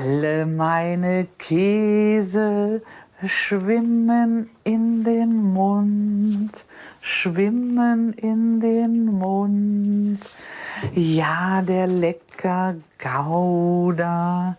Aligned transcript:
Alle 0.00 0.46
meine 0.46 1.26
Käse 1.38 2.82
schwimmen 3.26 4.48
in 4.62 5.02
den 5.02 5.42
Mund, 5.42 6.52
schwimmen 7.00 8.12
in 8.12 8.60
den 8.60 9.06
Mund. 9.06 10.20
Ja, 10.94 11.62
der 11.62 11.88
lecker 11.88 12.76
Gouda, 13.02 14.56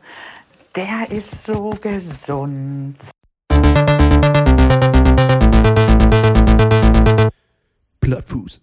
der 0.75 1.09
ist 1.09 1.45
so 1.45 1.69
gesund. 1.81 2.97
Plattfuß. 8.01 8.59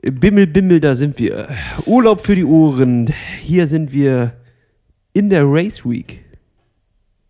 Bimmel, 0.00 0.46
Bimmel, 0.46 0.80
da 0.80 0.94
sind 0.94 1.18
wir. 1.18 1.48
Urlaub 1.84 2.22
für 2.22 2.36
die 2.36 2.44
Ohren. 2.44 3.12
Hier 3.42 3.66
sind 3.66 3.92
wir 3.92 4.37
in 5.12 5.30
der 5.30 5.44
Race 5.44 5.84
Week. 5.84 6.24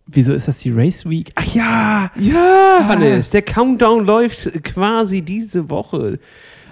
Wieso 0.07 0.33
ist 0.33 0.49
das 0.49 0.59
die 0.59 0.71
Race 0.71 1.09
Week? 1.09 1.31
Ach 1.35 1.55
ja, 1.55 2.11
ja, 2.19 2.85
Hannes, 2.89 3.29
der 3.31 3.43
Countdown 3.43 4.07
läuft 4.07 4.65
quasi 4.65 5.21
diese 5.21 5.69
Woche. 5.69 6.19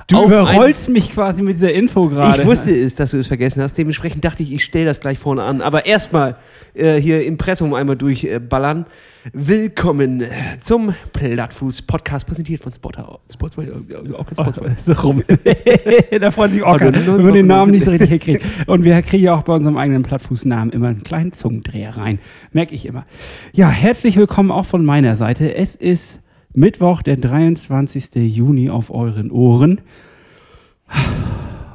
Du 0.09 0.25
überrollst 0.25 0.89
mich 0.89 1.11
quasi 1.11 1.43
mit 1.43 1.57
dieser 1.57 1.73
Info 1.73 2.09
gerade. 2.09 2.43
Ich 2.43 2.47
wusste 2.47 2.71
es, 2.71 2.95
dass 2.95 3.11
du 3.11 3.17
es 3.17 3.27
vergessen 3.27 3.61
hast. 3.61 3.77
Dementsprechend 3.77 4.25
dachte 4.25 4.45
ich, 4.45 4.53
ich 4.53 4.63
stelle 4.63 4.85
das 4.85 5.01
gleich 5.01 5.19
vorne 5.19 5.43
an. 5.43 5.61
Aber 5.61 5.87
erstmal 5.87 6.37
äh, 6.75 7.01
hier 7.01 7.25
Impressum 7.25 7.75
einmal 7.75 7.97
durchballern. 7.97 8.87
Willkommen 9.33 10.21
äh, 10.21 10.29
zum 10.61 10.95
Plattfuß-Podcast, 11.13 12.25
präsentiert 12.25 12.63
von 12.63 12.73
Spotter. 12.73 13.19
Kein 13.29 14.33
Sports, 14.33 14.61
so 14.87 14.93
rum. 14.93 15.25
da 16.21 16.31
freut 16.31 16.53
sich 16.53 16.63
no, 16.63 16.79
wenn 16.81 17.23
man 17.25 17.35
den. 17.35 17.47
Namen 17.49 17.73
nicht 17.73 17.85
so 17.85 17.91
richtig 17.91 18.11
hinkriegt. 18.11 18.45
Und 18.67 18.85
wir 18.85 19.03
kriegen 19.03 19.25
ja 19.25 19.35
auch 19.35 19.43
bei 19.43 19.55
unserem 19.55 19.77
eigenen 19.77 20.05
Plattfußnamen 20.05 20.71
immer 20.73 20.89
einen 20.89 21.03
kleinen 21.03 21.33
Zungendreher 21.33 21.97
rein. 21.97 22.21
Merke 22.53 22.77
ich 22.77 22.87
immer. 22.87 23.07
Ja, 23.53 23.71
herzlich 23.71 24.17
willkommen 24.17 24.53
auch 24.53 24.67
von 24.67 24.85
meiner 24.85 25.17
Seite. 25.17 25.57
Es 25.57 25.75
ist 25.75 26.21
Mittwoch, 26.57 27.03
der 27.03 27.17
23. 27.17 28.15
Juni 28.35 28.71
auf 28.71 28.91
euren 28.91 29.31
Ohren. 29.31 29.81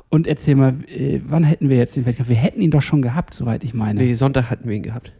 Und 0.10 0.28
erzähl 0.28 0.56
mal, 0.56 0.73
äh, 0.88 1.22
wann 1.26 1.44
hätten 1.44 1.70
wir 1.70 1.78
jetzt 1.78 1.96
den 1.96 2.06
Wettkampf? 2.06 2.30
Wir 2.30 2.36
hätten 2.36 2.62
ihn 2.62 2.72
doch 2.72 2.82
schon 2.82 3.02
gehabt, 3.02 3.34
soweit 3.34 3.64
ich 3.64 3.73
meine. 3.73 4.02
Nee, 4.02 4.14
Sonntag 4.14 4.50
hatten 4.50 4.68
wir 4.68 4.76
ihn 4.76 4.84
gehabt. 4.84 5.14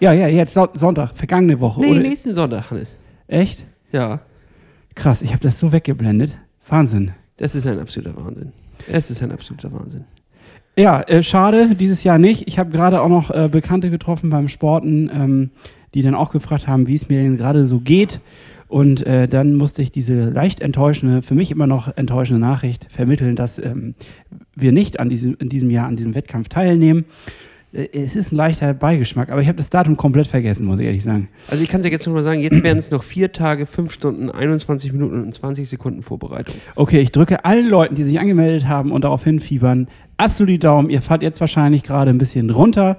Ja, 0.00 0.12
ja, 0.12 0.26
jetzt 0.28 0.52
Son- 0.52 0.68
Sonntag, 0.74 1.12
vergangene 1.16 1.60
Woche. 1.60 1.80
Nee, 1.80 1.92
oder? 1.92 2.00
nächsten 2.00 2.34
Sonntag, 2.34 2.70
Hannes. 2.70 2.96
Echt? 3.28 3.64
Ja, 3.92 4.20
Krass, 4.96 5.22
ich 5.22 5.30
habe 5.30 5.40
das 5.40 5.58
so 5.58 5.72
weggeblendet. 5.72 6.38
Wahnsinn. 6.68 7.10
das 7.36 7.56
ist 7.56 7.66
ein 7.66 7.80
absoluter 7.80 8.14
Wahnsinn. 8.16 8.52
Es 8.88 9.10
ist 9.10 9.22
ein 9.24 9.32
absoluter 9.32 9.72
Wahnsinn. 9.72 10.04
Ja, 10.76 11.00
äh, 11.02 11.20
schade, 11.22 11.74
dieses 11.74 12.04
Jahr 12.04 12.18
nicht. 12.18 12.46
Ich 12.46 12.60
habe 12.60 12.70
gerade 12.70 13.00
auch 13.02 13.08
noch 13.08 13.30
äh, 13.32 13.48
Bekannte 13.50 13.90
getroffen 13.90 14.30
beim 14.30 14.46
Sporten, 14.48 15.10
ähm, 15.12 15.50
die 15.94 16.02
dann 16.02 16.14
auch 16.14 16.30
gefragt 16.30 16.68
haben, 16.68 16.86
wie 16.86 16.94
es 16.94 17.08
mir 17.08 17.20
denn 17.22 17.36
gerade 17.36 17.66
so 17.66 17.80
geht. 17.80 18.20
Und 18.74 19.06
äh, 19.06 19.28
dann 19.28 19.54
musste 19.54 19.82
ich 19.82 19.92
diese 19.92 20.30
leicht 20.30 20.58
enttäuschende, 20.58 21.22
für 21.22 21.36
mich 21.36 21.52
immer 21.52 21.68
noch 21.68 21.96
enttäuschende 21.96 22.40
Nachricht 22.40 22.88
vermitteln, 22.90 23.36
dass 23.36 23.60
ähm, 23.60 23.94
wir 24.56 24.72
nicht 24.72 24.98
an 24.98 25.08
diesem, 25.08 25.36
in 25.38 25.48
diesem 25.48 25.70
Jahr 25.70 25.86
an 25.86 25.94
diesem 25.94 26.16
Wettkampf 26.16 26.48
teilnehmen. 26.48 27.04
Äh, 27.72 27.86
Es 27.92 28.16
ist 28.16 28.32
ein 28.32 28.36
leichter 28.36 28.74
Beigeschmack, 28.74 29.30
aber 29.30 29.40
ich 29.40 29.46
habe 29.46 29.58
das 29.58 29.70
Datum 29.70 29.96
komplett 29.96 30.26
vergessen, 30.26 30.66
muss 30.66 30.80
ich 30.80 30.86
ehrlich 30.86 31.04
sagen. 31.04 31.28
Also 31.48 31.62
ich 31.62 31.70
kann 31.70 31.82
es 31.82 31.86
ja 31.86 31.92
jetzt 31.92 32.04
noch 32.04 32.14
mal 32.14 32.24
sagen, 32.24 32.40
jetzt 32.40 32.64
wären 32.64 32.78
es 32.78 32.90
noch 32.90 33.04
vier 33.04 33.30
Tage, 33.30 33.66
fünf 33.66 33.92
Stunden, 33.92 34.28
21 34.28 34.92
Minuten 34.92 35.22
und 35.22 35.32
20 35.32 35.68
Sekunden 35.68 36.02
Vorbereitung. 36.02 36.56
Okay, 36.74 36.98
ich 36.98 37.12
drücke 37.12 37.44
allen 37.44 37.68
Leuten, 37.68 37.94
die 37.94 38.02
sich 38.02 38.18
angemeldet 38.18 38.66
haben 38.66 38.90
und 38.90 39.04
darauf 39.04 39.22
hinfiebern, 39.22 39.86
absolut 40.16 40.50
die 40.50 40.58
Daumen. 40.58 40.90
Ihr 40.90 41.00
fahrt 41.00 41.22
jetzt 41.22 41.40
wahrscheinlich 41.40 41.84
gerade 41.84 42.10
ein 42.10 42.18
bisschen 42.18 42.50
runter. 42.50 42.98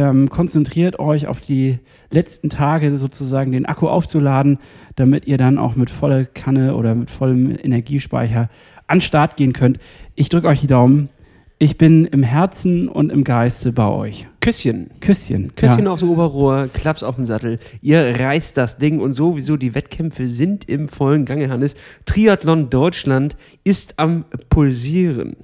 Ähm, 0.00 0.30
konzentriert 0.30 0.98
euch 0.98 1.26
auf 1.26 1.42
die 1.42 1.78
letzten 2.10 2.48
Tage 2.48 2.96
sozusagen 2.96 3.52
den 3.52 3.66
Akku 3.66 3.86
aufzuladen, 3.86 4.58
damit 4.96 5.26
ihr 5.26 5.36
dann 5.36 5.58
auch 5.58 5.76
mit 5.76 5.90
voller 5.90 6.24
Kanne 6.24 6.74
oder 6.74 6.94
mit 6.94 7.10
vollem 7.10 7.50
Energiespeicher 7.50 8.48
an 8.86 9.02
Start 9.02 9.36
gehen 9.36 9.52
könnt. 9.52 9.78
Ich 10.14 10.30
drücke 10.30 10.48
euch 10.48 10.60
die 10.60 10.68
Daumen. 10.68 11.10
Ich 11.58 11.76
bin 11.76 12.06
im 12.06 12.22
Herzen 12.22 12.88
und 12.88 13.12
im 13.12 13.24
Geiste 13.24 13.72
bei 13.72 13.88
euch. 13.88 14.26
Küsschen. 14.40 14.88
Küsschen. 15.00 15.54
Küsschen 15.54 15.84
ja. 15.84 15.90
aufs 15.90 16.02
Oberrohr, 16.02 16.70
Klaps 16.72 17.02
auf 17.02 17.16
dem 17.16 17.26
Sattel. 17.26 17.58
Ihr 17.82 18.18
reißt 18.18 18.56
das 18.56 18.78
Ding 18.78 19.00
und 19.00 19.12
sowieso 19.12 19.58
die 19.58 19.74
Wettkämpfe 19.74 20.26
sind 20.28 20.66
im 20.66 20.88
vollen 20.88 21.26
Gange, 21.26 21.50
Hannes. 21.50 21.74
Triathlon 22.06 22.70
Deutschland 22.70 23.36
ist 23.64 23.98
am 23.98 24.24
Pulsieren. 24.48 25.36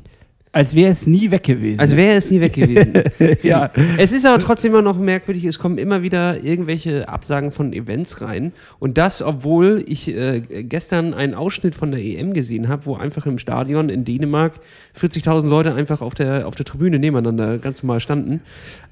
Als 0.56 0.74
wäre 0.74 0.90
es 0.90 1.06
nie 1.06 1.30
weg 1.30 1.42
gewesen. 1.42 1.78
Als 1.78 1.94
wäre 1.96 2.14
es 2.14 2.30
nie 2.30 2.40
weg 2.40 2.54
gewesen. 2.54 2.94
ja. 3.42 3.70
Es 3.98 4.14
ist 4.14 4.24
aber 4.24 4.38
trotzdem 4.38 4.72
immer 4.72 4.80
noch 4.80 4.98
merkwürdig, 4.98 5.44
es 5.44 5.58
kommen 5.58 5.76
immer 5.76 6.00
wieder 6.00 6.42
irgendwelche 6.42 7.10
Absagen 7.10 7.52
von 7.52 7.74
Events 7.74 8.22
rein. 8.22 8.52
Und 8.78 8.96
das, 8.96 9.20
obwohl 9.20 9.84
ich 9.86 10.08
äh, 10.08 10.40
gestern 10.40 11.12
einen 11.12 11.34
Ausschnitt 11.34 11.74
von 11.74 11.90
der 11.90 12.00
EM 12.00 12.32
gesehen 12.32 12.68
habe, 12.68 12.86
wo 12.86 12.96
einfach 12.96 13.26
im 13.26 13.36
Stadion 13.36 13.90
in 13.90 14.06
Dänemark 14.06 14.54
40.000 14.98 15.46
Leute 15.46 15.74
einfach 15.74 16.00
auf 16.00 16.14
der, 16.14 16.48
auf 16.48 16.54
der 16.54 16.64
Tribüne 16.64 16.98
nebeneinander 16.98 17.58
ganz 17.58 17.82
normal 17.82 18.00
standen. 18.00 18.40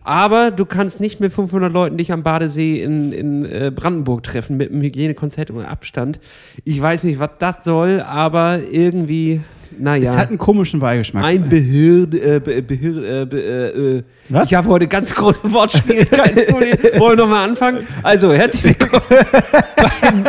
Aber 0.02 0.50
du 0.50 0.66
kannst 0.66 1.00
nicht 1.00 1.18
mit 1.18 1.32
500 1.32 1.72
Leuten 1.72 1.96
dich 1.96 2.12
am 2.12 2.22
Badesee 2.22 2.82
in, 2.82 3.10
in 3.10 3.46
äh, 3.46 3.72
Brandenburg 3.74 4.22
treffen 4.22 4.58
mit 4.58 4.70
einem 4.70 4.82
Hygienekonzept 4.82 5.50
und 5.50 5.64
Abstand. 5.64 6.20
Ich 6.66 6.78
weiß 6.78 7.04
nicht, 7.04 7.20
was 7.20 7.30
das 7.38 7.64
soll, 7.64 8.02
aber 8.02 8.60
irgendwie, 8.70 9.40
naja. 9.78 10.08
Es 10.10 10.16
hat 10.16 10.28
einen 10.28 10.38
komischen 10.38 10.80
Beigeschmack. 10.80 11.24
Ein 11.24 11.48
Behird, 11.48 12.14
äh, 12.14 12.40
Be 12.40 12.62
Behir, 12.62 12.96
äh, 12.96 13.22
äh, 13.22 13.96
äh, 13.98 14.02
Was? 14.28 14.48
Ich 14.48 14.54
habe 14.54 14.68
heute 14.68 14.86
ganz 14.86 15.14
große 15.14 15.40
Wortschwierigkeiten. 15.52 16.54
Wollen 16.98 17.12
wir 17.18 17.24
nochmal 17.24 17.48
anfangen? 17.48 17.86
Also, 18.02 18.32
herzlich 18.32 18.64
willkommen 18.64 19.02
beim 20.00 20.24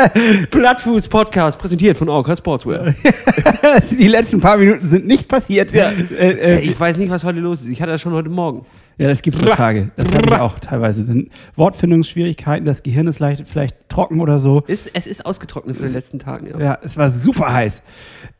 Plattfuß 0.49 1.07
Podcast, 1.07 1.59
präsentiert 1.59 1.97
von 1.97 2.09
Orca 2.09 2.35
Sportswear. 2.35 2.93
die 3.91 4.07
letzten 4.07 4.39
paar 4.39 4.57
Minuten 4.57 4.81
sind 4.85 5.05
nicht 5.07 5.27
passiert. 5.27 5.71
Ja. 5.71 5.91
Äh, 6.19 6.31
äh, 6.31 6.59
Ich 6.61 6.79
weiß 6.79 6.97
nicht, 6.97 7.09
was 7.09 7.23
heute 7.23 7.39
los 7.39 7.61
ist. 7.61 7.69
Ich 7.69 7.81
hatte 7.81 7.91
das 7.91 8.01
schon 8.01 8.13
heute 8.13 8.29
Morgen. 8.29 8.65
Ja, 8.97 9.07
das 9.07 9.21
gibt 9.21 9.35
es 9.37 9.43
Tage. 9.43 9.91
Das 9.95 10.13
habe 10.13 10.27
ich 10.27 10.33
auch 10.33 10.57
teilweise. 10.59 11.03
Dann 11.03 11.27
Wortfindungsschwierigkeiten, 11.55 12.65
das 12.65 12.81
Gehirn 12.81 13.07
ist 13.07 13.19
leicht, 13.19 13.45
vielleicht 13.45 13.75
trocken 13.89 14.21
oder 14.21 14.39
so. 14.39 14.61
Ist, 14.67 14.91
es 14.93 15.05
ist 15.05 15.25
ausgetrocknet 15.25 15.75
von 15.75 15.85
den 15.85 15.93
letzten 15.93 16.19
Tagen. 16.19 16.47
Ja. 16.47 16.59
Ja, 16.59 16.77
es 16.81 16.95
war 16.95 17.11
super 17.11 17.53
heiß. 17.53 17.83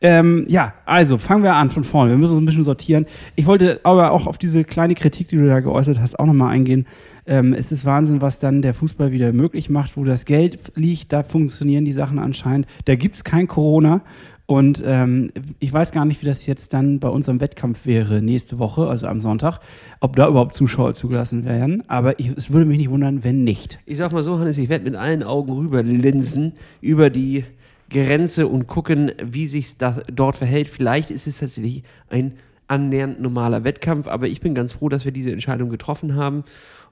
Ähm, 0.00 0.46
ja, 0.48 0.72
also 0.86 1.18
fangen 1.18 1.42
wir 1.42 1.54
an 1.54 1.70
von 1.70 1.84
vorne. 1.84 2.10
Wir 2.12 2.18
müssen 2.18 2.32
uns 2.32 2.42
ein 2.42 2.46
bisschen 2.46 2.64
sortieren. 2.64 3.06
Ich 3.34 3.46
wollte 3.46 3.80
aber 3.82 4.12
auch 4.12 4.26
auf 4.26 4.38
diese 4.38 4.64
kleine 4.64 4.94
Kritik, 4.94 5.28
die 5.28 5.36
du 5.36 5.46
da 5.46 5.60
geäußert 5.60 6.00
hast, 6.00 6.18
auch 6.18 6.26
nochmal 6.26 6.52
eingehen. 6.54 6.86
Ähm, 7.26 7.52
es 7.52 7.72
ist 7.72 7.84
Wahnsinn, 7.84 8.22
was 8.22 8.38
dann 8.38 8.62
der 8.62 8.72
Fußball 8.72 9.12
wieder 9.12 9.32
möglich 9.32 9.68
macht, 9.68 9.96
wo 9.96 10.04
das 10.04 10.24
Geld 10.24 10.72
liegt, 10.74 11.12
da 11.12 11.22
funktionieren 11.22 11.84
die 11.84 11.92
Sachen 11.92 12.18
anscheinend. 12.18 12.66
Da 12.84 12.94
gibt 12.94 13.16
es 13.16 13.24
kein 13.24 13.48
Corona. 13.48 14.02
Und 14.46 14.82
ähm, 14.86 15.30
ich 15.58 15.72
weiß 15.72 15.90
gar 15.90 16.04
nicht, 16.04 16.22
wie 16.22 16.26
das 16.26 16.46
jetzt 16.46 16.72
dann 16.72 17.00
bei 17.00 17.08
unserem 17.08 17.40
Wettkampf 17.40 17.84
wäre 17.84 18.22
nächste 18.22 18.60
Woche, 18.60 18.86
also 18.86 19.08
am 19.08 19.20
Sonntag, 19.20 19.58
ob 20.00 20.14
da 20.14 20.28
überhaupt 20.28 20.54
Zuschauer 20.54 20.94
zugelassen 20.94 21.44
werden. 21.44 21.82
Aber 21.88 22.20
ich, 22.20 22.28
es 22.36 22.52
würde 22.52 22.64
mich 22.64 22.78
nicht 22.78 22.90
wundern, 22.90 23.24
wenn 23.24 23.42
nicht. 23.42 23.80
Ich 23.86 23.98
sag 23.98 24.12
mal 24.12 24.22
so, 24.22 24.38
Hannes, 24.38 24.56
ich 24.56 24.68
werde 24.68 24.84
mit 24.84 24.94
allen 24.94 25.24
Augen 25.24 25.52
rüberlinsen 25.52 26.52
über 26.80 27.10
die 27.10 27.44
Grenze 27.90 28.46
und 28.46 28.68
gucken, 28.68 29.10
wie 29.20 29.46
sich 29.46 29.78
das 29.78 30.02
dort 30.12 30.36
verhält. 30.36 30.68
Vielleicht 30.68 31.10
ist 31.10 31.26
es 31.26 31.38
tatsächlich 31.38 31.82
ein 32.08 32.34
annähernd 32.68 33.20
normaler 33.20 33.64
Wettkampf, 33.64 34.06
aber 34.06 34.28
ich 34.28 34.40
bin 34.40 34.54
ganz 34.54 34.72
froh, 34.72 34.88
dass 34.88 35.04
wir 35.04 35.12
diese 35.12 35.32
Entscheidung 35.32 35.70
getroffen 35.70 36.14
haben, 36.14 36.44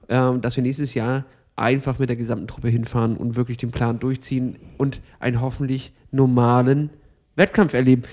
ähm, 0.09 0.41
dass 0.41 0.57
wir 0.57 0.63
nächstes 0.63 0.93
Jahr 0.93 1.25
einfach 1.55 1.99
mit 1.99 2.09
der 2.09 2.17
gesamten 2.17 2.47
Truppe 2.47 2.67
hinfahren 2.67 3.15
und 3.15 3.37
wirklich 3.37 3.57
den 3.57 3.71
Plan 3.71 3.99
durchziehen 3.99 4.57
und 4.77 4.99
einen 5.19 5.39
hoffentlich 5.39 5.93
normalen 6.11 6.89
Wettkampf 7.35 7.73
erleben. 7.73 8.03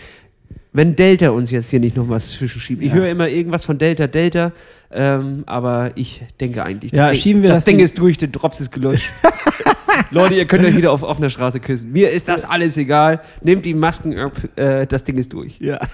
Wenn 0.75 0.97
Delta 0.97 1.31
uns 1.31 1.51
jetzt 1.51 1.69
hier 1.71 1.81
nicht 1.81 1.97
noch 1.97 2.09
was 2.09 2.31
zwischenschiebt. 2.33 2.83
Ich 2.83 2.89
Ja. 2.89 2.95
höre 2.95 3.09
immer 3.11 3.29
irgendwas 3.29 3.65
von 3.67 3.77
Delta, 3.79 4.07
Delta, 4.07 4.53
ähm, 4.91 5.43
aber 5.47 5.93
ich 5.97 6.23
denke 6.41 6.63
eigentlich, 6.65 6.93
Ja, 6.93 7.11
Ding- 7.11 7.21
schieben 7.21 7.43
wir 7.43 7.49
das 7.51 7.59
das 7.59 7.65
Ding 7.67 7.79
in- 7.79 7.85
ist 7.85 7.99
durch, 7.99 8.17
der 8.17 8.29
Drops 8.29 8.59
ist 8.61 8.71
gelöscht. 8.73 9.11
Leute, 10.11 10.35
ihr 10.35 10.47
könnt 10.47 10.65
euch 10.65 10.77
wieder 10.77 10.91
auf 10.93 11.03
offener 11.03 11.29
Straße 11.31 11.61
küssen. 11.61 11.93
Mir 11.93 12.11
ist 12.11 12.27
das 12.29 12.45
alles 12.47 12.77
egal. 12.79 13.21
Nehmt 13.43 13.65
die 13.67 13.75
Masken 13.75 14.19
ab, 14.19 14.33
äh, 14.57 14.87
das 14.87 15.05
Ding 15.05 15.19
ist 15.19 15.33
durch. 15.33 15.59
Ja. 15.61 15.79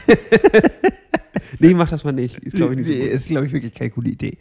Nee, 1.61 1.75
mach 1.75 1.89
das 1.89 2.05
mal 2.05 2.13
nicht. 2.13 2.37
Ist, 2.39 2.57
glaube 2.57 2.75
ich, 2.75 2.79
nicht 2.81 2.89
so 2.89 2.93
Nee, 2.93 3.01
gut. 3.01 3.11
ist, 3.11 3.29
glaube 3.29 3.47
ich, 3.47 3.53
wirklich 3.53 3.75
keine 3.75 3.91
gute 3.91 4.09
Idee. 4.11 4.39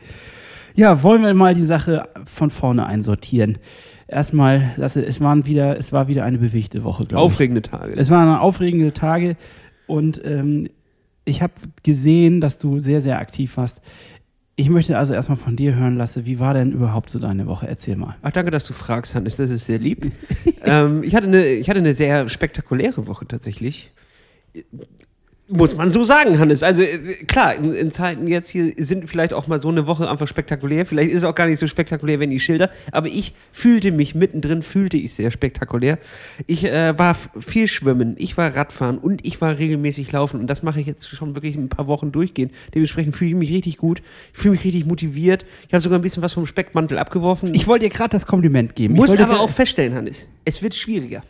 Ja, 0.76 1.02
wollen 1.04 1.24
wir 1.24 1.34
mal 1.34 1.54
die 1.54 1.64
Sache 1.64 2.08
von 2.26 2.50
vorne 2.52 2.86
einsortieren. 2.86 3.58
Erstmal, 4.08 4.72
Lasse, 4.78 5.06
es, 5.06 5.20
waren 5.20 5.46
wieder, 5.46 5.78
es 5.78 5.92
war 5.92 6.08
wieder 6.08 6.24
eine 6.24 6.38
bewegte 6.38 6.84
Woche, 6.84 7.06
glaube 7.06 7.26
ich. 7.26 7.32
Aufregende 7.32 7.62
Tage. 7.62 7.94
Es 7.98 8.10
waren 8.10 8.38
aufregende 8.38 8.94
Tage 8.94 9.36
und 9.86 10.22
ähm, 10.24 10.70
ich 11.26 11.42
habe 11.42 11.54
gesehen, 11.84 12.40
dass 12.40 12.58
du 12.58 12.80
sehr, 12.80 13.02
sehr 13.02 13.20
aktiv 13.20 13.58
warst. 13.58 13.82
Ich 14.56 14.70
möchte 14.70 14.98
also 14.98 15.14
erstmal 15.14 15.38
von 15.38 15.56
dir 15.56 15.76
hören, 15.76 15.98
Lasse, 15.98 16.26
wie 16.26 16.40
war 16.40 16.54
denn 16.54 16.72
überhaupt 16.72 17.10
so 17.10 17.20
deine 17.20 17.46
Woche? 17.46 17.68
Erzähl 17.68 17.96
mal. 17.96 18.16
Ach, 18.22 18.32
danke, 18.32 18.50
dass 18.50 18.66
du 18.66 18.74
fragst, 18.74 19.14
Hannes. 19.14 19.36
Das 19.36 19.50
ist 19.50 19.66
sehr 19.66 19.78
lieb. 19.78 20.12
ähm, 20.64 21.04
ich, 21.04 21.14
hatte 21.14 21.28
eine, 21.28 21.46
ich 21.46 21.70
hatte 21.70 21.80
eine 21.80 21.94
sehr 21.94 22.28
spektakuläre 22.30 23.08
Woche 23.08 23.28
tatsächlich. 23.28 23.92
Muss 25.50 25.78
man 25.78 25.90
so 25.90 26.04
sagen, 26.04 26.40
Hannes. 26.40 26.62
Also 26.62 26.82
äh, 26.82 26.98
klar, 27.26 27.56
in, 27.56 27.72
in 27.72 27.90
Zeiten 27.90 28.28
jetzt 28.28 28.50
hier 28.50 28.74
sind 28.76 29.10
vielleicht 29.10 29.34
auch 29.34 29.48
mal 29.48 29.62
so 29.62 29.70
eine 29.70 29.88
Woche 29.88 30.10
einfach 30.10 30.28
spektakulär. 30.28 30.86
Vielleicht 30.86 31.12
ist 31.12 31.20
es 31.20 31.24
auch 31.24 31.36
gar 31.36 31.48
nicht 31.48 31.60
so 31.60 31.68
spektakulär, 31.68 32.20
wenn 32.20 32.30
die 32.30 32.42
Schilder. 32.42 32.70
Aber 32.92 33.08
ich 33.08 33.34
fühlte 33.54 33.94
mich 33.94 34.14
mittendrin, 34.14 34.62
fühlte 34.62 34.98
ich 34.98 35.14
sehr 35.14 35.32
spektakulär. 35.32 36.00
Ich 36.48 36.66
äh, 36.66 37.00
war 37.00 37.16
viel 37.40 37.70
schwimmen, 37.70 38.16
ich 38.18 38.36
war 38.36 38.54
Radfahren 38.54 38.98
und 38.98 39.26
ich 39.26 39.40
war 39.40 39.58
regelmäßig 39.58 40.12
laufen. 40.12 40.42
Und 40.42 40.48
das 40.48 40.64
mache 40.64 40.82
ich 40.82 40.88
jetzt 40.88 41.08
schon 41.10 41.34
wirklich 41.36 41.56
ein 41.56 41.70
paar 41.70 41.88
Wochen 41.88 42.12
durchgehend. 42.12 42.52
Dementsprechend 42.76 43.16
fühle 43.16 43.30
ich 43.30 43.38
mich 43.38 43.52
richtig 43.52 43.78
gut. 43.78 44.02
Ich 44.34 44.40
fühle 44.40 44.54
mich 44.54 44.66
richtig 44.66 44.86
motiviert. 44.86 45.46
Ich 45.68 45.74
habe 45.74 45.82
sogar 45.82 45.98
ein 45.98 46.02
bisschen 46.02 46.24
was 46.24 46.34
vom 46.34 46.46
Speckmantel 46.46 46.98
abgeworfen. 46.98 47.54
Ich 47.54 47.68
wollte 47.68 47.86
dir 47.86 47.92
gerade 47.92 48.10
das 48.10 48.26
Kompliment 48.26 48.76
geben. 48.76 48.96
muss 48.96 49.14
ich 49.14 49.22
aber 49.22 49.40
auch 49.40 49.50
feststellen, 49.50 49.96
Hannes, 49.96 50.28
es 50.44 50.62
wird 50.62 50.76
schwieriger. 50.76 51.24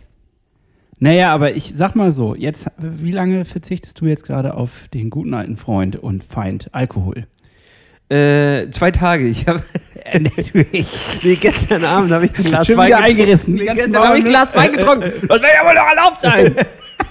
Naja, 1.00 1.32
aber 1.32 1.54
ich 1.56 1.74
sag 1.76 1.96
mal 1.96 2.12
so, 2.12 2.34
jetzt, 2.36 2.68
wie 2.78 3.12
lange 3.12 3.46
verzichtest 3.46 4.02
du 4.02 4.06
jetzt 4.06 4.26
gerade 4.26 4.56
auf 4.56 4.88
den 4.94 5.10
guten 5.10 5.34
alten 5.34 5.56
Freund 5.58 5.96
und 5.96 6.24
Feind 6.24 6.70
Alkohol? 6.74 7.28
Äh, 8.10 8.70
zwei 8.72 8.92
Tage. 8.92 9.28
Ich 9.28 9.48
habe 9.48 9.62
nee, 10.20 11.36
gestern 11.36 11.84
Abend 11.84 12.12
habe 12.12 12.26
ich 12.26 12.38
ein 12.38 12.44
Glas 12.46 12.68
Schon 12.68 12.78
Wein 12.78 12.88
getrunken. 12.92 13.10
eingerissen. 13.12 13.54
Nee, 13.56 13.66
gestern 13.66 13.98
habe 13.98 14.18
ich 14.18 14.24
ein 14.24 14.30
Glas 14.30 14.56
Wein 14.56 14.72
getrunken. 14.72 15.12
Das 15.28 15.42
wird 15.42 15.52
ja 15.54 15.66
wohl 15.68 15.74
noch 15.76 15.88
erlaubt 15.90 16.22
sein. 16.22 16.56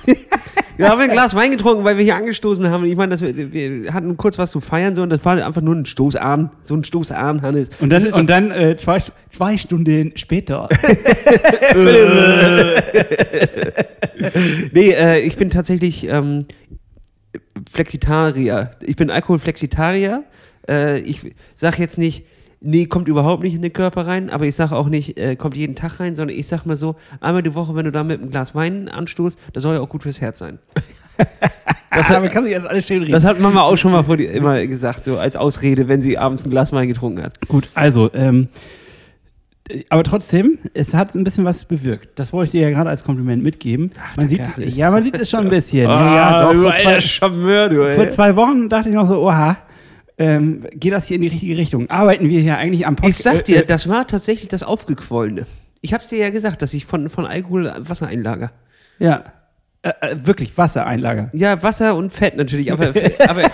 Wir 0.76 0.88
haben 0.88 1.00
ein 1.00 1.10
Glas 1.10 1.34
Wein 1.34 1.50
getrunken, 1.50 1.84
weil 1.84 1.96
wir 1.96 2.04
hier 2.04 2.16
angestoßen 2.16 2.68
haben. 2.70 2.84
Ich 2.84 2.96
meine, 2.96 3.10
dass 3.10 3.20
wir, 3.20 3.52
wir 3.52 3.92
hatten 3.94 4.16
kurz 4.16 4.38
was 4.38 4.50
zu 4.50 4.60
feiern 4.60 4.94
so 4.94 5.02
und 5.02 5.10
das 5.10 5.24
war 5.24 5.42
einfach 5.44 5.62
nur 5.62 5.74
ein 5.74 5.86
Stoßarm, 5.86 6.50
so 6.62 6.74
ein 6.74 6.84
Stoßarm, 6.84 7.42
Hannes. 7.42 7.70
Und 7.80 7.90
Das 7.90 8.02
dann, 8.04 8.12
und 8.12 8.26
dann 8.28 8.50
äh, 8.50 8.76
zwei, 8.76 8.98
zwei 9.30 9.56
Stunden 9.56 10.12
später. 10.16 10.68
Nee, 14.72 14.90
äh, 14.92 15.20
ich 15.20 15.36
bin 15.36 15.50
tatsächlich 15.50 16.06
ähm, 16.08 16.46
Flexitarier. 17.70 18.70
Ich 18.82 18.96
bin 18.96 19.10
Alkoholflexitarier. 19.10 20.24
Äh, 20.68 21.00
ich 21.00 21.20
sag 21.54 21.78
jetzt 21.78 21.98
nicht, 21.98 22.24
nee, 22.60 22.86
kommt 22.86 23.08
überhaupt 23.08 23.42
nicht 23.42 23.54
in 23.54 23.62
den 23.62 23.72
Körper 23.72 24.06
rein, 24.06 24.30
aber 24.30 24.46
ich 24.46 24.54
sage 24.54 24.74
auch 24.76 24.88
nicht, 24.88 25.18
äh, 25.18 25.36
kommt 25.36 25.56
jeden 25.56 25.74
Tag 25.74 26.00
rein, 26.00 26.14
sondern 26.14 26.36
ich 26.36 26.46
sag 26.46 26.64
mal 26.64 26.76
so, 26.76 26.96
einmal 27.20 27.42
die 27.42 27.54
Woche, 27.54 27.74
wenn 27.74 27.84
du 27.84 27.92
da 27.92 28.04
mit 28.04 28.20
einem 28.20 28.30
Glas 28.30 28.54
Wein 28.54 28.88
anstoßt, 28.88 29.38
das 29.52 29.62
soll 29.62 29.74
ja 29.74 29.80
auch 29.80 29.88
gut 29.88 30.02
fürs 30.02 30.20
Herz 30.20 30.38
sein. 30.38 30.58
das 31.90 32.08
hat, 32.08 32.30
kann 32.30 32.44
sich 32.44 32.54
das 32.54 32.66
alles 32.66 32.86
schön 32.86 33.00
reden. 33.00 33.12
Das 33.12 33.24
hat 33.24 33.40
Mama 33.40 33.62
auch 33.62 33.76
schon 33.76 33.92
mal 33.92 34.02
vor 34.02 34.16
die, 34.16 34.24
immer 34.24 34.66
gesagt, 34.66 35.04
so 35.04 35.18
als 35.18 35.36
Ausrede, 35.36 35.88
wenn 35.88 36.00
sie 36.00 36.18
abends 36.18 36.44
ein 36.44 36.50
Glas 36.50 36.72
Wein 36.72 36.88
getrunken 36.88 37.22
hat. 37.22 37.46
Gut, 37.48 37.68
also, 37.74 38.12
ähm, 38.14 38.48
äh, 39.68 39.84
aber 39.88 40.02
trotzdem, 40.02 40.58
es 40.74 40.94
hat 40.94 41.14
ein 41.14 41.24
bisschen 41.24 41.44
was 41.44 41.64
bewirkt. 41.64 42.18
Das 42.18 42.32
wollte 42.32 42.46
ich 42.46 42.50
dir 42.52 42.68
ja 42.68 42.70
gerade 42.70 42.90
als 42.90 43.04
Kompliment 43.04 43.42
mitgeben. 43.42 43.92
man 44.16 44.28
sieht, 44.28 44.42
ja, 44.58 44.90
man 44.90 45.04
sieht 45.04 45.18
es 45.18 45.30
schon 45.30 45.40
ein 45.40 45.48
bisschen. 45.50 45.84
ja, 45.84 46.16
ja, 46.16 46.52
doch, 46.52 46.60
vor, 46.60 46.74
zwei, 46.74 47.00
Charmeur, 47.00 47.68
du, 47.68 47.94
vor 47.94 48.10
zwei 48.10 48.36
Wochen 48.36 48.68
dachte 48.68 48.88
ich 48.88 48.94
noch 48.94 49.06
so, 49.06 49.22
oha, 49.22 49.56
ähm, 50.18 50.66
geht 50.72 50.92
das 50.92 51.06
hier 51.06 51.16
in 51.16 51.22
die 51.22 51.28
richtige 51.28 51.56
Richtung? 51.56 51.90
Arbeiten 51.90 52.28
wir 52.30 52.40
hier 52.40 52.56
eigentlich 52.56 52.86
am 52.86 52.94
Ich 52.94 53.00
Podcast? 53.00 53.22
sag 53.22 53.44
dir, 53.44 53.64
das 53.64 53.88
war 53.88 54.06
tatsächlich 54.06 54.48
das 54.48 54.62
Aufgequollene. 54.62 55.46
Ich 55.82 55.92
hab's 55.94 56.08
dir 56.08 56.18
ja 56.18 56.30
gesagt, 56.30 56.62
dass 56.62 56.72
ich 56.74 56.86
von, 56.86 57.10
von 57.10 57.26
Alkohol 57.26 57.72
Wasser 57.78 58.06
einlager. 58.06 58.50
ja, 58.98 59.24
äh, 59.82 59.92
äh, 60.00 60.16
wirklich 60.26 60.56
Wassereinlager. 60.58 61.30
Ja, 61.32 61.62
Wasser 61.62 61.94
und 61.94 62.10
Fett 62.10 62.36
natürlich, 62.36 62.72
aber, 62.72 62.92
aber, 63.28 63.50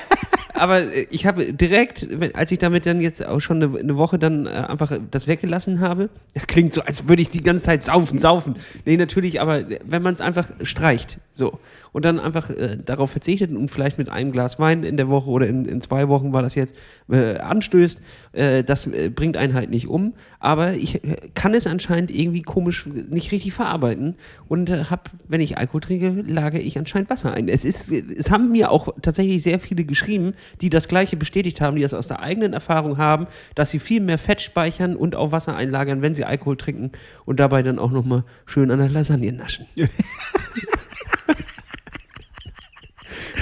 aber 0.54 0.82
äh, 0.82 1.06
ich 1.10 1.26
habe 1.26 1.52
direkt, 1.52 2.06
als 2.34 2.50
ich 2.52 2.58
damit 2.58 2.86
dann 2.86 3.00
jetzt 3.00 3.24
auch 3.24 3.40
schon 3.40 3.62
eine, 3.62 3.96
Woche 3.96 4.18
dann 4.18 4.46
äh, 4.46 4.50
einfach 4.50 4.98
das 5.10 5.26
weggelassen 5.26 5.80
habe, 5.80 6.10
klingt 6.46 6.72
so, 6.72 6.82
als 6.82 7.08
würde 7.08 7.22
ich 7.22 7.30
die 7.30 7.42
ganze 7.42 7.64
Zeit 7.64 7.84
saufen, 7.84 8.18
saufen. 8.18 8.54
Nee, 8.84 8.96
natürlich, 8.96 9.40
aber 9.40 9.64
wenn 9.84 10.02
man 10.02 10.12
es 10.12 10.20
einfach 10.20 10.50
streicht, 10.62 11.18
so, 11.34 11.58
und 11.92 12.04
dann 12.04 12.18
einfach 12.20 12.50
äh, 12.50 12.76
darauf 12.84 13.10
verzichtet 13.10 13.54
und 13.54 13.68
vielleicht 13.68 13.98
mit 13.98 14.08
einem 14.08 14.32
Glas 14.32 14.58
Wein 14.58 14.82
in 14.82 14.96
der 14.96 15.08
Woche 15.08 15.30
oder 15.30 15.46
in, 15.46 15.64
in 15.64 15.80
zwei 15.80 16.08
Wochen 16.08 16.32
war 16.32 16.42
das 16.42 16.54
jetzt, 16.54 16.74
äh, 17.10 17.38
anstößt, 17.38 18.00
äh, 18.32 18.64
das 18.64 18.86
äh, 18.86 19.08
bringt 19.08 19.36
einen 19.36 19.54
halt 19.54 19.70
nicht 19.70 19.88
um, 19.88 20.12
aber 20.40 20.74
ich 20.74 21.04
äh, 21.04 21.16
kann 21.34 21.54
es 21.54 21.66
anscheinend 21.66 22.10
irgendwie 22.10 22.42
komisch 22.42 22.86
nicht 22.86 23.32
richtig 23.32 23.52
verarbeiten 23.52 24.16
und 24.48 24.68
äh, 24.70 24.84
hab, 24.90 25.10
wenn 25.28 25.40
ich 25.40 25.56
Alkohol 25.56 25.80
trinke, 25.80 26.22
lagere 26.26 26.60
ich 26.60 26.78
anscheinend 26.78 27.08
Wasser 27.08 27.32
ein. 27.32 27.48
Es 27.48 27.64
ist, 27.64 27.90
es 27.90 28.30
haben 28.30 28.52
mir 28.52 28.70
auch 28.70 28.88
tatsächlich 29.00 29.42
sehr 29.42 29.58
viele 29.58 29.84
geschrieben, 29.84 30.34
die 30.60 30.70
das 30.70 30.88
Gleiche 30.88 31.16
bestätigt 31.16 31.60
haben, 31.60 31.76
die 31.76 31.82
das 31.82 31.94
aus 31.94 32.06
der 32.06 32.20
eigenen 32.20 32.52
Erfahrung 32.52 32.98
haben, 32.98 33.26
dass 33.54 33.70
sie 33.70 33.78
viel 33.78 34.00
mehr 34.00 34.18
Fett 34.18 34.40
speichern 34.40 34.96
und 34.96 35.16
auch 35.16 35.32
Wasser 35.32 35.56
einlagern, 35.56 36.02
wenn 36.02 36.14
sie 36.14 36.24
Alkohol 36.24 36.56
trinken 36.56 36.92
und 37.24 37.40
dabei 37.40 37.62
dann 37.62 37.78
auch 37.78 37.90
nochmal 37.90 38.24
schön 38.46 38.70
an 38.70 38.78
der 38.78 38.88
Lasagne 38.88 39.32
naschen. 39.32 39.66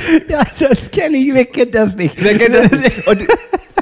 Ja, 0.29 0.45
das 0.59 0.91
kenne 0.91 1.17
ich, 1.17 1.33
wer 1.35 1.45
kennt 1.45 1.75
das 1.75 1.97
nicht? 1.97 2.19
Und, 3.07 3.21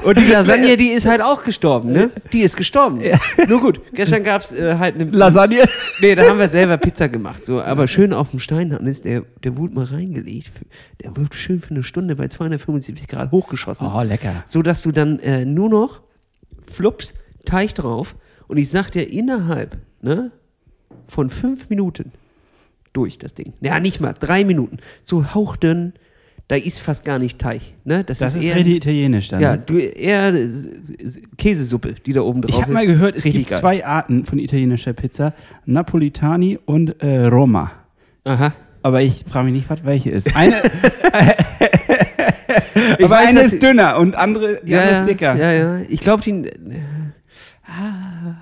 und 0.01 0.17
die 0.17 0.27
Lasagne, 0.27 0.77
die 0.77 0.89
ist 0.89 1.05
halt 1.05 1.21
auch 1.21 1.43
gestorben, 1.43 1.91
ne? 1.91 2.09
Die 2.31 2.39
ist 2.39 2.55
gestorben. 2.55 3.01
Nur 3.47 3.59
gut, 3.59 3.81
gestern 3.93 4.23
gab 4.23 4.41
es 4.41 4.51
äh, 4.51 4.77
halt 4.77 4.95
eine 4.95 5.05
Lasagne? 5.05 5.65
Nee, 5.99 6.15
da 6.15 6.27
haben 6.29 6.39
wir 6.39 6.47
selber 6.47 6.77
Pizza 6.77 7.09
gemacht. 7.09 7.45
So, 7.45 7.61
aber 7.61 7.85
schön 7.87 8.13
auf 8.13 8.29
dem 8.29 8.39
Stein 8.39 8.69
dann 8.69 8.85
ist 8.87 9.03
der, 9.03 9.23
der 9.43 9.57
wurde 9.57 9.73
mal 9.73 9.83
reingelegt. 9.83 10.51
Der 11.03 11.17
wird 11.17 11.35
schön 11.35 11.59
für 11.59 11.71
eine 11.71 11.83
Stunde 11.83 12.15
bei 12.15 12.29
275 12.29 13.09
Grad 13.09 13.31
hochgeschossen. 13.31 13.87
Oh, 13.87 14.01
lecker. 14.01 14.43
So 14.45 14.61
dass 14.61 14.83
du 14.83 14.93
dann 14.93 15.19
äh, 15.19 15.43
nur 15.43 15.69
noch 15.69 16.01
flups, 16.61 17.13
Teig 17.45 17.75
drauf. 17.75 18.15
Und 18.47 18.57
ich 18.57 18.69
sag 18.69 18.91
dir, 18.91 19.09
innerhalb 19.09 19.77
ne, 20.01 20.31
von 21.07 21.29
fünf 21.29 21.69
Minuten 21.69 22.11
durch 22.93 23.17
das 23.17 23.33
Ding. 23.33 23.53
Ja, 23.61 23.79
nicht 23.79 23.99
mal, 23.99 24.13
drei 24.13 24.43
Minuten. 24.43 24.77
So 25.03 25.33
hauchdünn, 25.33 25.93
da 26.49 26.55
ist 26.55 26.79
fast 26.81 27.05
gar 27.05 27.19
nicht 27.19 27.37
Teig. 27.37 27.61
Ne? 27.85 28.03
Das 28.03 28.21
ist 28.21 28.35
richtig 28.35 28.75
italienisch 28.75 29.29
dann. 29.29 29.39
Ja, 29.39 29.55
ne? 29.55 29.63
du, 29.65 29.77
eher 29.77 30.33
Käsesuppe, 31.37 31.93
die 32.05 32.11
da 32.11 32.21
oben 32.21 32.41
drauf 32.41 32.49
Ich 32.49 32.55
ist. 32.57 32.63
habe 32.63 32.73
mal 32.73 32.87
gehört, 32.87 33.15
es 33.15 33.23
Richtig 33.23 33.41
gibt 33.41 33.51
geil. 33.51 33.59
zwei 33.59 33.85
Arten 33.85 34.25
von 34.25 34.39
italienischer 34.39 34.93
Pizza: 34.93 35.33
Napolitani 35.65 36.57
und 36.65 37.01
äh, 37.03 37.25
Roma. 37.25 37.71
Aha. 38.23 38.53
Aber 38.81 39.01
ich 39.01 39.23
frage 39.29 39.45
mich 39.45 39.53
nicht, 39.53 39.69
was 39.69 39.85
welche 39.85 40.09
ist. 40.09 40.35
Eine, 40.35 40.55
Ich 42.97 43.05
aber 43.05 43.15
weiß, 43.15 43.29
eine 43.29 43.41
ist 43.41 43.61
dünner 43.61 43.97
und 43.97 44.15
andere, 44.15 44.61
die 44.63 44.75
andere 44.75 44.93
ja, 44.93 45.01
ist 45.01 45.09
dicker. 45.09 45.35
Ja, 45.35 45.51
ja. 45.51 45.79
Ich 45.87 45.99
glaube, 45.99 46.23
die. 46.23 46.49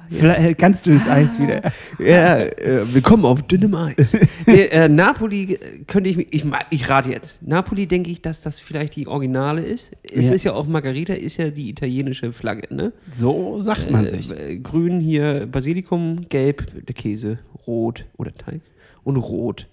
Vielleicht 0.09 0.39
äh, 0.42 0.54
ganz 0.54 0.81
dünnes 0.81 1.07
Eis 1.07 1.39
wieder. 1.39 1.62
Ja, 2.00 2.38
äh, 2.39 2.94
willkommen 2.94 3.25
auf 3.25 3.44
dünnem 3.44 3.75
Eis. 3.75 4.18
nee, 4.45 4.63
äh, 4.65 4.88
Napoli 4.89 5.54
äh, 5.56 5.80
könnte 5.88 6.09
ich, 6.09 6.18
ich, 6.33 6.45
ich 6.69 6.89
rate 6.89 7.09
jetzt. 7.09 7.42
Napoli 7.42 7.88
denke 7.88 8.09
ich, 8.12 8.21
dass 8.21 8.42
das 8.42 8.59
vielleicht 8.59 8.95
die 8.95 9.07
Originale 9.07 9.62
ist. 9.62 9.92
Es 10.04 10.27
Ja. 10.27 10.31
ist 10.33 10.44
ja 10.44 10.54
auch 10.54 10.68
Margarita, 10.68 11.13
ist 11.13 11.38
ja 11.38 11.50
die 11.50 11.69
italienische 11.69 12.31
Flagge, 12.31 12.74
ne? 12.74 12.94
So 13.12 13.62
sagt 13.62 13.92
man 13.92 14.06
Äh, 14.06 14.09
sich. 14.09 14.31
äh, 14.31 14.57
grün 14.57 15.00
hier 15.00 15.45
Basilikum, 15.47 16.21
gelb 16.30 16.85
der 16.85 16.95
Käse, 16.95 17.40
rot 17.66 18.06
oder 18.18 18.33
Teig 18.33 18.61
und 19.04 19.18
rot. 19.18 19.68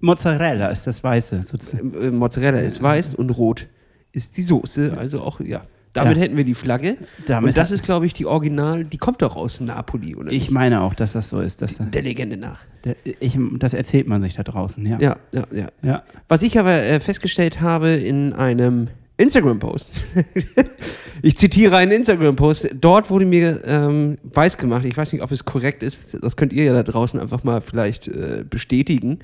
Mozzarella 0.00 0.68
ist 0.68 0.86
das 0.86 1.02
Weiße. 1.04 1.42
sozusagen. 1.44 2.16
Mozzarella 2.18 2.58
ist 2.58 2.82
weiß 2.82 3.14
und 3.14 3.30
rot 3.30 3.68
ist 4.12 4.36
die 4.36 4.42
Soße. 4.42 4.96
Also 4.98 5.20
auch, 5.22 5.40
ja. 5.40 5.62
Damit 5.94 6.16
Ja. 6.16 6.22
hätten 6.22 6.36
wir 6.38 6.44
die 6.44 6.54
Flagge. 6.54 6.96
Damit 7.26 7.48
und 7.50 7.56
das 7.58 7.70
ist, 7.70 7.82
glaube 7.84 8.06
ich, 8.06 8.14
die 8.14 8.24
Original, 8.24 8.84
die 8.84 8.96
kommt 8.98 9.20
doch 9.20 9.36
aus 9.36 9.60
Napoli, 9.60 10.16
oder 10.16 10.32
Ich 10.32 10.44
nicht? 10.44 10.50
meine 10.50 10.80
auch, 10.80 10.94
dass 10.94 11.12
das 11.12 11.28
so 11.28 11.40
ist. 11.40 11.60
Dass, 11.60 11.78
Der 11.78 12.02
Legende 12.02 12.36
nach. 12.38 12.60
der, 12.84 12.96
ich, 13.04 13.38
das 13.58 13.74
erzählt 13.74 14.06
man 14.08 14.22
sich 14.22 14.34
da 14.34 14.42
draußen, 14.42 14.84
ja. 14.86 14.98
Ja, 14.98 15.16
ja, 15.32 15.44
ja. 15.52 15.68
ja. 15.82 16.02
Was 16.28 16.42
ich 16.42 16.58
aber 16.58 16.72
äh, 16.72 16.98
festgestellt 17.00 17.60
habe 17.60 17.90
in 17.90 18.32
einem 18.32 18.88
Instagram-Post, 19.18 19.90
ich 21.20 21.36
zitiere 21.36 21.76
einen 21.76 21.92
Instagram-Post, 21.92 22.76
dort 22.80 23.10
wurde 23.10 23.26
mir 23.26 23.62
ähm, 23.66 24.18
weiß 24.22 24.56
gemacht, 24.56 24.84
ich 24.84 24.96
weiß 24.96 25.12
nicht, 25.12 25.22
ob 25.22 25.30
es 25.30 25.44
korrekt 25.44 25.82
ist, 25.82 26.16
das 26.22 26.36
könnt 26.36 26.52
ihr 26.52 26.64
ja 26.64 26.72
da 26.72 26.82
draußen 26.82 27.20
einfach 27.20 27.44
mal 27.44 27.60
vielleicht 27.60 28.08
äh, 28.08 28.44
bestätigen, 28.48 29.18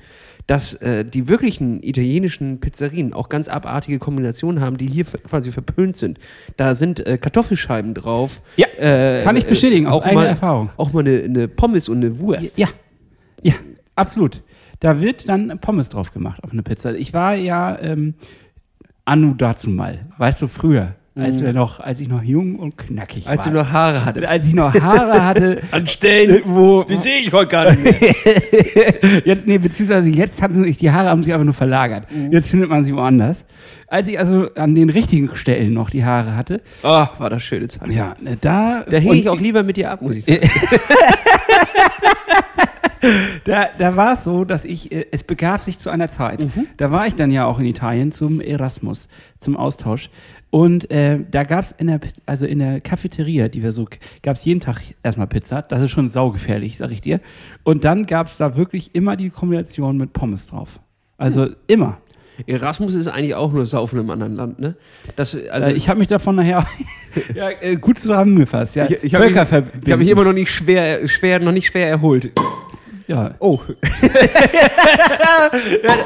dass 0.47 0.73
äh, 0.75 1.05
die 1.05 1.27
wirklichen 1.27 1.83
italienischen 1.83 2.59
Pizzerien 2.59 3.13
auch 3.13 3.29
ganz 3.29 3.47
abartige 3.47 3.99
Kombinationen 3.99 4.61
haben, 4.61 4.77
die 4.77 4.87
hier 4.87 5.05
quasi 5.05 5.51
verpönt 5.51 5.95
sind. 5.95 6.17
Da 6.57 6.73
sind 6.73 7.05
äh, 7.05 7.17
Kartoffelscheiben 7.17 7.93
drauf. 7.93 8.41
Ja, 8.57 8.67
äh, 8.77 9.21
kann 9.23 9.35
ich 9.35 9.45
bestätigen, 9.45 9.85
aus 9.85 9.97
auch 10.01 10.05
eigener 10.05 10.21
mal, 10.21 10.27
Erfahrung. 10.27 10.69
Auch 10.77 10.91
mal 10.91 11.01
eine, 11.01 11.23
eine 11.23 11.47
Pommes 11.47 11.87
und 11.87 11.97
eine 11.97 12.19
Wurst. 12.19 12.57
Ja, 12.57 12.67
ja, 13.43 13.53
absolut. 13.95 14.41
Da 14.79 15.01
wird 15.01 15.27
dann 15.29 15.59
Pommes 15.59 15.89
drauf 15.89 16.13
gemacht 16.13 16.43
auf 16.43 16.51
eine 16.51 16.63
Pizza. 16.63 16.95
Ich 16.95 17.13
war 17.13 17.35
ja 17.35 17.77
ähm, 17.79 18.15
Anu 19.05 19.33
dazu 19.33 19.69
mal, 19.69 20.07
weißt 20.17 20.41
du, 20.41 20.47
früher, 20.47 20.95
als 21.21 21.41
wir 21.41 21.53
noch, 21.53 21.79
als 21.79 21.99
ich 22.01 22.07
noch 22.07 22.23
jung 22.23 22.55
und 22.57 22.77
knackig 22.77 23.27
Als 23.27 23.45
war. 23.45 23.51
du 23.53 23.59
noch 23.59 23.71
Haare 23.71 24.05
hattest. 24.05 24.27
als 24.27 24.45
ich 24.45 24.53
noch 24.53 24.73
Haare 24.73 25.25
hatte, 25.25 25.61
An 25.71 25.87
Stellen, 25.87 26.41
wo 26.45 26.83
die 26.83 26.95
sehe 26.95 27.19
ich 27.21 27.31
heute 27.33 27.47
gar 27.51 27.71
nicht 27.75 27.83
mehr. 27.83 29.21
jetzt 29.25 29.47
nee, 29.47 29.57
beziehungsweise 29.57 30.09
jetzt 30.09 30.41
haben 30.41 30.53
sie 30.53 30.71
die 30.71 30.91
Haare 30.91 31.09
haben 31.09 31.23
sich 31.23 31.33
aber 31.33 31.43
nur 31.43 31.53
verlagert. 31.53 32.05
Jetzt 32.31 32.49
findet 32.49 32.69
man 32.69 32.83
sie 32.83 32.95
woanders. 32.95 33.45
Als 33.87 34.07
ich 34.07 34.19
also 34.19 34.53
an 34.53 34.75
den 34.75 34.89
richtigen 34.91 35.35
Stellen 35.35 35.73
noch 35.73 35.89
die 35.89 36.05
Haare 36.05 36.35
hatte, 36.35 36.61
Oh, 36.83 37.05
war 37.17 37.29
das 37.29 37.41
schöne 37.41 37.67
Zeit. 37.67 37.89
ja, 37.91 38.15
da 38.41 38.83
Da 38.87 38.97
hing 38.97 39.13
ich 39.13 39.29
auch 39.29 39.39
lieber 39.39 39.63
mit 39.63 39.77
dir 39.77 39.91
ab, 39.91 40.01
muss 40.01 40.15
ich 40.15 40.25
sagen. 40.25 40.39
Da, 43.45 43.69
da 43.77 43.95
war 43.95 44.15
es 44.15 44.25
so, 44.25 44.43
dass 44.43 44.65
ich, 44.65 44.91
äh, 44.91 45.05
es 45.11 45.23
begab 45.23 45.63
sich 45.63 45.79
zu 45.79 45.89
einer 45.89 46.09
Zeit. 46.09 46.41
Mhm. 46.41 46.67
Da 46.75 46.91
war 46.91 47.07
ich 47.07 47.15
dann 47.15 47.31
ja 47.31 47.45
auch 47.45 47.57
in 47.59 47.65
Italien 47.65 48.11
zum 48.11 48.41
Erasmus, 48.41 49.07
zum 49.39 49.55
Austausch. 49.55 50.09
Und 50.51 50.89
äh, 50.89 51.19
da 51.29 51.43
gab 51.43 51.63
es 51.63 51.71
in 51.73 51.87
der, 51.87 51.99
also 52.25 52.45
in 52.45 52.59
der 52.59 52.81
Cafeteria, 52.81 53.49
die 53.49 53.61
wir 53.61 53.71
so, 53.71 53.85
gab 54.23 54.35
es 54.35 54.45
jeden 54.45 54.59
Tag 54.59 54.77
erstmal 55.03 55.27
Pizza. 55.27 55.61
Das 55.61 55.81
ist 55.83 55.91
schon 55.91 56.07
saugefährlich, 56.07 56.77
sag 56.77 56.91
ich 56.91 57.01
dir. 57.01 57.19
Und 57.63 57.85
dann 57.85 58.05
gab 58.07 58.27
es 58.27 58.37
da 58.37 58.55
wirklich 58.55 58.95
immer 58.95 59.15
die 59.15 59.29
Kombination 59.29 59.97
mit 59.97 60.13
Pommes 60.13 60.47
drauf. 60.47 60.79
Also 61.17 61.43
Hm. 61.45 61.55
immer. 61.67 61.97
Erasmus 62.47 62.93
ist 62.93 63.07
eigentlich 63.07 63.35
auch 63.35 63.51
nur 63.51 63.65
Saufen 63.65 63.99
im 63.99 64.09
anderen 64.09 64.35
Land, 64.37 64.59
ne? 64.59 64.75
Das, 65.17 65.35
also, 65.35 65.49
Also 65.49 65.69
ich 65.71 65.89
habe 65.89 65.99
mich 65.99 66.07
davon 66.07 66.37
nachher 66.37 66.65
ja, 67.35 67.49
äh, 67.49 67.75
gut 67.75 67.99
zusammengefasst. 67.99 68.77
Ja. 68.77 68.85
ich, 68.89 69.03
ich 69.03 69.13
habe 69.13 69.29
mich, 69.29 69.37
hab 69.37 69.99
mich 69.99 70.07
immer 70.07 70.23
noch 70.23 70.31
nicht 70.33 70.49
schwer, 70.49 71.05
schwer, 71.07 71.39
noch 71.41 71.51
nicht 71.51 71.67
schwer 71.67 71.89
erholt. 71.89 72.31
ja. 73.07 73.35
Oh, 73.39 73.59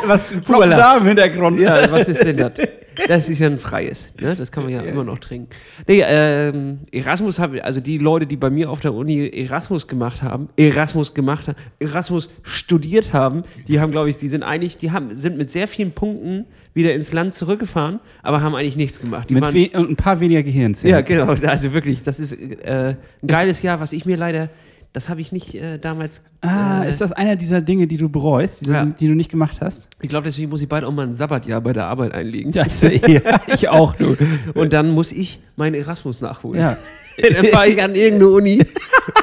Was 0.06 0.34
da 0.48 0.98
im 0.98 1.06
Hintergrund? 1.06 1.60
ja, 1.60 1.92
was 1.92 2.08
ist 2.08 2.24
denn 2.24 2.38
das? 2.38 2.54
Das 3.08 3.30
ist 3.30 3.40
ja 3.40 3.48
ein 3.48 3.58
freies, 3.58 4.14
ne? 4.20 4.36
Das 4.36 4.52
kann 4.52 4.64
man 4.64 4.74
ja, 4.74 4.82
immer 4.82 5.04
noch 5.04 5.20
trinken. 5.20 5.50
Nee, 5.88 6.04
ähm, 6.06 6.80
Erasmus 6.92 7.40
haben, 7.40 7.60
also 7.62 7.80
die 7.80 7.98
Leute, 7.98 8.26
die 8.26 8.38
bei 8.38 8.50
mir 8.50 8.70
auf 8.70 8.80
der 8.80 8.94
Uni 8.94 9.28
Erasmus 9.30 9.88
gemacht 9.88 10.22
haben, 10.22 10.50
Erasmus 10.58 11.14
gemacht 11.14 11.48
haben, 11.48 11.58
Erasmus 11.80 12.30
studiert 12.42 13.14
haben, 13.14 13.44
die 13.68 13.80
haben, 13.80 13.92
glaube 13.92 14.10
ich, 14.10 14.18
die 14.18 14.30
sind 14.30 14.44
eigentlich, 14.44 14.78
die 14.78 14.92
haben, 14.92 15.16
sind 15.16 15.38
mit 15.38 15.50
sehr 15.50 15.68
vielen 15.68 15.92
Punkten 15.92 16.46
wieder 16.74 16.94
ins 16.94 17.14
Land 17.14 17.34
zurückgefahren, 17.34 18.00
aber 18.24 18.42
haben 18.42 18.56
eigentlich 18.56 18.76
nichts 18.76 19.00
gemacht. 19.00 19.30
Die 19.30 19.36
Mit 19.36 19.76
und 19.76 19.90
ein 19.92 19.96
paar 19.96 20.20
weniger 20.20 20.44
Gehirnzellen. 20.44 20.96
ja, 20.96 21.02
genau, 21.02 21.28
also 21.48 21.74
wirklich, 21.74 22.02
das 22.04 22.20
ist 22.20 22.32
äh, 22.34 22.96
ein 23.22 23.28
geiles 23.28 23.62
Jahr, 23.62 23.80
was 23.80 23.94
ich 23.94 24.06
mir 24.06 24.18
leider, 24.18 24.50
das 24.94 25.10
habe 25.10 25.22
ich 25.22 25.32
nicht 25.32 25.56
äh, 25.56 25.80
damals. 25.80 26.22
Ah, 26.42 26.84
äh, 26.84 26.90
ist 26.90 27.02
das 27.02 27.12
einer 27.12 27.36
dieser 27.36 27.62
Dinge, 27.62 27.88
die 27.88 27.98
du 27.98 28.10
bereust, 28.10 28.66
die, 28.66 28.70
Ja. 28.70 28.86
du, 28.86 28.92
die 28.92 29.08
du 29.08 29.16
nicht 29.16 29.32
gemacht 29.32 29.58
hast? 29.60 29.88
ich 30.02 30.10
glaube, 30.10 30.26
deswegen 30.26 30.50
muss 30.50 30.62
ich 30.62 30.70
bald 30.70 30.84
auch 30.84 30.92
mal 30.92 31.08
ein 31.08 31.14
Sabbatjahr 31.14 31.62
bei 31.62 31.74
der 31.74 31.86
Arbeit 31.86 32.14
einlegen. 32.14 32.54
Ich, 32.56 32.82
ja, 33.08 33.42
ich 33.48 33.70
auch, 33.70 33.96
du. 33.96 34.16
Und 34.54 34.72
dann 34.74 34.92
muss 34.92 35.12
ich 35.12 35.40
meinen 35.56 35.74
Erasmus 35.76 36.22
nachholen. 36.22 36.62
Ja. 36.62 36.78
Dann 37.32 37.46
fahre 37.46 37.68
ich 37.68 37.80
an 37.82 37.94
irgendeine 37.94 38.30
Uni 38.32 38.66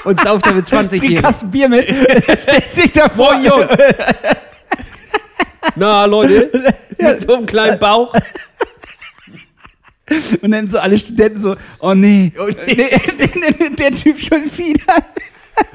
und 0.04 0.20
sauf 0.20 0.40
da 0.42 0.52
mit 0.52 0.64
20 0.68 1.00
Bring 1.00 1.10
Jährigen. 1.10 1.24
Kasten 1.24 1.50
Bier 1.50 1.68
mit, 1.68 1.84
stellt 2.38 2.70
sich 2.70 2.92
davor, 2.92 3.34
Jungs. 3.34 3.66
Na, 5.74 6.04
Leute, 6.04 6.50
mit 6.98 7.20
so 7.20 7.34
einem 7.34 7.46
kleinen 7.46 7.78
Bauch. 7.80 8.14
Und 10.42 10.50
dann 10.50 10.68
so 10.68 10.78
alle 10.78 10.98
Studenten 10.98 11.40
so, 11.40 11.56
oh 11.80 11.94
nee, 11.94 12.32
Oh, 12.40 12.46
nee. 12.66 12.74
der, 12.74 13.26
der, 13.28 13.70
der 13.70 13.90
Typ 13.92 14.18
schon 14.20 14.44
wieder. 14.56 14.94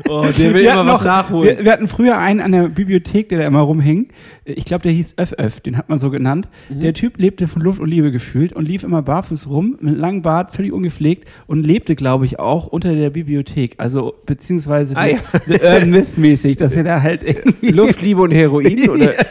Oh, 0.10 0.22
der 0.24 0.38
will 0.38 0.54
Wir 0.56 0.62
immer 0.72 0.76
hatten 0.78 0.88
was 0.90 1.00
noch- 1.00 1.06
nachholen. 1.06 1.58
Wir, 1.58 1.66
wir 1.66 1.72
hatten 1.72 1.88
früher 1.88 2.18
einen 2.18 2.42
an 2.42 2.52
der 2.52 2.70
Bibliothek, 2.70 3.30
der 3.30 3.40
da 3.40 3.46
immer 3.48 3.62
rumhing. 3.62 4.10
Ich 4.44 4.66
glaube, 4.66 4.84
der 4.84 4.92
hieß 4.92 5.16
Öff 5.18 5.34
Öff, 5.34 5.62
den 5.62 5.78
hat 5.78 5.90
man 5.90 6.00
so 6.00 6.10
genannt. 6.12 6.50
Mhm. 6.70 6.80
Der 6.82 6.94
Typ 6.94 7.18
lebte 7.18 7.48
von 7.48 7.62
Luft 7.62 7.80
und 7.80 7.88
Liebe 7.90 8.12
gefühlt 8.12 8.54
und 8.54 8.68
lief 8.68 8.84
immer 8.84 9.02
barfuß 9.02 9.50
rum, 9.50 9.78
mit 9.82 9.98
langem 9.98 10.22
Bart, 10.22 10.54
völlig 10.54 10.72
ungepflegt 10.74 11.28
und 11.48 11.66
lebte, 11.66 11.96
glaube 11.96 12.26
ich, 12.26 12.40
auch 12.40 12.68
unter 12.68 12.94
der 12.94 13.10
Bibliothek. 13.10 13.76
Also, 13.78 14.14
beziehungsweise 14.26 14.96
Ah, 14.98 15.06
ja. 15.08 15.18
The 15.48 15.54
Urban 15.54 15.90
Myth 15.90 16.18
mäßig, 16.18 16.58
dass 16.58 16.74
er 16.74 16.84
da 16.84 17.02
halt 17.02 17.24
irgendwie. 17.24 17.70
Luft, 17.72 18.02
Liebe 18.02 18.22
und 18.22 18.32
Heroin? 18.32 18.90
Oder? 18.90 19.14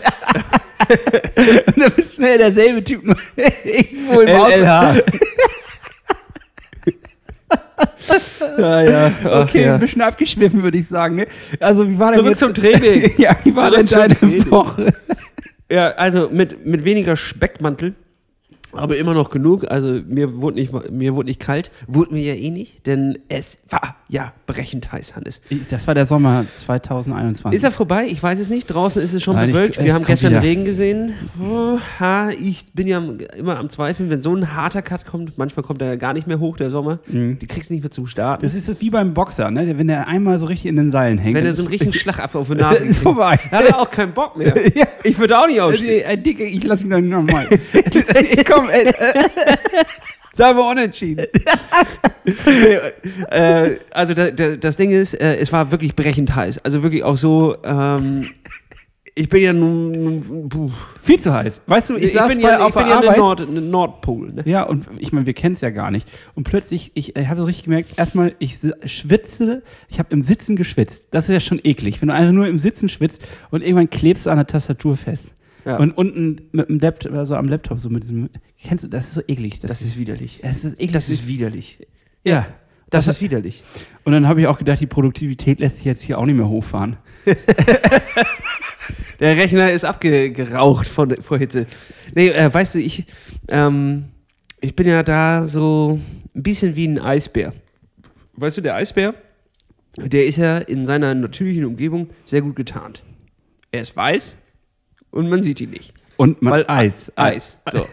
Und 1.66 1.78
da 1.82 1.88
bist 1.88 2.18
du 2.18 2.23
ja 2.23 2.37
derselbe 2.37 2.84
Typ, 2.84 3.04
nur 3.04 3.16
irgendwo 3.64 4.20
im. 4.20 4.28
LLH. 4.28 4.96
ja, 8.58 8.82
ja. 8.82 9.12
Ach, 9.24 9.42
Okay, 9.44 9.64
ja. 9.64 9.74
ein 9.74 9.80
bisschen 9.80 10.02
abgeschwiffen, 10.02 10.62
würde 10.62 10.78
ich 10.78 10.88
sagen. 10.88 11.16
Ne? 11.16 11.26
Also, 11.60 11.88
wie 11.88 11.98
war 11.98 12.10
denn 12.10 12.20
Zurück 12.20 12.30
jetzt, 12.30 12.40
zum 12.40 12.54
Training. 12.54 13.12
Ja, 13.18 13.36
wie 13.44 13.54
war 13.54 13.70
Zurück 13.70 13.86
denn 13.86 14.18
deine. 14.20 14.50
Woche? 14.50 14.92
Ja, 15.70 15.88
also 15.92 16.28
mit, 16.30 16.66
mit 16.66 16.84
weniger 16.84 17.16
Speckmantel, 17.16 17.94
aber 18.76 18.97
immer 18.97 19.14
noch 19.14 19.31
genug. 19.31 19.71
Also 19.71 20.00
mir 20.07 20.40
wurde 20.40 20.57
nicht, 20.57 20.73
mir 20.90 21.14
wurde 21.14 21.28
nicht 21.28 21.40
kalt, 21.40 21.71
wurde 21.87 22.12
mir 22.14 22.23
ja 22.23 22.35
eh 22.35 22.50
nicht, 22.50 22.87
denn 22.87 23.19
es 23.28 23.59
war 23.69 23.97
ja 24.09 24.33
brechend 24.47 24.93
heiß, 24.93 25.16
Hannes. 25.16 25.40
Ich- 25.49 25.69
Das 25.69 25.87
war 25.87 25.95
der 25.95 26.07
Sommer 26.07 26.45
2021. 26.57 27.57
Ist 27.57 27.64
er 27.64 27.71
vorbei? 27.71 28.07
Ich 28.09 28.23
weiß 28.23 28.38
es 28.40 28.49
nicht. 28.50 28.66
Draußen 28.66 29.00
ist 29.02 29.14
es 29.14 29.23
schon 29.23 29.37
Nein, 29.37 29.49
ich- 29.49 29.54
bewölkt. 29.54 29.78
es 29.78 29.85
Wir 29.85 29.95
haben 29.95 30.04
gestern 30.04 30.31
wieder. 30.33 30.43
Regen 30.43 30.64
gesehen. 30.64 31.14
Oh, 31.43 31.78
ha, 32.00 32.31
ich 32.31 32.66
bin 32.75 32.87
ja 32.87 33.02
immer 33.37 33.59
am 33.59 33.69
Zweifeln, 33.69 34.11
wenn 34.11 34.21
so 34.21 34.35
ein 34.35 34.54
harter 34.54 34.83
Cut 34.83 35.07
kommt. 35.07 35.38
Manchmal 35.38 35.64
kommt 35.64 35.81
er 35.83 35.88
ja 35.88 35.97
gar 35.97 36.12
nicht 36.12 36.26
mehr 36.26 36.38
hoch, 36.40 36.57
der 36.57 36.71
Sommer. 36.71 36.99
Die 37.09 37.47
kriegst 37.47 37.71
du 37.71 37.75
nicht 37.75 37.83
mehr 37.83 37.90
zum 37.90 38.07
Starten. 38.07 38.43
Das 38.45 38.54
ist 38.54 38.66
so 38.66 38.81
wie 38.81 38.90
beim 38.90 39.14
Boxer, 39.14 39.50
ne? 39.50 39.76
Wenn 39.78 39.88
der 39.88 40.07
einmal 40.09 40.38
so 40.38 40.47
richtig 40.47 40.66
in 40.66 40.76
den 40.76 40.90
Seilen 40.90 41.19
hängt. 41.19 41.35
wenn 41.35 41.45
er 41.47 41.52
so 41.54 41.62
einen 41.62 41.69
richtigen 41.71 41.93
Schlag 41.95 42.35
auf 42.35 42.49
die 42.49 42.54
Nase 42.57 42.85
ist 42.85 43.00
vorbei. 43.00 43.37
hat 43.50 43.64
er 43.64 43.78
auch 43.81 43.90
keinen 43.90 44.12
Bock 44.12 44.37
mehr. 44.37 44.54
Ja. 44.75 44.87
Ich 45.04 45.19
würde 45.19 45.38
auch 45.38 45.47
nicht 45.47 45.61
aufstehen. 45.61 46.04
Äh, 46.04 46.19
Dicke, 46.19 46.45
ich 46.45 46.64
lass 46.64 46.83
mich 46.83 46.90
dann 46.90 47.09
nochmal. 47.09 47.47
Komm, 48.50 48.63
äh, 48.68 48.83
äh, 48.88 49.25
Sagen 50.35 50.59
wir 50.59 50.68
unentschieden. 50.68 51.26
äh, 53.30 53.76
also 53.92 54.14
da, 54.14 54.30
da, 54.33 54.56
das 54.56 54.76
Ding 54.76 54.90
ist, 54.90 55.14
äh, 55.14 55.37
es 55.37 55.52
war 55.52 55.71
wirklich 55.71 55.94
brechend 55.94 56.35
heiß. 56.35 56.59
Also 56.64 56.83
wirklich 56.83 57.04
auch 57.04 57.16
so, 57.16 57.56
ähm, 57.62 58.26
ich 59.14 59.28
bin 59.28 59.42
ja 59.42 59.52
nun, 59.52 60.49
puh. 60.49 60.71
viel 61.00 61.21
zu 61.21 61.33
heiß. 61.33 61.62
Weißt 61.66 61.90
du, 61.90 61.97
ich, 61.97 62.12
saß 62.12 62.33
bin 62.33 62.40
ja, 62.40 62.56
ich 62.56 62.62
auf 62.62 62.75
bin 62.75 62.83
der 62.83 62.90
ja 62.90 62.97
Arbeit. 62.99 63.16
Nord, 63.16 63.49
Nordpol. 63.49 64.33
Ne? 64.33 64.42
Ja, 64.44 64.64
und 64.64 64.88
ich 64.99 65.12
meine, 65.12 65.25
wir 65.26 65.35
kennen 65.35 65.54
es 65.54 65.61
ja 65.61 65.71
gar 65.71 65.92
nicht. 65.92 66.11
Und 66.35 66.42
plötzlich, 66.42 66.90
ich, 66.94 67.14
ich 67.14 67.28
habe 67.28 67.40
so 67.40 67.47
richtig 67.47 67.66
gemerkt, 67.66 67.97
erstmal, 67.97 68.35
ich 68.40 68.59
schwitze, 68.87 69.62
ich 69.88 70.00
habe 70.00 70.09
im 70.12 70.23
Sitzen 70.23 70.56
geschwitzt. 70.56 71.09
Das 71.12 71.28
ist 71.28 71.33
ja 71.33 71.40
schon 71.40 71.61
eklig, 71.62 72.00
wenn 72.00 72.09
du 72.09 72.14
einfach 72.14 72.33
nur 72.33 72.49
im 72.49 72.59
Sitzen 72.59 72.88
schwitzt 72.88 73.25
und 73.52 73.62
irgendwann 73.62 73.88
klebst 73.88 74.26
du 74.26 74.30
an 74.30 74.37
der 74.37 74.49
Tastatur 74.49 74.97
fest. 74.97 75.35
Ja. 75.64 75.78
Und 75.78 75.92
unten 75.92 76.49
mit 76.52 76.68
dem 76.68 76.78
Laptop, 76.78 77.12
also 77.12 77.37
am 77.37 77.49
Laptop, 77.49 77.80
so 77.80 77.88
mit 77.88 78.02
diesem, 78.02 78.28
kennst 78.62 78.85
du, 78.85 78.88
das 78.88 79.09
ist 79.09 79.14
so 79.14 79.23
eklig. 79.26 79.61
Das 79.61 79.80
ist 79.80 79.99
widerlich. 79.99 80.40
das 80.42 80.64
ist 80.64 80.75
eklig. 80.75 80.92
Das 80.92 81.09
ist 81.09 81.26
widerlich. 81.26 81.78
ja. 82.25 82.47
Das 82.90 83.09
ist 83.09 83.21
widerlich. 83.21 83.64
Und 84.04 84.12
dann 84.12 84.28
habe 84.28 84.40
ich 84.40 84.47
auch 84.47 84.59
gedacht, 84.59 84.78
die 84.78 84.87
Produktivität 84.87 85.59
lässt 85.59 85.76
sich 85.76 85.85
jetzt 85.85 86.02
hier 86.02 86.16
auch 86.16 86.26
nicht 86.26 86.37
mehr 86.37 86.49
hochfahren. 86.49 86.97
Der 89.21 89.37
Rechner 89.37 89.73
ist 89.73 89.85
abgeraucht 89.85 90.87
von, 90.87 91.16
vor 91.21 91.38
Hitze. 91.38 91.66
Nee, 92.14 92.28
äh, 92.28 92.52
weißt 92.52 92.76
du, 92.76 92.78
ich, 92.78 93.04
ähm, 93.49 94.04
ich 94.61 94.76
bin 94.76 94.87
ja 94.87 95.02
da 95.02 95.47
so 95.47 95.99
ein 96.35 96.42
bisschen 96.42 96.76
wie 96.76 96.87
ein 96.87 96.99
Eisbär. 96.99 97.52
Weißt 98.35 98.59
du, 98.59 98.61
der 98.61 98.75
Eisbär, 98.76 99.14
der 99.97 100.26
ist 100.26 100.37
ja 100.37 100.59
in 100.59 100.87
seiner 100.87 101.14
natürlichen 101.14 101.64
Umgebung 101.64 102.11
sehr 102.25 102.42
gut 102.42 102.56
getarnt. 102.56 103.02
Er 103.73 103.80
ist 103.83 103.97
weiß 103.97 104.37
und 105.14 105.28
man 105.28 105.42
sieht 105.42 105.61
ihn 105.61 105.71
nicht. 105.71 105.94
Und 106.16 106.42
man, 106.42 106.52
Weil 106.52 106.64
Eis. 106.68 107.12
Eis. 107.16 107.59
So. 107.73 107.87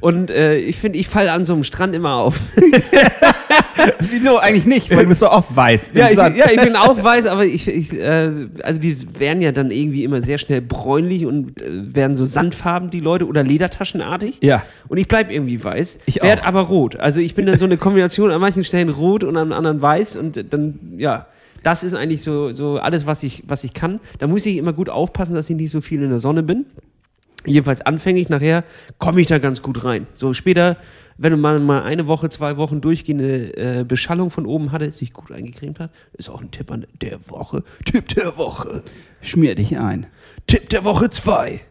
Und 0.00 0.30
äh, 0.30 0.56
ich 0.56 0.78
finde, 0.78 0.98
ich 0.98 1.06
falle 1.08 1.30
an 1.30 1.44
so 1.44 1.52
einem 1.52 1.62
Strand 1.62 1.94
immer 1.94 2.14
auf. 2.16 2.36
Wieso 4.00 4.38
eigentlich 4.38 4.66
nicht? 4.66 4.90
Weil 4.90 5.04
du 5.04 5.08
bist 5.10 5.20
so 5.20 5.30
oft 5.30 5.54
weiß. 5.54 5.92
Ja, 5.94 6.10
ich, 6.10 6.16
ja, 6.36 6.50
ich 6.50 6.60
bin 6.60 6.74
auch 6.74 7.02
weiß, 7.02 7.26
aber 7.26 7.44
ich, 7.44 7.68
ich 7.68 7.92
äh, 7.92 8.30
also 8.64 8.80
die 8.80 8.96
werden 9.18 9.42
ja 9.42 9.52
dann 9.52 9.70
irgendwie 9.70 10.02
immer 10.02 10.20
sehr 10.20 10.38
schnell 10.38 10.60
bräunlich 10.60 11.24
und 11.24 11.62
äh, 11.62 11.94
werden 11.94 12.16
so 12.16 12.24
sandfarben, 12.24 12.90
die 12.90 12.98
Leute, 12.98 13.26
oder 13.26 13.44
ledertaschenartig. 13.44 14.38
Ja. 14.42 14.64
Und 14.88 14.98
ich 14.98 15.06
bleibe 15.06 15.32
irgendwie 15.32 15.62
weiß, 15.62 15.98
Ich 16.06 16.20
werd 16.20 16.42
auch. 16.42 16.46
aber 16.46 16.62
rot. 16.62 16.96
Also 16.96 17.20
ich 17.20 17.34
bin 17.36 17.46
dann 17.46 17.58
so 17.58 17.64
eine 17.64 17.76
Kombination 17.76 18.32
an 18.32 18.40
manchen 18.40 18.64
Stellen 18.64 18.88
rot 18.88 19.22
und 19.22 19.36
an 19.36 19.52
anderen 19.52 19.80
weiß 19.82 20.16
und 20.16 20.52
dann, 20.52 20.80
ja, 20.96 21.26
das 21.62 21.84
ist 21.84 21.94
eigentlich 21.94 22.22
so, 22.22 22.52
so 22.52 22.78
alles, 22.78 23.06
was 23.06 23.22
ich, 23.22 23.42
was 23.46 23.64
ich 23.64 23.74
kann. 23.74 24.00
Da 24.18 24.26
muss 24.26 24.46
ich 24.46 24.56
immer 24.56 24.72
gut 24.72 24.88
aufpassen, 24.88 25.34
dass 25.34 25.48
ich 25.50 25.56
nicht 25.56 25.70
so 25.70 25.80
viel 25.80 26.02
in 26.02 26.10
der 26.10 26.20
Sonne 26.20 26.42
bin. 26.42 26.66
Jedenfalls 27.44 27.80
anfänglich, 27.80 28.28
nachher 28.28 28.64
komme 28.98 29.20
ich 29.20 29.26
da 29.26 29.38
ganz 29.38 29.62
gut 29.62 29.84
rein. 29.84 30.06
So 30.14 30.32
später, 30.32 30.76
wenn 31.18 31.40
man 31.40 31.64
mal 31.64 31.82
eine 31.82 32.06
Woche, 32.06 32.28
zwei 32.28 32.56
Wochen 32.56 32.80
durchgehende 32.80 33.56
äh, 33.56 33.84
Beschallung 33.84 34.30
von 34.30 34.46
oben 34.46 34.70
hatte, 34.70 34.90
sich 34.92 35.12
gut 35.12 35.32
eingecremt 35.32 35.80
hat, 35.80 35.90
ist 36.12 36.30
auch 36.30 36.40
ein 36.40 36.50
Tipp 36.50 36.70
an 36.70 36.86
der 37.00 37.30
Woche. 37.30 37.64
Tipp 37.84 38.08
der 38.08 38.36
Woche. 38.38 38.82
Schmier 39.20 39.54
dich 39.54 39.76
ein. 39.78 40.06
Tipp 40.46 40.68
der 40.68 40.84
Woche 40.84 41.10
zwei. 41.10 41.62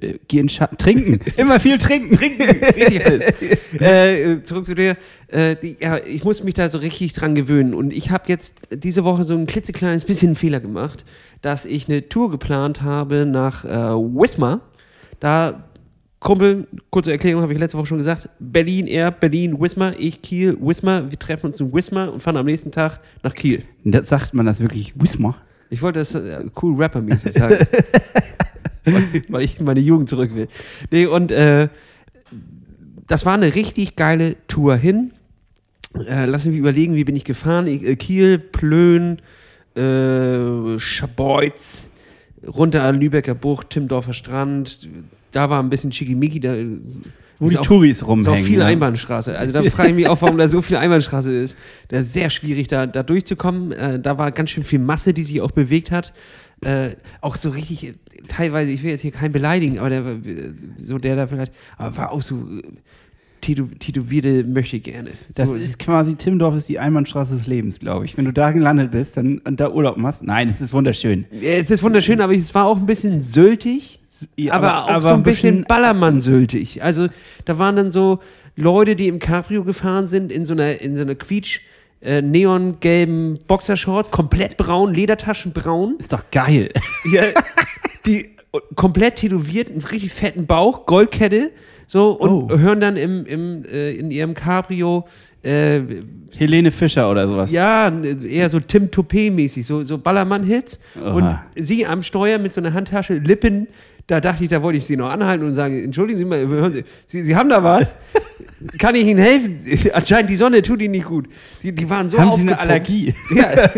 Äh, 0.00 0.18
Geh 0.28 0.38
in 0.38 0.48
Schatten. 0.48 0.78
Trinken. 0.78 1.18
Immer 1.36 1.60
viel 1.60 1.78
trinken. 1.78 2.16
Trinken. 2.16 2.42
Richtig 2.42 3.04
alles. 3.04 3.24
äh, 3.80 4.42
zurück 4.42 4.66
zu 4.66 4.74
dir. 4.74 4.96
Äh, 5.28 5.56
die, 5.56 5.76
ja, 5.80 5.98
ich 5.98 6.24
muss 6.24 6.42
mich 6.42 6.54
da 6.54 6.68
so 6.68 6.78
richtig 6.78 7.12
dran 7.12 7.34
gewöhnen. 7.34 7.74
Und 7.74 7.92
ich 7.92 8.10
habe 8.10 8.24
jetzt 8.28 8.62
diese 8.70 9.04
Woche 9.04 9.24
so 9.24 9.34
ein 9.34 9.46
klitzekleines 9.46 10.04
bisschen 10.04 10.36
Fehler 10.36 10.60
gemacht, 10.60 11.04
dass 11.42 11.64
ich 11.64 11.88
eine 11.88 12.08
Tour 12.08 12.30
geplant 12.30 12.82
habe 12.82 13.26
nach 13.26 13.64
äh, 13.64 13.68
Wismar. 13.68 14.60
Da 15.20 15.64
Kumpel, 16.20 16.66
kurze 16.90 17.12
Erklärung, 17.12 17.42
habe 17.42 17.52
ich 17.52 17.58
letzte 17.58 17.78
Woche 17.78 17.86
schon 17.86 17.98
gesagt. 17.98 18.28
Berlin, 18.40 18.88
er, 18.88 19.12
Berlin, 19.12 19.60
Wismar, 19.60 19.94
ich, 19.98 20.20
Kiel, 20.20 20.56
Wismar. 20.60 21.10
Wir 21.10 21.18
treffen 21.18 21.46
uns 21.46 21.60
in 21.60 21.72
Wismar 21.72 22.12
und 22.12 22.20
fahren 22.20 22.36
am 22.36 22.46
nächsten 22.46 22.72
Tag 22.72 23.00
nach 23.22 23.34
Kiel. 23.34 23.62
Das 23.84 24.08
sagt 24.08 24.34
man 24.34 24.44
das 24.44 24.60
wirklich. 24.60 24.94
Wismar. 24.96 25.36
Ich 25.70 25.80
wollte 25.82 26.00
das 26.00 26.14
äh, 26.14 26.44
cool 26.62 26.76
Rapper-mäßig 26.76 27.32
sagen. 27.34 27.58
weil, 29.28 29.42
ich 29.42 29.58
in 29.58 29.64
meine 29.64 29.80
Jugend 29.80 30.08
zurück 30.08 30.34
will. 30.34 30.48
Nee, 30.90 31.06
und 31.06 31.30
äh, 31.32 31.68
das 33.06 33.24
war 33.26 33.34
eine 33.34 33.54
richtig 33.54 33.96
geile 33.96 34.36
Tour 34.48 34.76
hin. 34.76 35.12
Äh, 36.06 36.26
lass 36.26 36.44
mich 36.44 36.56
überlegen, 36.56 36.94
wie 36.94 37.04
bin 37.04 37.16
ich 37.16 37.24
gefahren? 37.24 37.66
Äh, 37.66 37.96
Kiel, 37.96 38.38
Plön, 38.38 39.18
äh, 39.74 40.78
Schabeutz, 40.78 41.84
runter 42.46 42.82
an 42.84 43.00
Lübecker 43.00 43.34
Bucht, 43.34 43.70
Timmendorfer 43.70 44.12
Strand. 44.12 44.88
Da 45.32 45.48
war 45.50 45.62
ein 45.62 45.70
bisschen 45.70 45.90
Schickimicki, 45.92 46.40
da 46.40 46.54
Wo 47.38 47.46
ist 47.46 47.52
die 47.52 47.58
auch- 47.58 47.62
Touris 47.66 47.96
ist 47.98 48.02
auch 48.02 48.08
rumhängen. 48.08 48.44
viel 48.44 48.58
ne? 48.58 48.64
Einbahnstraße. 48.66 49.36
Also 49.38 49.52
da 49.52 49.62
frage 49.64 49.90
ich 49.90 49.94
mich 49.94 50.08
auch, 50.08 50.20
warum 50.22 50.36
da 50.38 50.48
so 50.48 50.60
viel 50.62 50.76
Einbahnstraße 50.76 51.32
ist. 51.34 51.56
Da 51.88 51.98
ist 51.98 52.12
sehr 52.12 52.30
schwierig, 52.30 52.66
da, 52.68 52.86
da 52.86 53.02
durchzukommen. 53.02 53.72
Äh, 53.72 54.00
da 54.00 54.18
war 54.18 54.30
ganz 54.32 54.50
schön 54.50 54.64
viel 54.64 54.78
Masse, 54.80 55.12
die 55.14 55.22
sich 55.22 55.40
auch 55.40 55.50
bewegt 55.50 55.90
hat. 55.90 56.12
Äh, 56.62 56.96
auch 57.20 57.36
so 57.36 57.50
richtig, 57.50 57.94
teilweise, 58.28 58.72
ich 58.72 58.82
will 58.82 58.90
jetzt 58.90 59.02
hier 59.02 59.12
keinen 59.12 59.32
beleidigen, 59.32 59.78
aber 59.78 59.90
der 59.90 60.04
war, 60.04 60.16
so 60.76 60.98
der 60.98 61.14
da 61.14 61.26
vielleicht, 61.26 61.52
aber 61.76 61.96
war 61.96 62.10
auch 62.10 62.22
so 62.22 62.34
äh, 62.36 62.62
tätow 63.40 63.68
tätowierte 63.78 64.44
möchte 64.44 64.80
gerne. 64.80 65.10
Das 65.34 65.50
so, 65.50 65.54
ist 65.54 65.78
quasi, 65.78 66.16
Timmendorf 66.16 66.56
ist 66.56 66.68
die 66.68 66.78
Einbahnstraße 66.78 67.34
des 67.34 67.46
Lebens, 67.46 67.78
glaube 67.78 68.04
ich. 68.04 68.16
Wenn 68.16 68.24
du 68.24 68.32
da 68.32 68.50
gelandet 68.50 68.90
bist 68.90 69.16
dann, 69.16 69.38
und 69.38 69.60
da 69.60 69.70
Urlaub 69.70 69.96
machst, 69.96 70.24
nein, 70.24 70.48
es 70.48 70.60
ist 70.60 70.72
wunderschön. 70.72 71.26
Es 71.42 71.70
ist 71.70 71.82
wunderschön, 71.82 72.20
aber 72.20 72.34
es 72.34 72.54
war 72.54 72.66
auch 72.66 72.78
ein 72.78 72.86
bisschen 72.86 73.20
söltig, 73.20 74.00
Ja, 74.36 74.54
aber, 74.54 74.96
auch 74.96 75.02
so 75.02 75.08
ein 75.08 75.22
bisschen 75.22 75.64
Ballermann-söltig. 75.64 76.82
Also 76.82 77.08
da 77.44 77.58
waren 77.58 77.76
dann 77.76 77.90
so 77.92 78.18
Leute, 78.56 78.96
die 78.96 79.06
im 79.06 79.20
Cabrio 79.20 79.62
gefahren 79.62 80.08
sind, 80.08 80.32
in 80.32 80.44
so 80.44 80.54
einer, 80.54 80.80
in 80.80 80.96
so 80.96 81.02
einer 81.02 81.14
quietsch 81.14 81.60
äh, 82.00 82.22
neongelben 82.22 83.38
Boxershorts, 83.46 84.10
komplett 84.10 84.56
braun, 84.56 84.94
Ledertaschen 84.94 85.52
braun, 85.52 85.96
Ist 85.98 86.12
doch 86.12 86.24
geil. 86.30 86.70
ja, 87.12 87.22
die 88.06 88.30
komplett 88.76 89.16
tätowiert, 89.16 89.68
einen 89.70 89.82
richtig 89.82 90.12
fetten 90.12 90.46
Bauch, 90.46 90.86
Goldkette, 90.86 91.52
so 91.86 92.10
und 92.10 92.52
Oh. 92.52 92.58
hören 92.58 92.80
dann 92.80 92.96
im, 92.96 93.26
im, 93.26 93.64
äh, 93.64 93.92
in 93.92 94.10
ihrem 94.10 94.34
Cabrio 94.34 95.06
äh, 95.42 95.80
Helene 96.36 96.70
Fischer 96.70 97.10
oder 97.10 97.26
sowas. 97.28 97.50
ja, 97.52 97.90
eher 98.28 98.48
so 98.48 98.60
Tim 98.60 98.86
Toupé-mäßig, 98.90 99.64
so, 99.64 99.82
so 99.82 99.96
Ballermann-Hits. 99.98 100.78
Und 101.02 101.38
sie 101.56 101.86
am 101.86 102.02
Steuer 102.02 102.38
mit 102.38 102.52
so 102.52 102.60
einer 102.60 102.72
Handtasche, 102.74 103.14
Lippen, 103.14 103.66
da 104.08 104.20
dachte 104.22 104.42
ich, 104.42 104.48
da 104.48 104.62
wollte 104.62 104.78
ich 104.78 104.86
sie 104.86 104.96
noch 104.96 105.10
anhalten 105.10 105.44
und 105.44 105.54
sagen, 105.54 105.84
entschuldigen 105.84 106.18
Sie 106.18 106.24
mal, 106.24 106.38
hören 106.48 106.72
Sie, 106.72 106.84
Sie, 107.06 107.22
sie 107.22 107.36
haben 107.36 107.50
da 107.50 107.62
was? 107.62 107.94
Kann 108.78 108.94
ich 108.94 109.04
Ihnen 109.04 109.20
helfen? 109.20 109.60
Anscheinend 109.92 110.30
die 110.30 110.36
Sonne 110.36 110.62
tut 110.62 110.80
Ihnen 110.80 110.92
nicht 110.92 111.04
gut. 111.04 111.28
Die, 111.62 111.72
die 111.72 111.88
waren 111.90 112.08
so 112.08 112.18
Haben 112.18 112.32
Sie 112.32 112.40
eine. 112.40 112.58
Allergie? 112.58 113.14
Ja, 113.34 113.70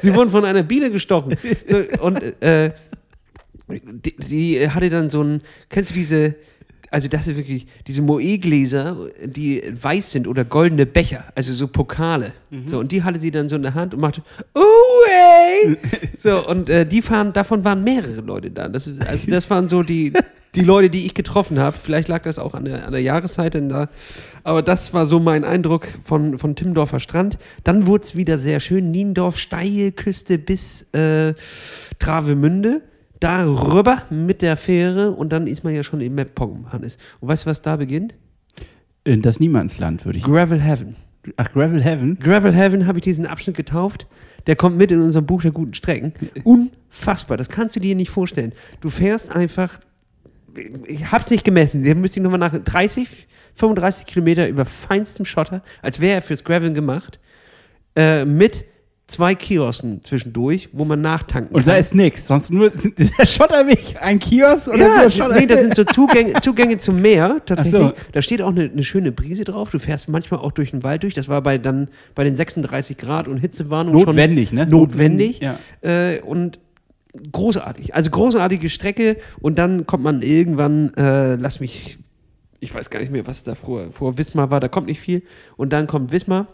sie 0.00 0.14
wurden 0.14 0.30
von 0.30 0.44
einer 0.44 0.62
Biene 0.62 0.90
gestochen. 0.92 1.36
So, 1.68 2.02
und 2.02 2.22
äh, 2.40 2.70
die, 3.68 4.14
die 4.16 4.70
hatte 4.70 4.88
dann 4.90 5.10
so 5.10 5.22
ein, 5.24 5.42
kennst 5.68 5.90
du 5.90 5.94
diese, 5.94 6.36
also 6.92 7.08
das 7.08 7.26
ist 7.26 7.36
wirklich, 7.36 7.66
diese 7.88 8.02
Moe-Gläser, 8.02 8.96
die 9.24 9.60
weiß 9.72 10.12
sind 10.12 10.28
oder 10.28 10.44
goldene 10.44 10.86
Becher, 10.86 11.24
also 11.34 11.52
so 11.52 11.66
Pokale. 11.66 12.32
So, 12.66 12.78
und 12.78 12.92
die 12.92 13.02
hatte 13.02 13.18
sie 13.18 13.32
dann 13.32 13.48
so 13.48 13.56
in 13.56 13.62
der 13.62 13.74
Hand 13.74 13.92
und 13.94 14.00
machte, 14.00 14.22
oh 14.54 14.60
ey! 15.64 15.76
So, 16.24 16.48
und 16.48 16.70
äh, 16.70 16.86
die 16.86 17.02
fahren, 17.02 17.34
davon 17.34 17.66
waren 17.66 17.84
mehrere 17.84 18.22
Leute 18.22 18.50
da. 18.50 18.66
Das, 18.70 18.90
also 19.06 19.30
das 19.30 19.50
waren 19.50 19.68
so 19.68 19.82
die, 19.82 20.14
die 20.54 20.62
Leute, 20.62 20.88
die 20.88 21.04
ich 21.04 21.12
getroffen 21.12 21.58
habe. 21.58 21.76
Vielleicht 21.76 22.08
lag 22.08 22.22
das 22.22 22.38
auch 22.38 22.54
an 22.54 22.64
der, 22.64 22.86
an 22.86 22.92
der 22.92 23.02
Jahreszeit 23.02 23.52
denn 23.52 23.68
da. 23.68 23.90
Aber 24.42 24.62
das 24.62 24.94
war 24.94 25.04
so 25.04 25.20
mein 25.20 25.44
Eindruck 25.44 25.86
von, 26.02 26.38
von 26.38 26.56
Timmendorfer 26.56 26.98
Strand. 26.98 27.36
Dann 27.62 27.86
wurde 27.86 28.04
es 28.04 28.16
wieder 28.16 28.38
sehr 28.38 28.60
schön. 28.60 28.90
Niendorf, 28.90 29.36
steile 29.36 29.92
Küste 29.92 30.38
bis 30.38 30.86
äh, 30.94 31.34
Travemünde. 31.98 32.80
Da 33.20 33.44
rüber 33.44 34.04
mit 34.08 34.40
der 34.40 34.56
Fähre 34.56 35.10
und 35.10 35.30
dann 35.30 35.46
ist 35.46 35.62
man 35.62 35.74
ja 35.74 35.82
schon 35.82 36.00
im 36.00 36.14
Meppong, 36.14 36.72
Hannes. 36.72 36.96
Und 37.20 37.28
weißt 37.28 37.44
du, 37.44 37.50
was 37.50 37.60
da 37.60 37.76
beginnt? 37.76 38.14
In 39.04 39.20
das 39.20 39.40
Niemandsland 39.40 40.06
würde 40.06 40.20
ich. 40.20 40.24
Gravel 40.24 40.62
Heaven. 40.62 40.96
Ach, 41.36 41.52
Gravel 41.52 41.82
Heaven? 41.82 42.18
Gravel 42.18 42.52
Heaven 42.52 42.86
habe 42.86 42.98
ich 42.98 43.02
diesen 43.02 43.26
Abschnitt 43.26 43.56
getauft. 43.56 44.06
Der 44.46 44.56
kommt 44.56 44.76
mit 44.76 44.92
in 44.92 45.00
unserem 45.00 45.26
Buch 45.26 45.42
der 45.42 45.52
guten 45.52 45.74
Strecken. 45.74 46.12
Unfassbar, 46.44 47.36
das 47.36 47.48
kannst 47.48 47.76
du 47.76 47.80
dir 47.80 47.94
nicht 47.94 48.10
vorstellen. 48.10 48.52
Du 48.80 48.90
fährst 48.90 49.34
einfach, 49.34 49.80
ich 50.86 51.10
hab's 51.10 51.30
nicht 51.30 51.44
gemessen, 51.44 51.82
da 51.82 51.94
müsste 51.94 52.20
ich 52.20 52.24
nochmal 52.24 52.38
nach 52.38 52.54
30, 52.54 53.26
35 53.54 54.06
Kilometer 54.06 54.48
über 54.48 54.64
feinstem 54.64 55.24
Schotter, 55.24 55.62
als 55.80 56.00
wäre 56.00 56.16
er 56.16 56.22
fürs 56.22 56.44
Graveln 56.44 56.74
gemacht, 56.74 57.20
äh, 57.96 58.24
mit 58.24 58.64
zwei 59.06 59.34
Kiosken 59.34 60.00
zwischendurch, 60.02 60.70
wo 60.72 60.84
man 60.84 61.02
nachtanken 61.02 61.54
Und 61.54 61.66
da 61.66 61.76
ist 61.76 61.94
nichts, 61.94 62.26
sonst 62.26 62.50
nur 62.50 62.70
der 63.18 63.26
Schotterweg, 63.26 63.96
ein 64.00 64.18
Kiosk 64.18 64.68
oder 64.68 64.78
ja, 64.78 65.10
Schotter 65.10 65.38
nee, 65.38 65.46
das 65.46 65.60
sind 65.60 65.74
so 65.74 65.84
Zugänge, 65.84 66.34
Zugänge 66.40 66.78
zum 66.78 67.00
Meer 67.00 67.42
tatsächlich. 67.44 67.82
So. 67.82 67.92
Da 68.12 68.22
steht 68.22 68.40
auch 68.40 68.50
eine, 68.50 68.64
eine 68.64 68.82
schöne 68.82 69.12
Brise 69.12 69.44
drauf. 69.44 69.70
Du 69.70 69.78
fährst 69.78 70.08
manchmal 70.08 70.40
auch 70.40 70.52
durch 70.52 70.70
den 70.70 70.82
Wald 70.82 71.02
durch. 71.02 71.14
Das 71.14 71.28
war 71.28 71.42
bei 71.42 71.58
dann 71.58 71.88
bei 72.14 72.24
den 72.24 72.34
36 72.34 72.96
Grad 72.96 73.28
und 73.28 73.38
Hitzewarnung 73.38 73.94
Notwendig, 73.94 74.48
schon 74.48 74.58
ne? 74.58 74.66
notwendig. 74.66 75.40
Ja. 75.40 75.58
Äh, 75.82 76.20
und 76.20 76.60
großartig. 77.30 77.94
Also 77.94 78.10
großartige 78.10 78.68
Strecke 78.68 79.18
und 79.40 79.58
dann 79.58 79.86
kommt 79.86 80.02
man 80.02 80.22
irgendwann, 80.22 80.94
äh, 80.94 81.36
lass 81.36 81.60
mich, 81.60 81.98
ich 82.60 82.74
weiß 82.74 82.90
gar 82.90 83.00
nicht 83.00 83.12
mehr, 83.12 83.26
was 83.26 83.44
da 83.44 83.54
vor, 83.54 83.90
vor 83.90 84.16
Wismar 84.16 84.50
war, 84.50 84.60
da 84.60 84.68
kommt 84.68 84.86
nicht 84.86 85.00
viel. 85.00 85.22
Und 85.56 85.72
dann 85.72 85.86
kommt 85.86 86.10
Wismar. 86.10 86.48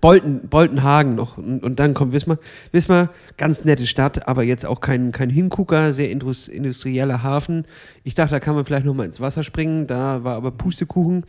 Bolten, 0.00 0.48
Boltenhagen 0.48 1.14
noch 1.14 1.36
und, 1.36 1.62
und 1.62 1.78
dann 1.78 1.92
kommt 1.92 2.12
Wismar. 2.12 2.38
Wismar, 2.72 3.10
ganz 3.36 3.64
nette 3.64 3.86
Stadt, 3.86 4.26
aber 4.26 4.42
jetzt 4.42 4.64
auch 4.64 4.80
kein, 4.80 5.12
kein 5.12 5.28
Hingucker, 5.28 5.92
sehr 5.92 6.10
indus, 6.10 6.48
industrieller 6.48 7.22
Hafen. 7.22 7.66
Ich 8.02 8.14
dachte, 8.14 8.30
da 8.30 8.40
kann 8.40 8.54
man 8.54 8.64
vielleicht 8.64 8.86
noch 8.86 8.94
mal 8.94 9.04
ins 9.04 9.20
Wasser 9.20 9.44
springen, 9.44 9.86
da 9.86 10.24
war 10.24 10.36
aber 10.36 10.52
Pustekuchen. 10.52 11.24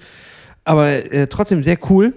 Aber 0.64 0.88
äh, 0.88 1.28
trotzdem 1.28 1.64
sehr 1.64 1.78
cool. 1.90 2.14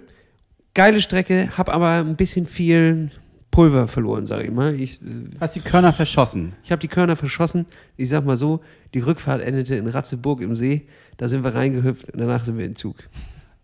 Geile 0.74 1.00
Strecke, 1.00 1.50
hab 1.58 1.68
aber 1.68 1.88
ein 1.88 2.16
bisschen 2.16 2.46
viel 2.46 3.10
Pulver 3.50 3.88
verloren, 3.88 4.26
sage 4.26 4.44
ich 4.44 4.52
mal. 4.52 4.74
Ich, 4.74 5.02
äh, 5.02 5.06
Hast 5.40 5.56
die 5.56 5.60
Körner 5.60 5.92
verschossen. 5.92 6.52
ich 6.62 6.70
habe 6.70 6.78
die 6.78 6.88
Körner 6.88 7.16
verschossen. 7.16 7.66
Ich 7.96 8.08
sag 8.08 8.24
mal 8.24 8.36
so, 8.36 8.60
die 8.94 9.00
Rückfahrt 9.00 9.42
endete 9.42 9.74
in 9.74 9.88
Ratzeburg 9.88 10.40
im 10.40 10.54
See. 10.54 10.86
Da 11.16 11.28
sind 11.28 11.42
wir 11.42 11.54
reingehüpft 11.54 12.10
und 12.12 12.20
danach 12.20 12.44
sind 12.44 12.58
wir 12.58 12.64
in 12.64 12.76
Zug. 12.76 12.96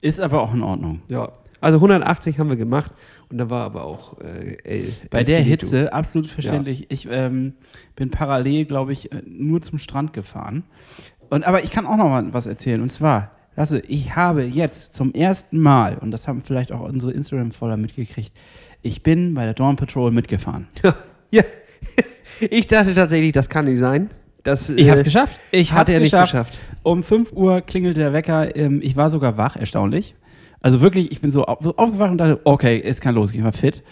Ist 0.01 0.21
aber 0.21 0.43
auch 0.43 0.53
in 0.53 0.63
Ordnung. 0.63 1.03
Ja. 1.09 1.31
Also 1.65 1.79
180 1.79 2.39
haben 2.39 2.51
wir 2.51 2.57
gemacht 2.57 2.93
und 3.31 3.39
da 3.39 3.49
war 3.51 3.65
aber 3.65 3.85
auch 3.85 4.19
äh, 4.21 4.57
El, 4.65 4.93
Bei 5.11 5.19
El 5.21 5.25
der 5.25 5.39
Finito. 5.39 5.67
Hitze, 5.67 5.93
absolut 5.93 6.29
verständlich. 6.29 6.87
Ich 6.91 7.09
ähm, 7.11 7.55
bin 7.97 8.11
parallel, 8.11 8.67
glaube 8.67 8.93
ich, 8.93 9.11
äh, 9.13 9.23
nur 9.27 9.63
zum 9.63 9.79
Strand 9.79 10.13
gefahren. 10.13 10.65
Und, 11.31 11.45
aber 11.45 11.65
ich 11.65 11.71
kann 11.71 11.87
auch 11.87 11.97
noch 11.97 12.09
mal 12.09 12.33
was 12.33 12.47
erzählen. 12.47 12.81
Und 12.83 12.91
zwar, 12.91 13.31
Lasse, 13.57 13.81
ich 13.81 14.15
habe 14.15 14.43
jetzt 14.43 14.95
zum 14.95 15.13
ersten 15.15 15.59
Mal, 15.59 15.97
und 15.99 16.11
das 16.11 16.29
haben 16.29 16.43
vielleicht 16.43 16.71
auch 16.71 16.81
unsere 16.81 17.13
Instagram-Follower 17.13 17.77
mitgekriegt, 17.77 18.33
ich 18.83 19.03
bin 19.03 19.33
bei 19.35 19.45
der 19.45 19.55
Dawn 19.55 19.77
Patrol 19.77 20.11
mitgefahren. 20.11 20.69
Ja. 21.31 21.43
Ich 22.39 22.69
dachte 22.69 22.95
tatsächlich, 22.95 23.33
das 23.33 23.49
kann 23.49 23.65
nicht 23.65 23.81
sein. 23.81 24.11
Das, 24.45 24.71
Ich 24.71 24.87
habe 24.89 24.97
es 24.97 25.01
äh, 25.01 25.05
geschafft. 25.05 25.41
Ich 25.51 25.73
Hat 25.73 25.81
habe 25.81 25.93
es 25.93 25.97
nicht 25.99 26.11
geschafft. 26.13 26.33
geschafft. 26.33 26.61
Um 26.85 27.03
5 27.03 27.33
Uhr 27.33 27.61
klingelte 27.63 27.99
der 27.99 28.13
Wecker. 28.13 28.55
Ähm, 28.55 28.81
ich 28.83 28.95
war 28.95 29.11
sogar 29.11 29.37
wach, 29.37 29.57
erstaunlich. 29.57 30.15
Also 30.65 30.81
wirklich, 30.81 31.13
ich 31.13 31.21
bin 31.21 31.31
so 31.31 31.47
au- 31.47 31.59
so 31.61 31.77
aufgewacht 31.77 32.11
und 32.11 32.17
dachte, 32.19 32.41
okay, 32.45 32.83
es 32.83 33.03
kann 33.03 33.15
losgehen, 33.15 33.43
ich 33.43 33.45
war 33.45 33.53
fit. 33.53 33.83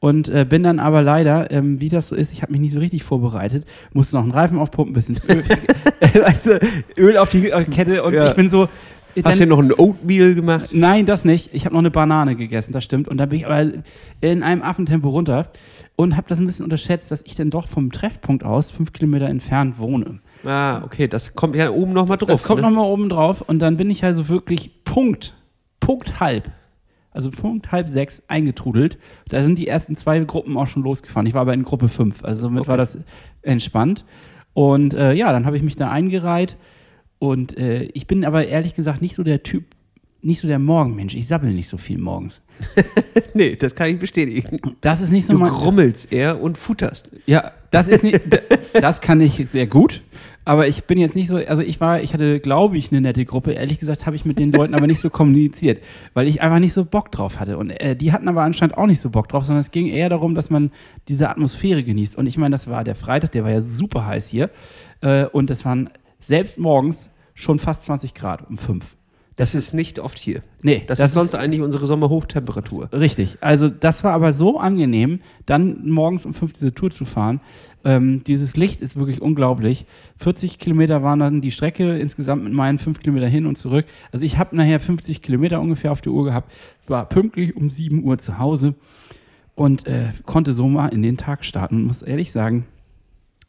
Und 0.00 0.30
äh, 0.30 0.46
bin 0.48 0.62
dann 0.62 0.78
aber 0.78 1.02
leider, 1.02 1.50
ähm, 1.50 1.78
wie 1.78 1.90
das 1.90 2.08
so 2.08 2.16
ist, 2.16 2.32
ich 2.32 2.40
habe 2.40 2.52
mich 2.52 2.60
nicht 2.62 2.72
so 2.72 2.78
richtig 2.80 3.02
vorbereitet, 3.02 3.66
musste 3.92 4.16
noch 4.16 4.22
einen 4.22 4.32
Reifen 4.32 4.58
aufpumpen, 4.58 4.92
ein 4.92 4.94
bisschen 4.94 5.18
Öl, 5.28 5.44
weißt 6.24 6.46
du, 6.46 6.60
Öl 6.96 7.18
auf 7.18 7.28
die 7.30 7.50
Kette 7.70 8.02
und 8.02 8.14
Ja. 8.14 8.28
ich 8.28 8.34
bin 8.34 8.48
so. 8.48 8.68
Hast 9.24 9.40
du 9.40 9.46
noch 9.46 9.58
ein 9.58 9.74
Oatmeal 9.74 10.34
gemacht? 10.34 10.70
Nein, 10.72 11.04
das 11.04 11.26
nicht. 11.26 11.50
Ich 11.52 11.66
habe 11.66 11.74
noch 11.74 11.80
eine 11.80 11.90
Banane 11.90 12.34
gegessen, 12.34 12.72
das 12.72 12.82
stimmt. 12.82 13.08
Und 13.08 13.18
da 13.18 13.26
bin 13.26 13.40
ich 13.40 13.46
aber 13.46 13.70
in 14.22 14.42
einem 14.42 14.62
Affentempo 14.62 15.10
runter 15.10 15.48
und 15.96 16.16
habe 16.16 16.26
das 16.30 16.38
ein 16.40 16.46
bisschen 16.46 16.64
unterschätzt, 16.64 17.10
dass 17.10 17.22
ich 17.26 17.34
dann 17.34 17.50
doch 17.50 17.68
vom 17.68 17.92
Treffpunkt 17.92 18.42
aus 18.42 18.70
fünf 18.70 18.94
Kilometer 18.94 19.26
entfernt 19.28 19.78
wohne. 19.78 20.20
Ah, 20.46 20.82
okay, 20.82 21.08
das 21.08 21.34
kommt 21.34 21.54
ja 21.56 21.70
oben 21.70 21.92
nochmal 21.92 22.16
drauf. 22.16 22.28
Das 22.30 22.42
kommt 22.42 22.62
ne? 22.62 22.68
nochmal 22.68 22.86
oben 22.86 23.10
drauf 23.10 23.42
und 23.42 23.58
dann 23.58 23.76
bin 23.76 23.90
ich 23.90 24.02
also 24.02 24.30
wirklich 24.30 24.82
Punkt, 24.84 25.34
Punkt 25.82 26.20
halb, 26.20 26.50
also 27.10 27.30
Punkt 27.30 27.72
halb 27.72 27.88
sechs 27.88 28.22
eingetrudelt. 28.28 28.98
Da 29.28 29.42
sind 29.42 29.58
die 29.58 29.66
ersten 29.68 29.96
zwei 29.96 30.18
Gruppen 30.20 30.56
auch 30.56 30.66
schon 30.68 30.82
losgefahren. 30.82 31.26
Ich 31.26 31.34
war 31.34 31.42
aber 31.42 31.52
in 31.54 31.64
Gruppe 31.64 31.88
fünf, 31.88 32.24
also 32.24 32.42
somit 32.42 32.60
Okay. 32.62 32.68
war 32.70 32.76
das 32.76 32.98
entspannt. 33.42 34.04
Und 34.54 34.94
äh, 34.94 35.12
ja, 35.12 35.32
dann 35.32 35.44
habe 35.44 35.56
ich 35.56 35.62
mich 35.62 35.76
da 35.76 35.90
eingereiht 35.90 36.56
und 37.18 37.56
äh, 37.58 37.84
ich 37.94 38.06
bin 38.06 38.24
aber 38.24 38.46
ehrlich 38.46 38.74
gesagt 38.74 39.00
nicht 39.02 39.14
so 39.14 39.22
der 39.22 39.42
Typ, 39.42 39.64
nicht 40.20 40.40
so 40.40 40.46
der 40.46 40.58
Morgenmensch. 40.58 41.14
Ich 41.14 41.26
sabbel 41.26 41.52
nicht 41.52 41.68
so 41.68 41.76
viel 41.76 41.98
morgens. 41.98 42.40
Nee, 43.34 43.56
das 43.56 43.74
kann 43.74 43.88
ich 43.88 43.98
bestätigen. 43.98 44.60
Das 44.82 45.00
ist 45.00 45.10
nicht 45.10 45.24
so 45.24 45.32
Du 45.32 45.38
mein. 45.38 45.50
grummelst 45.50 46.12
eher 46.12 46.38
und 46.42 46.58
futterst. 46.58 47.10
Ja, 47.24 47.52
das 47.70 47.88
ist 47.88 48.02
nicht, 48.04 48.20
das 48.74 49.00
kann 49.00 49.22
ich 49.22 49.48
sehr 49.48 49.66
gut. 49.66 50.02
Aber 50.44 50.66
ich 50.66 50.84
bin 50.84 50.98
jetzt 50.98 51.14
nicht 51.14 51.28
so, 51.28 51.36
also 51.36 51.62
ich 51.62 51.80
war, 51.80 52.00
ich 52.00 52.14
hatte, 52.14 52.40
glaube 52.40 52.76
ich, 52.76 52.90
eine 52.90 53.00
nette 53.00 53.24
Gruppe. 53.24 53.52
Ehrlich 53.52 53.78
gesagt 53.78 54.06
habe 54.06 54.16
ich 54.16 54.24
mit 54.24 54.38
den 54.38 54.50
Leuten 54.50 54.74
aber 54.74 54.86
nicht 54.86 55.00
so 55.00 55.08
kommuniziert, 55.08 55.82
weil 56.14 56.26
ich 56.26 56.42
einfach 56.42 56.58
nicht 56.58 56.72
so 56.72 56.84
Bock 56.84 57.12
drauf 57.12 57.38
hatte. 57.38 57.58
Und 57.58 57.70
äh, 57.70 57.94
die 57.94 58.12
hatten 58.12 58.28
aber 58.28 58.42
anscheinend 58.42 58.76
auch 58.76 58.86
nicht 58.86 59.00
so 59.00 59.10
Bock 59.10 59.28
drauf, 59.28 59.44
sondern 59.44 59.60
es 59.60 59.70
ging 59.70 59.86
eher 59.86 60.08
darum, 60.08 60.34
dass 60.34 60.50
man 60.50 60.72
diese 61.08 61.28
Atmosphäre 61.28 61.84
genießt. 61.84 62.16
Und 62.16 62.26
ich 62.26 62.38
meine, 62.38 62.52
das 62.52 62.66
war 62.66 62.82
der 62.82 62.96
Freitag, 62.96 63.32
der 63.32 63.44
war 63.44 63.50
ja 63.50 63.60
super 63.60 64.04
heiß 64.06 64.28
hier. 64.28 64.50
Äh, 65.00 65.26
und 65.26 65.50
es 65.50 65.64
waren 65.64 65.90
selbst 66.18 66.58
morgens 66.58 67.10
schon 67.34 67.58
fast 67.58 67.84
20 67.84 68.14
Grad 68.14 68.48
um 68.48 68.58
fünf. 68.58 68.96
Das 69.36 69.54
ist 69.54 69.72
nicht 69.72 69.98
oft 69.98 70.18
hier. 70.18 70.42
Nee, 70.62 70.82
Das, 70.86 71.00
ist 71.00 71.14
sonst 71.14 71.34
eigentlich 71.34 71.62
unsere 71.62 71.86
Sommerhochtemperatur. 71.86 72.92
Richtig. 72.92 73.38
Also 73.40 73.68
das 73.68 74.04
war 74.04 74.12
aber 74.12 74.32
so 74.32 74.58
angenehm, 74.58 75.20
dann 75.46 75.88
morgens 75.88 76.26
um 76.26 76.34
5 76.34 76.52
diese 76.52 76.74
Tour 76.74 76.90
zu 76.90 77.04
fahren. 77.04 77.40
Ähm, 77.84 78.22
dieses 78.24 78.56
Licht 78.56 78.80
ist 78.82 78.96
wirklich 78.96 79.22
unglaublich. 79.22 79.86
40 80.18 80.58
Kilometer 80.58 81.02
waren 81.02 81.18
dann 81.18 81.40
die 81.40 81.50
Strecke, 81.50 81.98
insgesamt 81.98 82.44
mit 82.44 82.52
meinen 82.52 82.78
5 82.78 83.00
Kilometer 83.00 83.26
hin 83.26 83.46
und 83.46 83.56
zurück. 83.56 83.86
Also 84.12 84.24
ich 84.26 84.38
habe 84.38 84.54
nachher 84.54 84.80
50 84.80 85.22
Kilometer 85.22 85.60
ungefähr 85.60 85.92
auf 85.92 86.02
der 86.02 86.12
Uhr 86.12 86.24
gehabt, 86.24 86.52
war 86.86 87.08
pünktlich 87.08 87.56
um 87.56 87.70
7 87.70 88.04
Uhr 88.04 88.18
zu 88.18 88.38
Hause 88.38 88.74
und 89.54 89.86
äh, 89.86 90.10
konnte 90.26 90.52
so 90.52 90.68
mal 90.68 90.88
in 90.88 91.02
den 91.02 91.16
Tag 91.16 91.44
starten 91.44 91.76
und 91.76 91.84
muss 91.86 92.02
ehrlich 92.02 92.32
sagen, 92.32 92.66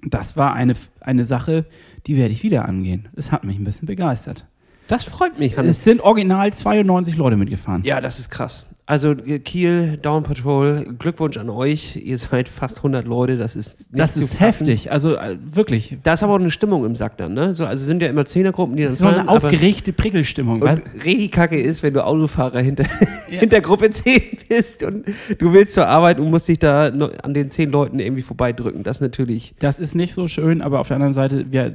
das 0.02 0.38
war 0.38 0.54
eine, 0.54 0.74
eine 1.02 1.26
Sache, 1.26 1.66
die 2.08 2.18
werde 2.18 2.34
ich 2.34 2.44
wieder 2.44 2.66
angehen. 2.66 3.10
Es 3.16 3.32
hat 3.32 3.44
mich 3.44 3.58
ein 3.58 3.64
bisschen 3.64 3.86
begeistert. 3.86 4.46
Das 4.88 5.04
freut 5.04 5.40
mich, 5.40 5.58
Hannes. 5.58 5.78
Es 5.78 5.84
sind 5.84 6.02
original 6.02 6.52
92 6.54 7.16
Leute 7.16 7.38
mitgefahren. 7.38 7.84
Ja, 7.84 8.02
das 8.02 8.20
ist 8.20 8.30
krass. 8.30 8.66
Also 8.86 9.12
äh, 9.12 9.40
Kiel, 9.40 9.98
Down 10.02 10.24
Patrol, 10.24 10.86
Glückwunsch 11.00 11.38
an 11.38 11.50
euch. 11.50 11.96
Ihr 11.96 12.18
seid 12.18 12.50
fast 12.50 12.80
100 12.80 13.08
Leute, 13.08 13.38
das 13.38 13.56
ist 13.56 13.90
nicht 13.94 14.00
Das 14.00 14.18
ist 14.18 14.34
fassen. 14.36 14.66
heftig. 14.68 14.92
Also 14.92 15.16
äh, 15.16 15.38
wirklich. 15.42 15.98
Da 16.04 16.14
ist 16.14 16.24
aber 16.24 16.34
auch 16.34 16.40
eine 16.40 16.52
Stimmung 16.52 16.84
im 16.86 16.98
Sack 16.98 17.16
dann, 17.16 17.34
ne? 17.34 17.54
So, 17.54 17.66
also 17.66 17.86
sind 17.86 18.02
ja 18.02 18.10
immer 18.10 18.26
Zehnergruppen, 18.26 18.76
die 18.76 18.82
dann 18.84 18.88
Das 18.88 18.94
ist 18.94 19.00
so 19.00 19.06
eine 19.08 19.16
fahren, 19.18 19.30
aber- 19.30 19.38
aufgeregte 19.38 19.94
Prickelstimmung. 19.94 20.62
weißt- 20.62 20.82
Und 20.96 21.06
richtig 21.06 21.32
kacke 21.32 21.58
ist, 21.62 21.82
wenn 21.82 21.94
du 21.94 22.06
Autofahrer 22.06 22.60
hinter, 22.60 22.84
hinter 23.30 23.62
Gruppe 23.62 23.90
10 23.90 24.22
bist 24.50 24.84
und 24.84 25.06
du 25.38 25.54
willst 25.54 25.76
zur 25.76 25.88
Arbeit 25.88 26.20
und 26.20 26.30
musst 26.30 26.50
dich 26.50 26.60
da 26.60 26.92
noch 26.92 27.10
an 27.24 27.34
den 27.34 27.50
10 27.52 27.72
Leuten 27.72 28.00
irgendwie 28.00 28.22
vorbeidrücken. 28.22 28.84
Das 28.84 28.98
ist 28.98 29.02
natürlich. 29.02 29.56
Das 29.60 29.80
ist 29.80 29.96
nicht 29.96 30.14
so 30.14 30.28
schön, 30.28 30.62
aber 30.62 30.82
auf 30.82 30.90
der 30.90 30.96
anderen 30.96 31.14
Seite, 31.14 31.46
wir, 31.50 31.74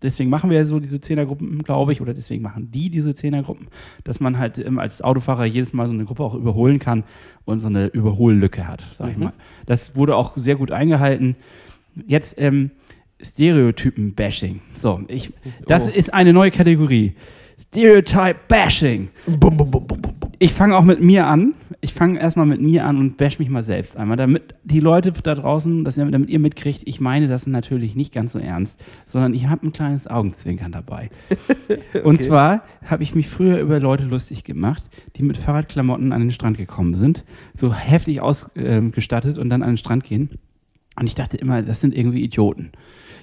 deswegen 0.00 0.30
machen 0.30 0.48
wir 0.48 0.56
ja 0.56 0.64
so 0.64 0.80
diese 0.80 1.02
Zehnergruppen, 1.02 1.62
glaube 1.64 1.92
ich, 1.92 2.00
oder 2.00 2.14
deswegen 2.14 2.42
machen 2.42 2.70
die 2.70 2.88
diese 2.88 3.14
Zehnergruppen, 3.14 3.66
dass 4.04 4.20
man 4.20 4.38
halt 4.38 4.56
ähm, 4.56 4.78
als 4.78 5.02
Autofahrer 5.02 5.44
jedes 5.44 5.74
Mal 5.74 5.86
so 5.86 5.92
eine 5.92 6.06
Gruppe 6.06 6.22
auch 6.22 6.45
überholen 6.46 6.78
kann 6.78 7.04
und 7.44 7.58
so 7.58 7.66
eine 7.66 7.86
Überhollücke 7.88 8.66
hat, 8.68 8.82
sag 8.92 9.10
ich 9.10 9.16
mal. 9.16 9.32
Das 9.66 9.96
wurde 9.96 10.14
auch 10.16 10.36
sehr 10.36 10.56
gut 10.56 10.70
eingehalten. 10.70 11.36
Jetzt 12.06 12.40
ähm, 12.40 12.70
Stereotypen-Bashing. 13.22 14.60
So, 14.76 15.00
ich, 15.08 15.32
das 15.66 15.88
Oh. 15.88 15.90
ist 15.90 16.12
eine 16.14 16.32
neue 16.32 16.50
Kategorie. 16.50 17.14
Stereotype-Bashing. 17.58 19.08
Ich 20.38 20.52
fange 20.52 20.76
auch 20.76 20.82
mit 20.84 21.00
mir 21.00 21.26
an. 21.26 21.54
Ich 21.86 21.94
fange 21.94 22.18
erstmal 22.18 22.46
mit 22.46 22.60
mir 22.60 22.84
an 22.84 22.98
und 22.98 23.16
bash 23.16 23.38
mich 23.38 23.48
mal 23.48 23.62
selbst 23.62 23.96
einmal, 23.96 24.16
damit 24.16 24.56
die 24.64 24.80
Leute 24.80 25.12
da 25.12 25.36
draußen, 25.36 25.84
dass 25.84 25.96
ihr, 25.96 26.04
damit 26.04 26.28
ihr 26.30 26.40
mitkriegt, 26.40 26.82
ich 26.84 26.98
meine 26.98 27.28
das 27.28 27.46
natürlich 27.46 27.94
nicht 27.94 28.12
ganz 28.12 28.32
so 28.32 28.40
ernst, 28.40 28.84
sondern 29.06 29.34
ich 29.34 29.46
habe 29.46 29.64
ein 29.64 29.72
kleines 29.72 30.08
Augenzwinkern 30.08 30.72
dabei. 30.72 31.10
Und 32.02 32.20
zwar 32.20 32.64
habe 32.84 33.04
ich 33.04 33.14
mich 33.14 33.28
früher 33.28 33.60
über 33.60 33.78
Leute 33.78 34.04
lustig 34.04 34.42
gemacht, 34.42 34.82
die 35.14 35.22
mit 35.22 35.36
Fahrradklamotten 35.36 36.12
an 36.12 36.22
den 36.22 36.32
Strand 36.32 36.56
gekommen 36.56 36.94
sind, 36.94 37.24
so 37.54 37.72
heftig 37.72 38.20
ausgestattet 38.20 39.38
und 39.38 39.48
dann 39.48 39.62
an 39.62 39.70
den 39.70 39.76
Strand 39.76 40.02
gehen. 40.02 40.30
Und 40.98 41.06
ich 41.06 41.14
dachte 41.14 41.36
immer, 41.36 41.62
das 41.62 41.80
sind 41.80 41.96
irgendwie 41.96 42.24
Idioten. 42.24 42.72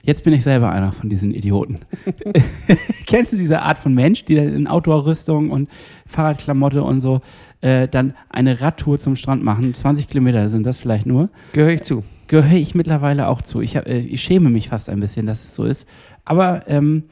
Jetzt 0.03 0.23
bin 0.23 0.31
ich 0.31 0.43
selber 0.43 0.71
einer 0.71 0.93
von 0.93 1.09
diesen 1.09 1.33
Idioten. 1.33 1.79
Kennst 3.07 3.33
du 3.33 3.37
diese 3.37 3.61
Art 3.61 3.77
von 3.77 3.93
Mensch, 3.93 4.23
die 4.23 4.35
dann 4.35 4.53
in 4.53 4.67
Outdoor-Rüstung 4.67 5.49
und 5.49 5.69
Fahrradklamotte 6.07 6.81
und 6.81 7.01
so 7.01 7.21
äh, 7.63 7.87
dann 7.87 8.13
eine 8.29 8.61
Radtour 8.61 8.99
zum 8.99 9.15
Strand 9.15 9.43
machen? 9.43 9.73
20 9.73 10.07
Kilometer 10.07 10.49
sind 10.49 10.65
das 10.65 10.77
vielleicht 10.77 11.05
nur. 11.05 11.29
Gehöre 11.53 11.71
ich 11.71 11.81
zu. 11.81 12.03
Gehöre 12.27 12.57
ich 12.57 12.75
mittlerweile 12.75 13.27
auch 13.27 13.41
zu. 13.41 13.61
Ich, 13.61 13.77
hab, 13.77 13.87
äh, 13.87 13.99
ich 13.99 14.21
schäme 14.21 14.49
mich 14.49 14.69
fast 14.69 14.89
ein 14.89 14.99
bisschen, 14.99 15.25
dass 15.25 15.43
es 15.43 15.55
so 15.55 15.63
ist. 15.63 15.87
Aber 16.25 16.67
ähm, 16.67 17.05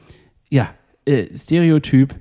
ja, 0.50 0.70
äh, 1.06 1.26
Stereotyp, 1.34 2.14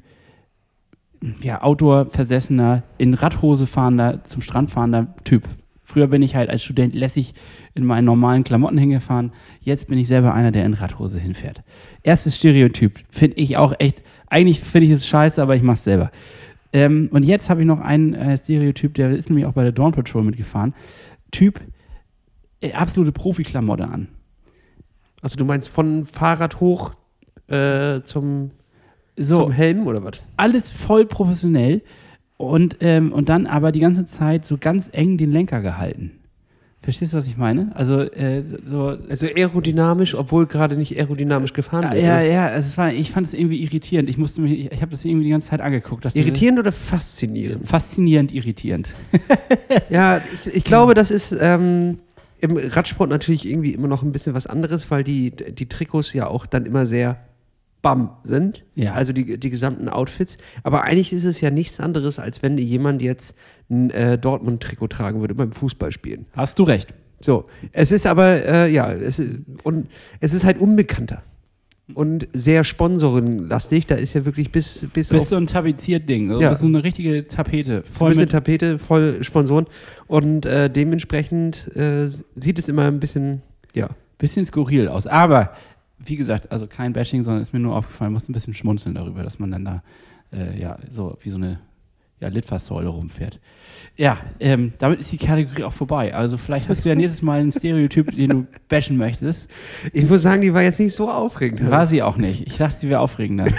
ja, 1.41 1.61
Outdoor-Versessener, 1.61 2.83
in 2.97 3.13
Radhose 3.13 3.67
fahrender, 3.67 4.23
zum 4.23 4.41
Strand 4.41 4.71
fahrender 4.71 5.13
Typ. 5.23 5.47
Früher 5.83 6.07
bin 6.07 6.21
ich 6.21 6.35
halt 6.35 6.49
als 6.49 6.63
Student 6.63 6.95
lässig 6.95 7.33
in 7.75 7.83
meinen 7.83 8.05
normalen 8.05 8.45
Klamotten 8.45 8.77
hingefahren. 8.77 9.33
Jetzt 9.59 9.89
bin 9.89 9.97
ich 9.97 10.07
selber 10.07 10.33
einer, 10.33 10.51
der 10.51 10.65
in 10.65 10.73
Radhose 10.73 11.19
hinfährt. 11.19 11.63
Erstes 12.01 12.37
Stereotyp. 12.37 12.99
Finde 13.09 13.37
ich 13.37 13.57
auch 13.57 13.73
echt, 13.77 14.01
eigentlich 14.27 14.61
finde 14.61 14.87
ich 14.87 14.93
es 14.93 15.05
scheiße, 15.05 15.41
aber 15.41 15.57
ich 15.57 15.63
mache 15.63 15.75
es 15.75 15.83
selber. 15.83 16.11
Ähm, 16.73 17.09
und 17.11 17.23
jetzt 17.23 17.49
habe 17.49 17.61
ich 17.61 17.67
noch 17.67 17.81
einen 17.81 18.13
äh, 18.13 18.37
Stereotyp, 18.37 18.93
der 18.93 19.11
ist 19.11 19.29
nämlich 19.29 19.45
auch 19.45 19.53
bei 19.53 19.63
der 19.63 19.71
Dawn 19.71 19.91
Patrol 19.91 20.23
mitgefahren. 20.23 20.73
Typ, 21.31 21.61
äh, 22.61 22.73
absolute 22.73 23.11
Profiklamotte 23.11 23.87
an. 23.87 24.07
Also 25.21 25.37
du 25.37 25.45
meinst 25.45 25.69
von 25.69 26.05
Fahrrad 26.05 26.59
hoch 26.59 26.91
äh, 27.47 28.01
zum, 28.01 28.51
So, 29.17 29.43
zum 29.43 29.51
Helm 29.51 29.85
oder 29.87 30.03
was? 30.03 30.21
alles 30.37 30.71
voll 30.71 31.05
professionell 31.05 31.81
und, 32.37 32.77
ähm, 32.79 33.11
und 33.11 33.29
dann 33.29 33.45
aber 33.45 33.71
die 33.71 33.79
ganze 33.79 34.05
Zeit 34.05 34.45
so 34.45 34.57
ganz 34.57 34.89
eng 34.93 35.17
den 35.17 35.31
Lenker 35.31 35.61
gehalten. 35.61 36.20
Verstehst 36.83 37.13
du, 37.13 37.17
was 37.17 37.27
ich 37.27 37.37
meine? 37.37 37.71
Also, 37.75 37.99
äh, 38.01 38.41
so. 38.65 38.97
Also 39.07 39.27
aerodynamisch, 39.27 40.15
obwohl 40.15 40.47
gerade 40.47 40.75
nicht 40.75 40.97
aerodynamisch 40.97 41.53
gefahren 41.53 41.83
Ja, 41.83 41.91
wird. 41.93 42.03
ja, 42.03 42.15
oder? 42.17 42.25
ja, 42.25 42.47
also 42.47 42.65
es 42.67 42.77
war, 42.77 42.91
ich 42.91 43.11
fand 43.11 43.27
es 43.27 43.33
irgendwie 43.35 43.61
irritierend. 43.61 44.09
Ich 44.09 44.17
musste 44.17 44.41
mich, 44.41 44.51
ich, 44.65 44.71
ich 44.71 44.81
habe 44.81 44.89
das 44.89 45.05
irgendwie 45.05 45.25
die 45.25 45.29
ganze 45.29 45.49
Zeit 45.51 45.61
angeguckt. 45.61 46.05
dachte, 46.05 46.17
Irritierend 46.17 46.57
oder 46.57 46.71
faszinierend? 46.71 47.67
Faszinierend 47.67 48.31
irritierend. 48.31 48.95
Ja, 49.89 50.21
ich, 50.45 50.55
ich 50.55 50.63
glaube, 50.63 50.93
das 50.95 51.11
ist 51.11 51.35
ähm, 51.39 51.99
im 52.39 52.57
Radsport 52.57 53.09
natürlich 53.09 53.47
irgendwie 53.47 53.73
immer 53.73 53.87
noch 53.87 54.01
ein 54.03 54.11
bisschen 54.11 54.33
was 54.33 54.47
anderes, 54.47 54.89
weil 54.89 55.03
die, 55.03 55.31
die 55.31 55.67
Trikots 55.67 56.13
ja 56.13 56.27
auch 56.27 56.45
dann 56.45 56.65
immer 56.65 56.85
sehr 56.85 57.17
bam 57.81 58.11
sind. 58.23 58.63
Ja. 58.75 58.93
Also 58.93 59.13
die, 59.13 59.39
die 59.39 59.49
gesamten 59.49 59.89
Outfits. 59.89 60.37
Aber 60.63 60.83
eigentlich 60.83 61.13
ist 61.13 61.23
es 61.23 61.41
ja 61.41 61.49
nichts 61.49 61.79
anderes, 61.79 62.19
als 62.19 62.43
wenn 62.43 62.57
jemand 62.57 63.01
jetzt 63.01 63.35
ein 63.69 63.89
äh, 63.91 64.17
Dortmund-Trikot 64.17 64.87
tragen 64.87 65.19
würde 65.21 65.33
beim 65.35 65.51
Fußballspielen. 65.51 66.25
Hast 66.33 66.59
du 66.59 66.63
recht. 66.63 66.93
So, 67.21 67.45
es 67.71 67.91
ist 67.91 68.07
aber, 68.07 68.45
äh, 68.45 68.71
ja, 68.71 68.91
es, 68.91 69.19
ist- 69.19 69.29
und 69.63 69.87
es 70.19 70.33
ist 70.33 70.43
halt 70.43 70.59
unbekannter. 70.59 71.23
Und 71.93 72.27
sehr 72.31 72.63
sponsorenlastig. 72.63 73.85
Da 73.85 73.95
ist 73.95 74.13
ja 74.13 74.23
wirklich 74.23 74.51
bis, 74.51 74.87
bis 74.93 75.09
bist 75.09 75.13
auf 75.13 75.27
so 75.27 75.35
ein 75.35 75.45
tapeziert 75.47 76.07
Ding. 76.07 76.29
Also 76.29 76.41
Ja. 76.41 76.49
Das 76.49 76.59
ist 76.59 76.61
so 76.61 76.67
eine 76.67 76.83
richtige 76.83 77.27
Tapete. 77.27 77.77
ein 77.77 77.83
Voll 77.83 78.09
bisschen 78.09 78.23
mit, 78.23 78.31
Tapete, 78.31 78.79
voll 78.79 79.23
Sponsoren. 79.23 79.65
Und 80.07 80.45
äh, 80.45 80.69
dementsprechend 80.69 81.75
äh, 81.75 82.09
sieht 82.37 82.59
es 82.59 82.69
immer 82.69 82.85
ein 82.85 82.99
bisschen, 83.01 83.41
ja. 83.75 83.89
bisschen 84.17 84.45
skurril 84.45 84.87
aus. 84.87 85.05
Aber, 85.05 85.51
wie 86.05 86.15
gesagt, 86.15 86.51
also 86.51 86.67
kein 86.67 86.93
Bashing, 86.93 87.23
sondern 87.23 87.41
ist 87.41 87.53
mir 87.53 87.59
nur 87.59 87.75
aufgefallen, 87.75 88.13
musste 88.13 88.31
ein 88.31 88.33
bisschen 88.33 88.53
schmunzeln 88.53 88.95
darüber, 88.95 89.23
dass 89.23 89.39
man 89.39 89.51
dann 89.51 89.65
da, 89.65 89.83
äh, 90.33 90.59
ja, 90.59 90.77
so 90.89 91.17
wie 91.21 91.29
so 91.29 91.37
eine 91.37 91.59
ja, 92.21 92.29
Litfaßsäule 92.29 92.87
rumfährt. 92.87 93.39
Ja, 93.97 94.19
ähm, 94.39 94.73
damit 94.77 94.99
ist 94.99 95.11
die 95.11 95.17
Kategorie 95.17 95.63
auch 95.63 95.73
vorbei. 95.73 96.13
Also 96.13 96.37
vielleicht 96.37 96.69
hast 96.69 96.85
du 96.85 96.89
ja 96.89 96.95
nächstes 96.95 97.21
Mal 97.21 97.39
einen 97.39 97.51
Stereotyp, 97.51 98.15
den 98.15 98.29
du 98.29 98.47
bashen 98.69 98.95
möchtest. 98.95 99.49
Ich 99.91 100.07
muss 100.07 100.21
sagen, 100.21 100.41
die 100.41 100.53
war 100.53 100.61
jetzt 100.61 100.79
nicht 100.79 100.95
so 100.95 101.09
aufregend. 101.09 101.69
War 101.69 101.85
sie 101.85 102.01
auch 102.01 102.17
nicht. 102.17 102.47
Ich 102.47 102.57
dachte, 102.57 102.79
sie 102.79 102.89
wäre 102.89 103.01
aufregender. 103.01 103.45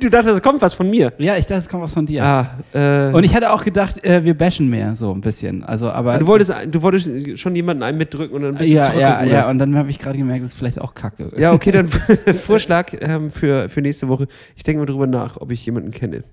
Du 0.00 0.10
dachtest, 0.10 0.34
es 0.34 0.42
kommt 0.42 0.60
was 0.60 0.74
von 0.74 0.90
mir. 0.90 1.12
ja, 1.18 1.36
ich 1.36 1.46
dachte, 1.46 1.60
es 1.60 1.68
kommt 1.68 1.84
was 1.84 1.94
von 1.94 2.06
dir. 2.06 2.24
Ah, 2.24 2.58
äh, 2.72 3.12
Und 3.12 3.22
ich 3.22 3.36
hatte 3.36 3.52
auch 3.52 3.62
gedacht, 3.62 4.04
äh, 4.04 4.24
wir 4.24 4.36
bashen 4.36 4.68
mehr, 4.68 4.96
so 4.96 5.12
ein 5.12 5.20
bisschen. 5.20 5.62
Also, 5.62 5.90
aber. 5.90 6.18
du, 6.18 6.26
wolltest, 6.26 6.52
du 6.68 6.82
wolltest 6.82 7.38
schon 7.38 7.54
jemanden 7.54 7.84
einen 7.84 7.98
mitdrücken 7.98 8.34
und 8.34 8.42
dann 8.42 8.66
ja, 8.66 8.88
du 8.88 8.98
ja, 8.98 9.22
ja, 9.22 9.42
oder? 9.42 9.48
und 9.48 9.58
dann 9.60 9.76
habe 9.76 9.90
ich 9.90 10.00
gerade 10.00 10.18
gemerkt, 10.18 10.42
das 10.42 10.50
ist 10.50 10.58
vielleicht 10.58 10.80
auch 10.80 10.94
kacke. 10.94 11.30
Ja, 11.36 11.52
okay, 11.52 11.70
dann 11.70 11.86
Vorschlag 12.34 12.92
ähm, 13.00 13.30
für, 13.30 13.68
für 13.68 13.80
nächste 13.80 14.08
Woche. 14.08 14.26
Ich 14.56 14.64
denke 14.64 14.80
mal 14.80 14.86
drüber 14.86 15.06
nach, 15.06 15.36
ob 15.40 15.52
ich 15.52 15.64
jemanden 15.64 15.92
kenne. 15.92 16.24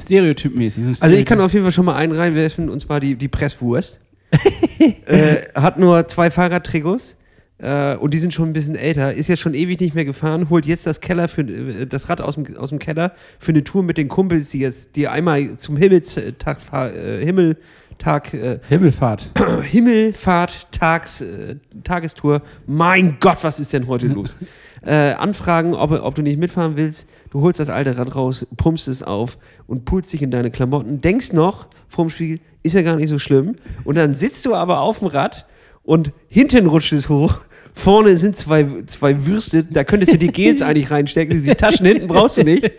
Stereotypmäßig. 0.00 0.84
Also 1.00 1.16
ich 1.16 1.24
kann 1.24 1.40
auf 1.40 1.52
jeden 1.52 1.64
Fall 1.64 1.72
schon 1.72 1.86
mal 1.86 1.96
einen 1.96 2.12
reinwerfen, 2.12 2.68
und 2.68 2.80
zwar 2.80 3.00
die, 3.00 3.16
die 3.16 3.28
Presswurst. 3.28 4.00
äh, 5.06 5.36
hat 5.54 5.78
nur 5.78 6.08
zwei 6.08 6.30
Fahrradtrikots 6.30 7.16
äh, 7.58 7.96
und 7.96 8.12
die 8.12 8.18
sind 8.18 8.34
schon 8.34 8.50
ein 8.50 8.52
bisschen 8.52 8.76
älter, 8.76 9.14
ist 9.14 9.28
jetzt 9.28 9.40
schon 9.40 9.54
ewig 9.54 9.80
nicht 9.80 9.94
mehr 9.94 10.04
gefahren, 10.04 10.50
holt 10.50 10.66
jetzt 10.66 10.86
das 10.86 11.00
Keller 11.00 11.28
für 11.28 11.42
äh, 11.42 11.86
das 11.86 12.08
Rad 12.08 12.20
aus 12.20 12.34
dem, 12.34 12.56
aus 12.56 12.68
dem 12.68 12.78
Keller 12.78 13.12
für 13.38 13.52
eine 13.52 13.64
Tour 13.64 13.82
mit 13.82 13.96
den 13.96 14.08
Kumpels, 14.08 14.50
die 14.50 14.58
jetzt 14.58 14.96
die 14.96 15.08
einmal 15.08 15.56
zum 15.56 15.76
Himmelstag 15.76 16.58
äh, 16.72 17.24
Himmeltag 17.24 18.34
äh, 18.34 18.58
Himmelfahrt. 18.68 19.30
Himmelfahrt 19.62 20.66
Tags, 20.70 21.22
äh, 21.22 21.56
Tagestour. 21.82 22.42
Mein 22.66 23.16
Gott, 23.20 23.42
was 23.42 23.58
ist 23.58 23.72
denn 23.72 23.86
heute 23.86 24.06
los? 24.08 24.36
Äh, 24.84 25.12
anfragen, 25.12 25.74
ob, 25.74 25.92
ob 25.92 26.14
du 26.14 26.22
nicht 26.22 26.38
mitfahren 26.38 26.76
willst. 26.76 27.08
Du 27.36 27.42
holst 27.42 27.60
das 27.60 27.68
alte 27.68 27.98
Rad 27.98 28.14
raus, 28.14 28.46
pumpst 28.56 28.88
es 28.88 29.02
auf 29.02 29.36
und 29.66 29.84
pulst 29.84 30.10
dich 30.10 30.22
in 30.22 30.30
deine 30.30 30.50
Klamotten. 30.50 31.02
Denkst 31.02 31.34
noch 31.34 31.66
vorm 31.86 32.08
Spiegel, 32.08 32.40
ist 32.62 32.72
ja 32.72 32.80
gar 32.80 32.96
nicht 32.96 33.08
so 33.08 33.18
schlimm. 33.18 33.56
Und 33.84 33.96
dann 33.96 34.14
sitzt 34.14 34.46
du 34.46 34.54
aber 34.54 34.80
auf 34.80 35.00
dem 35.00 35.08
Rad 35.08 35.44
und 35.82 36.12
hinten 36.28 36.66
rutscht 36.66 36.94
es 36.94 37.10
hoch. 37.10 37.40
Vorne 37.78 38.16
sind 38.16 38.34
zwei, 38.36 38.64
zwei 38.86 39.26
Würste, 39.26 39.62
da 39.62 39.84
könntest 39.84 40.14
du 40.14 40.16
die 40.16 40.28
Gels 40.28 40.62
eigentlich 40.62 40.90
reinstecken. 40.90 41.42
Die 41.42 41.54
Taschen 41.54 41.84
hinten 41.84 42.08
brauchst 42.08 42.38
du 42.38 42.42
nicht. 42.42 42.72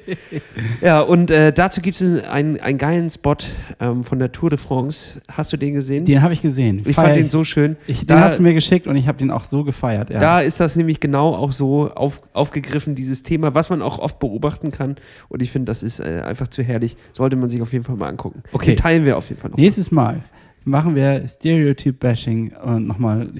Ja, 0.81 1.01
und 1.01 1.29
äh, 1.29 1.53
dazu 1.53 1.81
gibt 1.81 2.01
es 2.01 2.23
einen, 2.23 2.59
einen 2.59 2.79
geilen 2.79 3.07
Spot 3.07 3.35
ähm, 3.79 4.03
von 4.03 4.17
der 4.17 4.31
Tour 4.31 4.49
de 4.49 4.57
France. 4.57 5.21
Hast 5.31 5.53
du 5.53 5.57
den 5.57 5.75
gesehen? 5.75 6.05
Den 6.05 6.23
habe 6.23 6.33
ich 6.33 6.41
gesehen. 6.41 6.81
ich 6.83 6.95
Feier 6.95 7.05
fand 7.05 7.15
den 7.15 7.29
so 7.29 7.43
schön. 7.43 7.77
Ich, 7.85 7.99
den 7.99 8.07
da, 8.07 8.21
hast 8.21 8.39
du 8.39 8.43
mir 8.43 8.55
geschickt 8.55 8.87
und 8.87 8.95
ich 8.95 9.07
habe 9.07 9.19
den 9.19 9.29
auch 9.29 9.43
so 9.43 9.63
gefeiert. 9.63 10.09
Ja. 10.09 10.17
da 10.17 10.39
ist 10.41 10.59
das 10.59 10.75
nämlich 10.75 10.99
genau 10.99 11.35
auch 11.35 11.51
so 11.51 11.91
auf, 11.91 12.21
aufgegriffen, 12.33 12.95
dieses 12.95 13.21
Thema, 13.21 13.53
was 13.53 13.69
man 13.69 13.83
auch 13.83 13.99
oft 13.99 14.17
beobachten 14.17 14.71
kann. 14.71 14.95
Und 15.29 15.43
ich 15.43 15.51
finde, 15.51 15.69
das 15.69 15.83
ist 15.83 15.99
äh, 15.99 16.21
einfach 16.25 16.47
zu 16.47 16.63
herrlich. 16.63 16.97
Sollte 17.13 17.35
man 17.35 17.49
sich 17.49 17.61
auf 17.61 17.71
jeden 17.71 17.85
Fall 17.85 17.97
mal 17.97 18.09
angucken. 18.09 18.41
Okay. 18.51 18.71
Den 18.71 18.77
teilen 18.77 19.05
wir 19.05 19.15
auf 19.15 19.29
jeden 19.29 19.39
Fall 19.39 19.51
noch. 19.51 19.57
Nächstes 19.57 19.91
Mal 19.91 20.23
machen 20.67 20.95
wir 20.95 21.27
Stereotype-Bashing 21.27 22.53
und 22.53 22.87
nochmal 22.87 23.31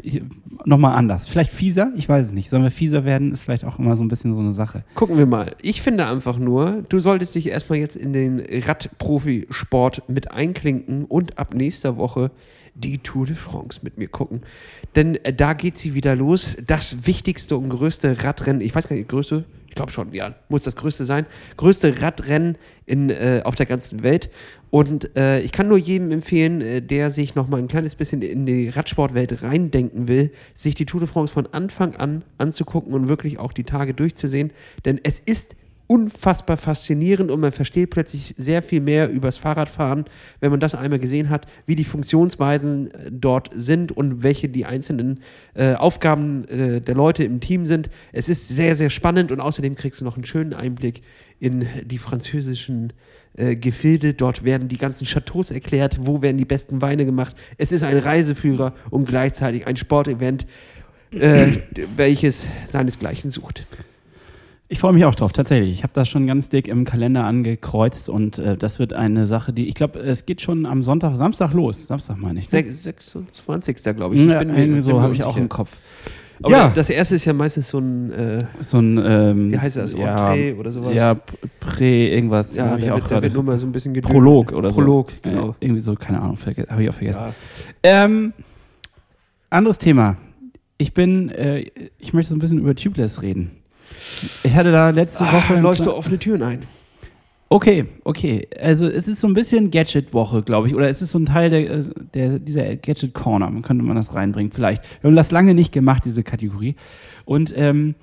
noch 0.65 0.77
mal 0.77 0.95
anders. 0.95 1.27
Vielleicht 1.27 1.51
fieser, 1.51 1.91
ich 1.95 2.09
weiß 2.09 2.27
es 2.27 2.33
nicht. 2.33 2.49
Sollen 2.49 2.63
wir 2.63 2.71
fieser 2.71 3.05
werden, 3.05 3.31
ist 3.31 3.43
vielleicht 3.43 3.65
auch 3.65 3.79
immer 3.79 3.95
so 3.95 4.03
ein 4.03 4.07
bisschen 4.07 4.35
so 4.35 4.41
eine 4.41 4.53
Sache. 4.53 4.83
Gucken 4.95 5.17
wir 5.17 5.25
mal. 5.25 5.55
Ich 5.61 5.81
finde 5.81 6.07
einfach 6.07 6.37
nur, 6.37 6.83
du 6.89 6.99
solltest 6.99 7.35
dich 7.35 7.47
erstmal 7.47 7.79
jetzt 7.79 7.95
in 7.95 8.13
den 8.13 8.39
Radprofisport 8.39 10.09
mit 10.09 10.31
einklinken 10.31 11.05
und 11.05 11.37
ab 11.37 11.53
nächster 11.53 11.97
Woche 11.97 12.31
die 12.75 12.99
Tour 12.99 13.25
de 13.25 13.35
France 13.35 13.79
mit 13.83 13.97
mir 13.97 14.07
gucken. 14.07 14.41
Denn 14.95 15.15
äh, 15.23 15.33
da 15.33 15.53
geht 15.53 15.77
sie 15.77 15.93
wieder 15.93 16.15
los. 16.15 16.57
Das 16.65 17.07
wichtigste 17.07 17.57
und 17.57 17.69
größte 17.69 18.23
Radrennen, 18.23 18.61
ich 18.61 18.73
weiß 18.75 18.87
gar 18.87 18.95
nicht, 18.95 19.09
größte, 19.09 19.45
glaube 19.77 19.91
schon, 19.91 20.13
ja, 20.13 20.35
muss 20.49 20.63
das 20.63 20.75
größte 20.75 21.05
sein. 21.05 21.25
Größte 21.55 22.01
Radrennen 22.01 22.57
in, 22.85 23.09
äh, 23.09 23.41
auf 23.43 23.55
der 23.55 23.65
ganzen 23.65 24.03
Welt. 24.03 24.29
Und 24.69 25.15
äh, 25.15 25.39
ich 25.39 25.51
kann 25.51 25.69
nur 25.69 25.77
jedem 25.77 26.11
empfehlen, 26.11 26.61
äh, 26.61 26.81
der 26.81 27.09
sich 27.09 27.35
noch 27.35 27.47
mal 27.47 27.57
ein 27.57 27.67
kleines 27.67 27.95
bisschen 27.95 28.21
in 28.21 28.45
die 28.45 28.69
Radsportwelt 28.69 29.43
reindenken 29.43 30.07
will, 30.07 30.31
sich 30.53 30.75
die 30.75 30.85
Tour 30.85 30.99
de 30.99 31.07
France 31.07 31.33
von 31.33 31.47
Anfang 31.47 31.95
an 31.95 32.23
anzugucken 32.37 32.93
und 32.93 33.07
wirklich 33.07 33.39
auch 33.39 33.53
die 33.53 33.63
Tage 33.63 33.93
durchzusehen. 33.93 34.51
Denn 34.83 34.99
es 35.01 35.19
ist 35.19 35.55
unfassbar 35.88 36.58
faszinierend 36.58 37.32
und 37.32 37.39
man 37.39 37.54
versteht 37.54 37.89
plötzlich 37.89 38.36
sehr 38.38 38.62
viel 38.62 38.82
mehr 38.82 39.10
übers 39.10 39.38
Fahrradfahren, 39.38 40.06
wenn 40.41 40.52
man 40.52 40.60
das 40.60 40.76
einmal 40.76 41.00
gesehen 41.00 41.30
hat, 41.30 41.45
wie 41.65 41.76
die 41.76 41.86
Funktionsweisen 41.86 42.91
äh, 42.91 43.12
dort 43.12 43.50
sind 43.54 43.93
und 43.93 44.21
welche 44.21 44.50
die 44.50 44.65
einzelnen 44.65 45.21
äh, 45.56 45.73
Aufgaben 45.76 46.45
äh, 46.50 46.82
der 46.82 46.95
Leute 46.95 47.23
im 47.23 47.39
Team 47.39 47.65
sind. 47.65 47.89
Es 48.12 48.28
ist 48.28 48.50
sehr, 48.50 48.76
sehr 48.76 48.89
spannend 48.89 49.32
und 49.32 49.39
außerdem 49.39 49.76
kriegst 49.76 50.02
du 50.02 50.06
noch 50.06 50.15
einen 50.15 50.26
schönen 50.26 50.54
Einblick 50.54 51.02
in 51.39 51.65
die 51.86 51.97
französischen 51.97 52.91
äh, 53.38 53.56
Gefilde. 53.56 54.13
Dort 54.13 54.43
werden 54.43 54.67
die 54.67 54.78
ganzen 54.78 55.06
Chateaus 55.06 55.52
erklärt, 55.52 56.00
wo 56.02 56.21
werden 56.21 56.38
die 56.38 56.45
besten 56.45 56.82
Weine 56.82 57.06
gemacht. 57.06 57.36
Es 57.58 57.71
ist 57.71 57.84
ein 57.84 57.97
Reiseführer 57.97 58.73
und 58.89 59.06
gleichzeitig 59.06 59.65
ein 59.65 59.78
Sportevent, 59.78 60.45
äh, 61.12 61.60
welches 61.95 62.45
seinesgleichen 62.65 63.30
sucht. 63.30 63.65
Ich 64.69 64.80
freue 64.80 64.91
mich 64.91 65.06
auch 65.06 65.15
drauf, 65.15 65.32
tatsächlich. 65.32 65.71
Ich 65.71 65.84
habe 65.84 65.93
das 65.93 66.10
schon 66.10 66.27
ganz 66.27 66.49
dick 66.49 66.67
im 66.67 66.84
Kalender 66.84 67.23
angekreuzt 67.23 68.10
und 68.10 68.38
äh, 68.38 68.58
das 68.58 68.80
wird 68.80 68.91
eine 68.91 69.25
Sache, 69.25 69.53
die, 69.53 69.67
ich 69.67 69.75
glaube, 69.75 69.99
es 69.99 70.25
geht 70.25 70.41
schon 70.41 70.65
am 70.65 70.84
Sonntag, 70.84 71.15
Samstag 71.17 71.53
los. 71.53 71.88
Samstag 71.88 72.17
meine 72.17 72.39
ich. 72.41 72.51
ne? 72.51 72.60
Sech- 72.60 72.82
26. 72.82 73.77
glaube 73.95 74.15
ich. 74.15 74.25
Ja, 74.27 74.41
irgendwie 74.41 74.82
so 74.82 75.01
habe 75.01 75.13
ich 75.15 75.23
auch 75.23 75.38
im 75.38 75.47
Kopf. 75.47 75.77
Aber 76.43 76.51
Ja. 76.51 76.69
das 76.75 76.89
erste 76.89 77.15
ist 77.15 77.23
ja 77.25 77.32
meistens 77.34 77.69
so 77.69 77.80
ein, 77.80 78.12
äh, 78.12 78.45
So 78.60 78.77
ein, 78.80 79.01
ähm, 79.03 79.51
wie 79.53 79.58
heißt 79.58 79.77
das, 79.77 79.93
ja, 79.93 80.34
Entree 80.34 80.53
oder 80.60 80.71
sowas. 80.71 80.93
Ja, 80.93 81.15
Prä, 81.62 82.13
irgendwas. 82.13 82.53
ja 82.56 82.69
habe 82.69 82.82
ich 82.82 82.91
auch 82.91 83.08
gerade. 83.08 83.30
nur 83.32 83.43
mal 83.43 83.58
so 83.58 83.65
ein 83.65 83.71
bisschen 83.71 83.93
gedrückt. 83.93 84.13
Prolog 84.13 84.51
oder 84.51 84.69
so. 84.71 84.75
Prolog, 84.82 85.13
genau. 85.23 85.51
Äh, 85.51 85.53
irgendwie 85.62 85.82
so, 85.82 85.95
keine 85.95 86.21
Ahnung, 86.21 86.38
habe 86.69 86.84
ich 86.84 86.89
auch 86.89 86.93
vergessen. 86.93 87.21
Ja. 87.23 87.34
Ähm, 88.06 88.34
anderes 89.49 89.77
Thema. 89.77 90.17
Ich 90.77 90.93
bin, 90.93 91.30
äh, 91.30 91.65
ich 91.97 92.13
möchte 92.13 92.30
so 92.32 92.36
ein 92.36 92.39
bisschen 92.39 92.60
über 92.60 92.75
Tubeless 92.75 93.21
reden. 93.21 93.51
Ich 94.43 94.54
hatte 94.54 94.71
da 94.71 94.89
letzte 94.89 95.23
Woche. 95.23 95.54
Ah, 95.54 95.54
ein 95.56 95.63
läufst 95.63 95.86
du 95.86 95.93
offene 95.93 96.19
Türen 96.19 96.43
ein. 96.43 96.62
Okay, 97.50 97.86
okay. 98.04 98.47
Also 98.60 98.88
es 98.88 99.08
ist 99.08 99.21
so 99.21 99.28
ein 99.28 99.34
bisschen 99.34 99.71
Gadget-Woche, 99.71 100.43
glaube 100.43 100.67
ich. 100.67 100.76
Oder 100.76 100.89
es 100.89 101.02
ist 101.02 101.12
so 101.12 101.19
ein 101.19 101.26
Teil 101.26 101.50
der, 101.50 101.71
äh, 101.71 101.84
der, 102.13 102.39
dieser 102.39 102.76
Gadget-Corner. 102.76 103.50
Man 103.50 103.62
könnte 103.62 103.86
man 103.86 103.95
das 103.95 104.13
reinbringen, 104.13 104.52
vielleicht. 104.52 104.84
Wir 105.02 105.10
haben 105.10 105.15
das 105.15 105.32
lange 105.32 105.54
nicht 105.54 105.71
gemacht, 105.71 106.04
diese 106.04 106.23
Kategorie. 106.23 106.76
Und 107.23 107.54
ähm, 107.56 107.95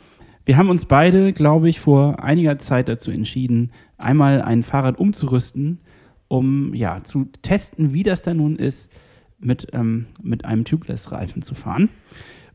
wir 0.46 0.56
haben 0.56 0.70
uns 0.70 0.86
beide, 0.86 1.32
glaube 1.32 1.68
ich, 1.68 1.80
vor 1.80 2.22
einiger 2.22 2.58
Zeit 2.58 2.88
dazu 2.88 3.10
entschieden, 3.10 3.70
einmal 3.98 4.40
ein 4.40 4.62
Fahrrad 4.62 4.98
umzurüsten, 4.98 5.80
um 6.28 6.74
ja 6.74 7.02
zu 7.04 7.28
testen, 7.42 7.92
wie 7.92 8.02
das 8.02 8.22
da 8.22 8.32
nun 8.32 8.56
ist, 8.56 8.90
mit, 9.38 9.68
ähm, 9.72 10.06
mit 10.22 10.44
einem 10.46 10.64
Tubeless-Reifen 10.64 11.42
zu 11.42 11.54
fahren. 11.54 11.90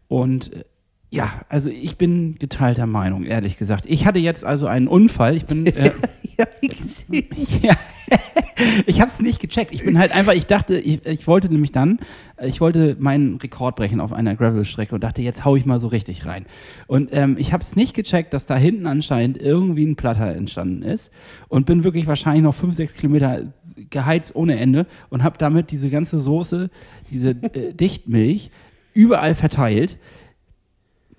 Und 0.07 0.53
äh, 0.53 0.63
ja, 1.11 1.41
also 1.49 1.69
ich 1.69 1.97
bin 1.97 2.35
geteilter 2.35 2.85
Meinung, 2.85 3.23
ehrlich 3.23 3.57
gesagt. 3.57 3.85
Ich 3.87 4.05
hatte 4.05 4.19
jetzt 4.19 4.45
also 4.45 4.67
einen 4.67 4.87
Unfall. 4.87 5.35
Ich 5.35 5.45
bin. 5.45 5.65
Äh, 5.65 5.91
ja, 7.61 7.75
ich 8.85 8.99
habe 9.01 9.09
es 9.09 9.19
nicht 9.19 9.39
gecheckt. 9.39 9.71
Ich 9.73 9.83
bin 9.83 9.97
halt 9.97 10.13
einfach, 10.13 10.33
ich 10.33 10.45
dachte, 10.45 10.77
ich, 10.77 11.05
ich 11.05 11.27
wollte 11.27 11.49
nämlich 11.49 11.71
dann, 11.71 11.99
ich 12.43 12.61
wollte 12.61 12.95
meinen 12.99 13.37
Rekord 13.37 13.75
brechen 13.75 13.99
auf 13.99 14.13
einer 14.13 14.35
Gravel-Strecke 14.35 14.93
und 14.95 15.03
dachte, 15.03 15.21
jetzt 15.21 15.45
hau 15.45 15.55
ich 15.55 15.65
mal 15.65 15.79
so 15.79 15.87
richtig 15.87 16.25
rein. 16.25 16.45
Und 16.87 17.09
ähm, 17.11 17.37
ich 17.39 17.53
habe 17.53 17.63
es 17.63 17.75
nicht 17.75 17.95
gecheckt, 17.95 18.33
dass 18.33 18.45
da 18.45 18.55
hinten 18.55 18.85
anscheinend 18.85 19.41
irgendwie 19.41 19.85
ein 19.85 19.95
Platter 19.95 20.35
entstanden 20.35 20.83
ist 20.83 21.11
und 21.47 21.65
bin 21.65 21.83
wirklich 21.83 22.07
wahrscheinlich 22.07 22.43
noch 22.43 22.55
fünf, 22.55 22.75
sechs 22.75 22.93
Kilometer 22.93 23.51
geheizt 23.89 24.35
ohne 24.35 24.59
Ende 24.59 24.85
und 25.09 25.23
habe 25.23 25.37
damit 25.37 25.71
diese 25.71 25.89
ganze 25.89 26.19
Soße, 26.19 26.69
diese 27.09 27.29
äh, 27.29 27.73
Dichtmilch 27.73 28.51
überall 28.93 29.35
verteilt. 29.35 29.97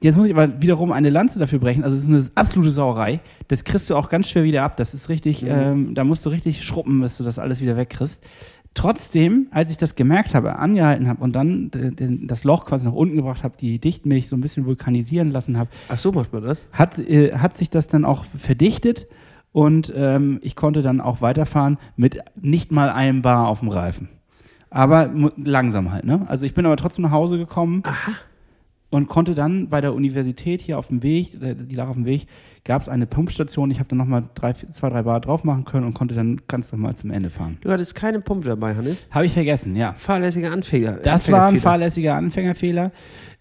Jetzt 0.03 0.17
muss 0.17 0.27
ich 0.27 0.35
aber 0.35 0.63
wiederum 0.63 0.93
eine 0.93 1.11
Lanze 1.11 1.39
dafür 1.39 1.59
brechen. 1.59 1.85
Also 1.85 1.95
es 1.97 2.05
ist 2.05 2.09
eine 2.09 2.25
absolute 2.35 2.71
Sauerei. 2.71 3.21
Das 3.49 3.65
kriegst 3.65 3.91
du 3.91 3.97
auch 3.97 4.09
ganz 4.09 4.29
schwer 4.31 4.45
wieder 4.45 4.63
ab. 4.63 4.77
Das 4.79 4.95
ist 4.95 5.11
richtig, 5.11 5.45
ähm, 5.47 5.95
da 5.95 6.05
musst 6.05 6.25
du 6.25 6.31
richtig 6.31 6.65
schruppen, 6.65 7.01
bis 7.01 7.19
du 7.19 7.25
das 7.25 7.39
alles 7.39 7.61
wieder 7.61 7.77
wegkriegst. 7.77 8.25
Trotzdem, 8.73 9.49
als 9.51 9.71
ich 9.71 9.77
das 9.79 9.97
gemerkt 9.97 10.35
habe, 10.35 10.57
angehalten 10.59 11.09
habe 11.09 11.23
und 11.23 11.33
dann 11.35 11.71
das 12.23 12.45
Loch 12.45 12.65
quasi 12.65 12.87
nach 12.87 12.95
unten 12.95 13.17
gebracht 13.17 13.43
habe, 13.43 13.57
die 13.61 13.79
Dichtmilch 13.81 14.29
so 14.29 14.37
ein 14.37 14.41
bisschen 14.41 14.65
vulkanisieren 14.65 15.31
lassen 15.31 15.59
habe, 15.59 15.69
Ach 15.89 15.99
so 15.99 16.13
macht 16.13 16.33
man 16.33 16.45
das? 16.45 16.59
hat, 16.73 16.99
äh, 17.01 17.33
hat 17.35 17.57
sich 17.57 17.69
das 17.69 17.89
dann 17.89 18.05
auch 18.05 18.25
verdichtet 18.39 19.07
und 19.53 19.93
ähm, 19.97 20.39
ich 20.43 20.55
konnte 20.55 20.83
dann 20.83 21.01
auch 21.01 21.21
weiterfahren 21.21 21.79
mit 21.97 22.21
nicht 22.41 22.71
mal 22.71 22.91
einem 22.91 23.23
Bar 23.23 23.49
auf 23.49 23.59
dem 23.59 23.69
Reifen. 23.69 24.09
Aber 24.71 25.11
langsam 25.37 25.91
halt, 25.91 26.05
ne? 26.05 26.23
Also 26.29 26.47
ich 26.47 26.55
bin 26.55 26.65
aber 26.65 26.77
trotzdem 26.77 27.03
nach 27.03 27.11
Hause 27.11 27.39
gekommen 27.39 27.83
und 28.91 29.09
konnte 29.09 29.35
dann 29.35 29.69
bei 29.69 29.81
der 29.81 29.95
Universität 29.95 30.61
hier 30.61 30.79
auf 30.79 30.89
dem 30.89 31.03
Weg, 31.03 31.41
äh, 31.43 31.55
die 31.55 31.75
lag 31.75 31.89
auf 31.89 31.95
dem 31.95 32.05
Weg, 32.05 32.27
gab 32.65 32.83
es 32.83 32.89
eine 32.89 33.07
Pumpstation. 33.07 33.71
Ich 33.71 33.79
habe 33.79 33.89
dann 33.89 33.99
nochmal 33.99 34.25
drei, 34.35 34.53
zwei, 34.53 34.91
drei 34.91 35.03
Bar 35.03 35.21
drauf 35.21 35.45
machen 35.45 35.65
können 35.65 35.87
und 35.87 35.95
konnte 35.95 36.15
dann 36.15 36.41
ganz 36.49 36.73
normal 36.73 36.97
zum 36.97 37.11
Ende 37.11 37.31
fahren. 37.31 37.57
Du 37.61 37.71
hattest 37.71 37.95
keine 37.95 38.21
Pumpe 38.21 38.49
dabei, 38.49 38.75
Hannes. 38.75 39.07
Habe 39.11 39.27
ich 39.27 39.33
vergessen, 39.33 39.77
ja. 39.77 39.95
Fahrlässiger 39.95 40.53
Anfänger. 40.53 40.99
Das 41.03 41.31
war 41.31 41.49
ein 41.49 41.59
fahrlässiger 41.59 42.17
Anfängerfehler. 42.17 42.93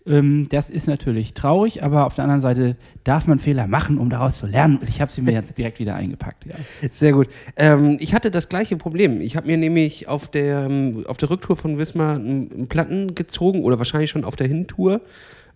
Ähm, 0.05 0.47
das 0.49 0.69
ist 0.69 0.87
natürlich 0.87 1.33
traurig, 1.33 1.83
aber 1.83 2.05
auf 2.05 2.15
der 2.15 2.23
anderen 2.23 2.41
Seite 2.41 2.77
darf 3.03 3.27
man 3.27 3.39
Fehler 3.39 3.67
machen, 3.67 3.97
um 3.97 4.09
daraus 4.09 4.37
zu 4.37 4.47
lernen. 4.47 4.77
Und 4.77 4.89
ich 4.89 5.01
habe 5.01 5.11
sie 5.11 5.21
mir 5.21 5.33
jetzt 5.33 5.57
direkt 5.57 5.79
wieder 5.79 5.95
eingepackt. 5.95 6.45
Ja. 6.45 6.55
Sehr 6.91 7.13
gut. 7.13 7.27
Ähm, 7.57 7.97
ich 7.99 8.13
hatte 8.13 8.31
das 8.31 8.49
gleiche 8.49 8.77
Problem. 8.77 9.21
Ich 9.21 9.35
habe 9.35 9.47
mir 9.47 9.57
nämlich 9.57 10.07
auf 10.07 10.29
der, 10.29 10.65
ähm, 10.65 11.03
auf 11.07 11.17
der 11.17 11.29
Rücktour 11.29 11.57
von 11.57 11.77
Wismar 11.77 12.15
einen, 12.15 12.67
Platten 12.67 13.15
gezogen 13.15 13.63
oder 13.63 13.77
wahrscheinlich 13.77 14.09
schon 14.09 14.23
auf 14.23 14.35
der 14.35 14.47
Hintour 14.47 15.01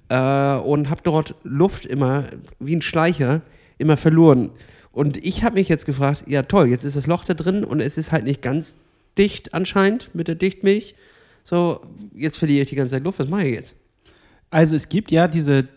äh, 0.10 0.56
und 0.56 0.90
habe 0.90 1.02
dort 1.04 1.36
Luft 1.44 1.86
immer 1.86 2.26
wie 2.60 2.76
ein 2.76 2.82
Schleicher 2.82 3.42
immer 3.78 3.98
verloren. 3.98 4.52
Und 4.92 5.18
ich 5.26 5.44
habe 5.44 5.56
mich 5.56 5.70
jetzt 5.70 5.86
gefragt, 5.86 6.26
ja 6.28 6.44
toll, 6.44 6.68
jetzt 6.68 6.84
ist 6.84 6.96
das 6.96 7.08
Loch 7.08 7.24
da 7.26 7.34
drin 7.34 7.64
und 7.64 7.80
es 7.80 7.98
ist 7.98 8.12
halt 8.12 8.26
nicht 8.26 8.42
ganz 8.42 8.78
dicht 9.18 9.54
anscheinend 9.54 10.14
mit 10.14 10.28
der 10.28 10.36
Dichtmilch. 10.36 10.96
So, 11.44 11.82
jetzt 12.14 12.38
verliere 12.38 12.64
ich 12.64 12.70
die 12.70 12.76
ganze 12.76 12.94
Zeit 12.96 13.04
Luft. 13.04 13.20
Was 13.20 13.28
mache 13.28 13.46
ich 13.46 13.56
jetzt? 13.56 13.76
Also 14.54 14.76
es 14.76 14.88
gibt 14.88 15.12
ja 15.12 15.28
diese 15.28 15.68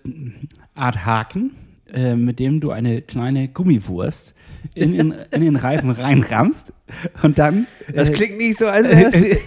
Art 0.74 1.06
Haken, 1.06 1.52
äh, 1.90 2.14
mit 2.14 2.38
dem 2.38 2.60
du 2.60 2.72
eine 2.72 3.00
kleine 3.00 3.48
Gummiwurst 3.48 4.34
in, 4.74 4.94
in, 4.94 5.14
in 5.32 5.40
den 5.40 5.56
Reifen 5.56 5.90
reinrammst 5.90 6.74
und 7.22 7.38
dann. 7.38 7.66
Das 7.94 8.10
äh, 8.10 8.12
klingt 8.12 8.36
nicht 8.36 8.58
so, 8.58 8.66
als 8.66 8.86
wäre 8.86 9.06
es 9.06 9.24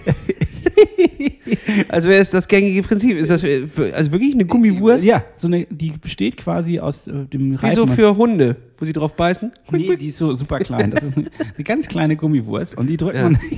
als 1.90 2.08
wäre 2.08 2.22
es 2.22 2.32
das 2.32 2.48
gängige 2.48 2.82
Prinzip. 2.82 3.18
Ist 3.18 3.30
das 3.30 3.44
äh, 3.44 3.68
also 3.94 4.12
wirklich 4.12 4.34
eine 4.34 4.46
Gummiwurst? 4.46 5.06
Ja, 5.06 5.24
so 5.36 5.46
eine, 5.46 5.68
die 5.70 5.92
besteht 5.92 6.38
quasi 6.38 6.80
aus 6.80 7.08
äh, 7.08 7.26
dem 7.26 7.54
Reifen. 7.54 7.72
Wie 7.72 7.76
so 7.76 7.86
für 7.86 8.18
Hunde, 8.18 8.56
wo 8.80 8.86
sie 8.86 8.94
drauf 8.94 9.16
beißen? 9.16 9.52
Nee, 9.72 9.96
die 9.96 10.08
ist 10.08 10.18
so 10.18 10.34
super 10.34 10.58
klein. 10.58 10.90
Das 10.90 11.04
ist 11.04 11.18
eine, 11.18 11.28
eine 11.56 11.64
ganz 11.64 11.88
kleine 11.88 12.16
Gummiwurst 12.16 12.76
und 12.78 12.88
die 12.88 12.98
drückt 12.98 13.16
Ja. 13.16 13.30
man, 13.30 13.40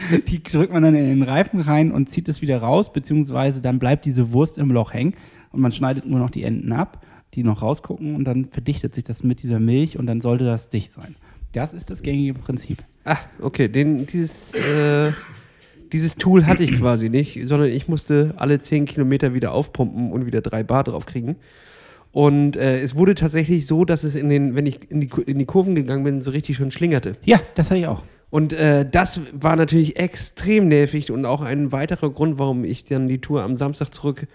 die 0.28 0.42
drückt 0.42 0.72
man 0.72 0.82
dann 0.82 0.94
in 0.94 1.06
den 1.06 1.22
Reifen 1.22 1.60
rein 1.60 1.90
und 1.90 2.08
zieht 2.08 2.28
es 2.28 2.42
wieder 2.42 2.58
raus, 2.58 2.92
beziehungsweise 2.92 3.60
dann 3.62 3.78
bleibt 3.78 4.04
diese 4.04 4.32
Wurst 4.32 4.58
im 4.58 4.70
Loch 4.70 4.92
hängen 4.92 5.14
und 5.52 5.60
man 5.60 5.72
schneidet 5.72 6.06
nur 6.06 6.18
noch 6.18 6.30
die 6.30 6.44
Enden 6.44 6.72
ab, 6.72 7.04
die 7.34 7.42
noch 7.42 7.62
rausgucken 7.62 8.14
und 8.14 8.24
dann 8.24 8.46
verdichtet 8.46 8.94
sich 8.94 9.04
das 9.04 9.22
mit 9.22 9.42
dieser 9.42 9.60
Milch 9.60 9.98
und 9.98 10.06
dann 10.06 10.20
sollte 10.20 10.44
das 10.44 10.70
dicht 10.70 10.92
sein. 10.92 11.16
Das 11.52 11.72
ist 11.72 11.90
das 11.90 12.02
gängige 12.02 12.34
Prinzip. 12.34 12.84
Ah, 13.04 13.16
okay. 13.40 13.68
Den, 13.68 14.06
dieses, 14.06 14.54
äh, 14.54 15.12
dieses 15.92 16.16
Tool 16.16 16.46
hatte 16.46 16.62
ich 16.62 16.78
quasi 16.78 17.08
nicht, 17.08 17.40
sondern 17.48 17.70
ich 17.70 17.88
musste 17.88 18.34
alle 18.36 18.60
10 18.60 18.84
Kilometer 18.84 19.34
wieder 19.34 19.52
aufpumpen 19.52 20.12
und 20.12 20.26
wieder 20.26 20.42
drei 20.42 20.62
Bar 20.62 20.84
drauf 20.84 21.06
kriegen. 21.06 21.36
Und 22.12 22.56
äh, 22.56 22.80
es 22.80 22.96
wurde 22.96 23.14
tatsächlich 23.14 23.66
so, 23.66 23.84
dass 23.84 24.04
es 24.04 24.14
in 24.14 24.28
den, 24.28 24.54
wenn 24.54 24.66
ich 24.66 24.90
in 24.90 25.00
die, 25.00 25.10
in 25.26 25.38
die 25.38 25.44
Kurven 25.46 25.74
gegangen 25.74 26.04
bin, 26.04 26.20
so 26.20 26.30
richtig 26.30 26.56
schon 26.56 26.70
schlingerte. 26.70 27.14
Ja, 27.24 27.40
das 27.54 27.70
hatte 27.70 27.80
ich 27.80 27.86
auch. 27.86 28.02
Und 28.30 28.52
äh, 28.52 28.88
das 28.88 29.20
war 29.32 29.56
natürlich 29.56 29.96
extrem 29.98 30.68
nervig 30.68 31.10
und 31.10 31.24
auch 31.24 31.40
ein 31.40 31.72
weiterer 31.72 32.10
Grund, 32.10 32.38
warum 32.38 32.64
ich 32.64 32.84
dann 32.84 33.08
die 33.08 33.20
Tour 33.20 33.42
am 33.42 33.56
Samstag 33.56 33.92
zurück 33.92 34.26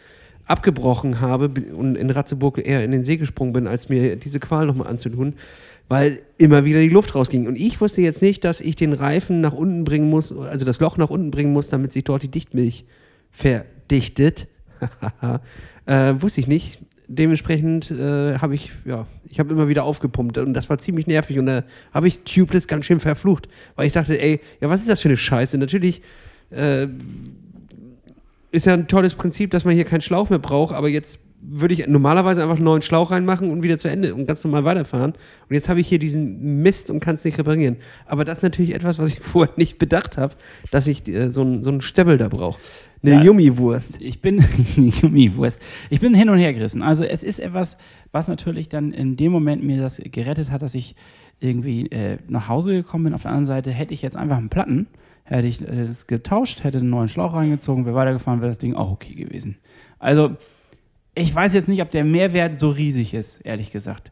abgebrochen 0.46 1.22
habe 1.22 1.50
und 1.74 1.96
in 1.96 2.10
Ratzeburg 2.10 2.58
eher 2.66 2.84
in 2.84 2.92
den 2.92 3.04
See 3.04 3.18
gesprungen 3.18 3.54
bin, 3.54 3.68
als 3.68 3.90
mir 3.90 4.16
diese 4.16 4.40
Qual 4.40 4.66
nochmal 4.66 4.88
anzutun, 4.88 5.36
weil 5.88 6.22
immer 6.38 6.66
wieder 6.66 6.82
die 6.82 6.90
Luft 6.90 7.16
rausging. 7.16 7.48
Und 7.48 7.56
ich 7.56 7.80
wusste 7.80 8.02
jetzt 8.02 8.22
nicht, 8.22 8.44
dass 8.44 8.60
ich 8.60 8.76
den 8.76 8.94
Reifen 8.94 9.42
nach 9.42 9.54
unten 9.54 9.84
bringen 9.84 10.10
muss, 10.10 10.36
also 10.36 10.66
das 10.66 10.80
Loch 10.80 10.98
nach 10.98 11.10
unten 11.10 11.32
bringen 11.32 11.54
muss, 11.54 11.70
damit 11.70 11.92
sich 11.92 12.04
dort 12.04 12.24
die 12.24 12.32
Dichtmilch 12.32 12.86
verdichtet. 13.32 14.48
äh, 15.86 16.14
wusste 16.20 16.42
ich 16.42 16.48
nicht. 16.48 16.80
Dementsprechend 17.08 17.92
äh, 17.92 18.38
habe 18.40 18.56
ich, 18.56 18.72
ja, 18.86 19.06
ich 19.30 19.40
habe 19.40 19.52
immer 19.54 19.68
wieder 19.68 19.84
aufgepumpt 19.84 20.38
und 20.38 20.54
das 20.54 20.70
war 20.70 20.78
ziemlich 20.78 21.06
nervig 21.06 21.38
und 21.38 21.48
da 21.48 21.64
habe 21.94 22.08
ich 22.08 22.22
Tubeless 22.22 22.68
ganz 22.68 22.86
schön 22.86 23.00
verflucht, 23.00 23.50
weil 23.76 23.88
ich 23.88 23.94
dachte, 23.94 24.22
ey, 24.22 24.40
ja, 24.62 24.70
was 24.70 24.82
ist 24.82 24.90
das 24.90 25.02
für 25.02 25.10
eine 25.10 25.18
Scheiße? 25.18 25.58
Natürlich 25.58 26.02
äh, 26.52 26.88
ist 28.52 28.66
ja 28.66 28.74
ein 28.74 28.88
tolles 28.88 29.16
Prinzip, 29.16 29.52
dass 29.52 29.66
man 29.66 29.74
hier 29.74 29.84
keinen 29.84 30.02
Schlauch 30.02 30.30
mehr 30.30 30.40
braucht, 30.40 30.74
aber 30.74 30.88
jetzt 30.88 31.20
würde 31.46 31.74
ich 31.74 31.88
normalerweise 31.88 32.42
einfach 32.42 32.56
einen 32.56 32.64
neuen 32.64 32.82
Schlauch 32.82 33.12
reinmachen 33.12 33.50
und 33.52 33.64
wieder 33.64 33.78
zu 33.78 33.90
Ende 33.90 34.16
und 34.16 34.26
ganz 34.26 34.44
normal 34.44 34.64
weiterfahren. 34.64 35.12
Und 35.12 35.54
jetzt 35.54 35.68
habe 35.70 35.82
ich 35.82 35.88
hier 35.88 36.00
diesen 36.00 36.62
Mist 36.62 36.90
und 36.90 37.00
kann 37.00 37.16
es 37.16 37.26
nicht 37.26 37.38
reparieren. 37.38 37.78
Aber 38.06 38.24
das 38.24 38.40
ist 38.40 38.44
natürlich 38.44 38.74
etwas, 38.74 39.00
was 39.00 39.10
ich 39.10 39.20
vorher 39.22 39.54
nicht 39.58 39.78
bedacht 39.78 40.18
habe, 40.18 40.36
dass 40.72 40.88
ich 40.88 41.08
äh, 41.08 41.30
so 41.32 41.42
einen 41.42 41.64
so 41.64 41.70
einen 41.70 42.18
da 42.18 42.28
brauche. 42.30 42.60
Eine 43.04 43.16
Ja. 43.16 43.22
Yummi-Wurst. 43.24 44.00
Ich 44.00 44.22
bin 44.22 44.44
Gummiwurst. 45.02 45.62
Ich 45.90 46.00
bin 46.00 46.14
hin 46.14 46.30
und 46.30 46.38
her 46.38 46.54
gerissen. 46.54 46.82
Also 46.82 47.04
es 47.04 47.24
ist 47.24 47.40
etwas, 47.40 47.78
was 48.14 48.28
natürlich 48.30 48.70
dann 48.70 48.94
in 48.94 49.18
dem 49.18 49.32
Moment 49.32 49.64
mir 49.64 49.82
das 49.82 50.02
gerettet 50.04 50.50
hat, 50.50 50.62
dass 50.62 50.74
ich 50.74 50.96
irgendwie 51.42 51.88
äh, 51.88 52.18
nach 52.30 52.48
Hause 52.48 52.72
gekommen 52.72 53.06
bin. 53.06 53.14
Auf 53.14 53.24
der 53.24 53.32
anderen 53.32 53.48
Seite 53.48 53.72
hätte 53.72 53.94
ich 53.94 54.02
jetzt 54.02 54.16
einfach 54.16 54.38
einen 54.38 54.50
Platten, 54.50 54.88
hätte 55.26 55.48
ich 55.48 55.62
äh, 55.62 55.88
das 55.88 56.08
getauscht, 56.08 56.64
hätte 56.64 56.78
einen 56.78 56.90
neuen 56.90 57.10
Schlauch 57.10 57.34
reingezogen, 57.34 57.86
wäre 57.86 57.96
weitergefahren, 57.96 58.40
wäre 58.40 58.52
das 58.52 58.60
Ding 58.60 58.76
auch 58.76 58.92
okay 58.92 59.14
gewesen. 59.16 59.58
Also 60.00 60.38
ich 61.16 61.34
weiß 61.34 61.54
jetzt 61.54 61.68
nicht, 61.68 61.82
ob 61.82 61.92
der 61.92 62.04
Mehrwert 62.04 62.58
so 62.58 62.70
riesig 62.70 63.14
ist, 63.14 63.42
ehrlich 63.42 63.72
gesagt. 63.72 64.12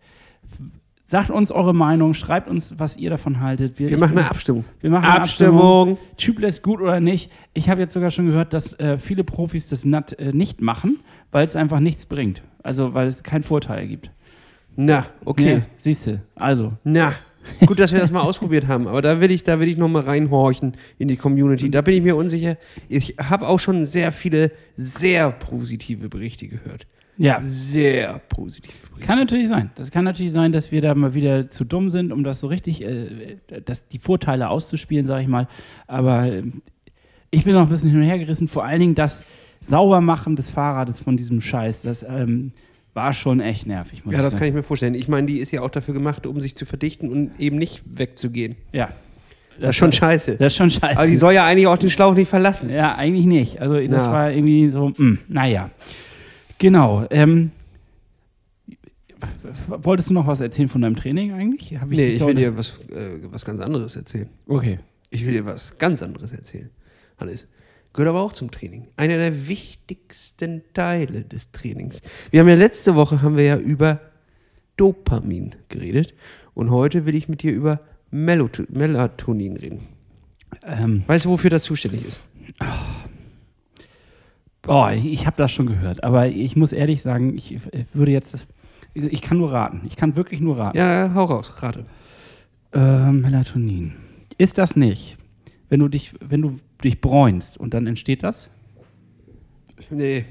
Sagt 1.06 1.30
uns 1.30 1.52
eure 1.52 1.74
Meinung, 1.74 2.14
schreibt 2.14 2.48
uns, 2.48 2.80
was 2.80 2.96
ihr 2.96 3.10
davon 3.10 3.42
haltet. 3.42 3.80
Wir 3.80 3.98
machen 3.98 4.18
eine 4.18 4.30
Abstimmung. 4.30 4.64
Wir 4.80 4.90
machen 4.92 5.06
eine 5.06 5.20
Abstimmung. 5.20 5.90
Abstimmung. 5.92 5.98
Tubeless 6.18 6.62
gut 6.62 6.80
oder 6.80 7.02
nicht. 7.02 7.30
Ich 7.54 7.70
habe 7.70 7.82
jetzt 7.82 7.94
sogar 7.94 8.12
schon 8.12 8.28
gehört, 8.28 8.54
dass 8.54 8.80
äh, 8.80 8.98
viele 8.98 9.26
Profis 9.26 9.68
das 9.68 9.84
NAT 9.84 10.18
äh, 10.20 10.32
nicht 10.32 10.62
machen, 10.62 11.00
weil 11.32 11.46
es 11.46 11.58
einfach 11.58 11.82
nichts 11.82 12.06
bringt. 12.06 12.44
Also 12.64 12.94
weil 12.94 13.08
es 13.08 13.24
keinen 13.24 13.44
Vorteil 13.44 13.88
gibt. 13.88 14.12
Na, 14.78 15.06
okay. 15.26 15.64
Siehst 15.76 16.08
du. 16.08 16.22
Also. 16.36 16.74
Na, 16.86 17.14
gut, 17.66 17.80
dass 17.80 17.92
wir 17.92 18.00
das 18.00 18.12
mal 18.12 18.22
ausprobiert 18.22 18.68
haben. 18.68 18.88
Aber 18.88 19.02
da 19.02 19.20
will 19.20 19.32
ich, 19.32 19.44
da 19.44 19.60
will 19.60 19.68
ich 19.68 19.78
noch 19.78 19.88
mal 19.88 20.04
reinhorchen 20.04 20.74
in 20.98 21.08
die 21.08 21.18
Community. 21.18 21.70
Da 21.70 21.82
bin 21.82 21.94
ich 21.96 22.02
mir 22.02 22.16
unsicher. 22.16 22.58
Ich 22.90 23.16
habe 23.20 23.48
auch 23.48 23.60
schon 23.60 23.86
sehr 23.86 24.12
viele 24.12 24.52
sehr 24.76 25.32
positive 25.32 26.10
Berichte 26.10 26.48
gehört. 26.48 26.88
Ja. 27.18 27.40
Sehr 27.42 28.20
positive 28.30 28.74
Berichte. 28.90 29.06
Kann 29.06 29.20
natürlich 29.20 29.48
sein. 29.48 29.72
Das 29.76 29.92
kann 29.92 30.06
natürlich 30.06 30.32
sein, 30.32 30.52
dass 30.52 30.72
wir 30.72 30.82
da 30.82 30.96
mal 30.96 31.14
wieder 31.14 31.50
zu 31.50 31.66
dumm 31.66 31.92
sind, 31.92 32.12
um 32.12 32.24
das 32.24 32.40
so 32.40 32.48
richtig, 32.48 32.84
äh, 32.84 33.38
dass 33.66 33.88
die 33.88 34.00
Vorteile 34.00 34.50
auszuspielen, 34.50 35.06
sage 35.06 35.24
ich 35.24 35.28
mal. 35.28 35.48
Aber 35.88 36.26
äh, 36.26 36.44
ich 37.30 37.44
bin 37.44 37.54
noch 37.54 37.62
ein 37.64 37.70
bisschen 37.70 37.90
hin 37.90 38.00
und 38.00 38.06
her 38.06 38.20
gerissen. 38.20 38.48
Vor 38.48 38.66
allen 38.66 38.80
Dingen 38.80 38.96
das 38.96 39.24
Saubermachen 39.62 40.36
des 40.36 40.50
Fahrrades 40.50 41.00
von 41.00 41.18
diesem 41.18 41.42
Scheiß, 41.42 41.84
das 41.84 42.04
ähm, 42.04 42.52
war 42.94 43.14
schon 43.14 43.40
echt 43.40 43.68
nervig. 43.68 44.06
Muss 44.06 44.14
Ja, 44.14 44.20
ich 44.20 44.24
das 44.24 44.32
sagen. 44.34 44.40
kann 44.40 44.48
ich 44.50 44.54
mir 44.54 44.64
vorstellen. 44.64 44.96
Ich 44.96 45.08
meine, 45.08 45.28
die 45.28 45.40
ist 45.40 45.52
ja 45.52 45.62
auch 45.62 45.70
dafür 45.70 45.94
gemacht, 45.94 46.26
um 46.26 46.40
sich 46.42 46.56
zu 46.56 46.66
verdichten 46.66 47.10
und 47.10 47.32
eben 47.40 47.58
nicht 47.58 47.84
wegzugehen. 47.86 48.56
Ja. 48.74 48.90
Das 49.60 49.72
ist 49.72 49.76
schon 49.78 49.92
scheiße. 49.92 50.38
Das 50.38 50.54
ist 50.54 50.58
schon 50.58 50.72
scheiße. 50.72 50.98
Aber 50.98 51.08
die 51.08 51.18
soll 51.18 51.34
ja 51.34 51.46
eigentlich 51.46 51.68
auch 51.68 51.78
den 51.78 51.90
Schlauch 51.90 52.16
nicht 52.16 52.30
verlassen. 52.30 52.70
Ja, 52.70 52.96
eigentlich 52.96 53.26
nicht. 53.26 53.62
Also 53.62 53.76
das 53.76 54.06
Na. 54.08 54.12
war 54.12 54.32
irgendwie 54.32 54.70
so, 54.70 54.92
mh, 54.98 55.18
naja. 55.28 55.70
Genau. 56.58 57.06
Ähm, 57.12 57.52
wolltest 59.68 60.10
du 60.10 60.14
noch 60.14 60.28
was 60.28 60.40
erzählen 60.40 60.70
von 60.70 60.82
deinem 60.82 60.96
Training 60.96 61.32
eigentlich? 61.34 61.80
Hab 61.80 61.90
Nee, 61.90 62.10
ich 62.14 62.26
will 62.26 62.34
dir 62.34 62.58
was, 62.58 62.80
äh, 62.90 63.20
was 63.30 63.46
ganz 63.46 63.60
anderes 63.60 63.96
erzählen. 63.96 64.30
Okay. 64.48 64.80
Ich 65.10 65.26
will 65.26 65.34
dir 65.34 65.46
was 65.46 65.78
ganz 65.78 66.02
anderes 66.02 66.32
erzählen. 66.32 66.70
Hannes. 67.20 67.48
Gehört 67.94 68.10
aber 68.10 68.22
auch 68.22 68.34
zum 68.34 68.52
Training. 68.52 68.88
Einer 68.96 69.18
der 69.18 69.48
wichtigsten 69.48 70.64
Teile 70.74 71.24
des 71.24 71.52
Trainings. 71.52 72.02
Wir 72.30 72.40
haben 72.40 72.48
ja 72.48 72.56
letzte 72.56 72.96
Woche 72.96 73.22
haben 73.22 73.36
wir 73.36 73.44
ja 73.44 73.58
über 73.58 74.00
Dopamin 74.78 75.56
geredet. 75.68 76.14
Und 76.54 76.72
heute 76.72 77.06
will 77.06 77.16
ich 77.16 77.28
mit 77.28 77.44
dir 77.44 77.52
über 77.54 77.82
Melatonin 78.12 79.58
reden. 79.58 79.80
Ähm, 80.66 81.04
Weißt 81.08 81.26
du, 81.26 81.30
wofür 81.30 81.50
das 81.50 81.64
zuständig 81.64 82.06
ist? 82.06 82.22
oh, 84.68 84.88
ich, 84.94 85.26
habe 85.26 85.38
das 85.38 85.52
schon 85.52 85.66
gehört, 85.66 86.04
aber 86.04 86.28
ich 86.28 86.56
muss 86.56 86.72
ehrlich 86.72 87.02
sagen, 87.02 87.36
ich 87.36 87.56
äh, 87.56 87.86
würde 87.94 88.12
jetzt, 88.12 88.48
ich 88.94 89.22
kann 89.22 89.38
nur 89.38 89.52
raten. 89.52 89.82
Ich 89.88 89.96
kann 89.96 90.16
wirklich 90.16 90.42
nur 90.42 90.58
raten. 90.58 90.78
Ja, 90.78 91.12
hau 91.14 91.26
raus, 91.26 91.54
rate. 91.62 91.86
Äh, 92.74 93.12
Melatonin. 93.12 93.94
Ist 94.38 94.58
das 94.58 94.76
nicht, 94.76 95.18
wenn 95.70 95.80
du 95.80 95.88
dich, 95.88 96.14
wenn 96.20 96.42
du 96.42 96.60
dich 96.82 97.02
bräunst 97.02 97.58
und 97.58 97.74
dann 97.74 97.88
entsteht 97.88 98.24
das? 98.24 98.50
Nee. 99.90 100.26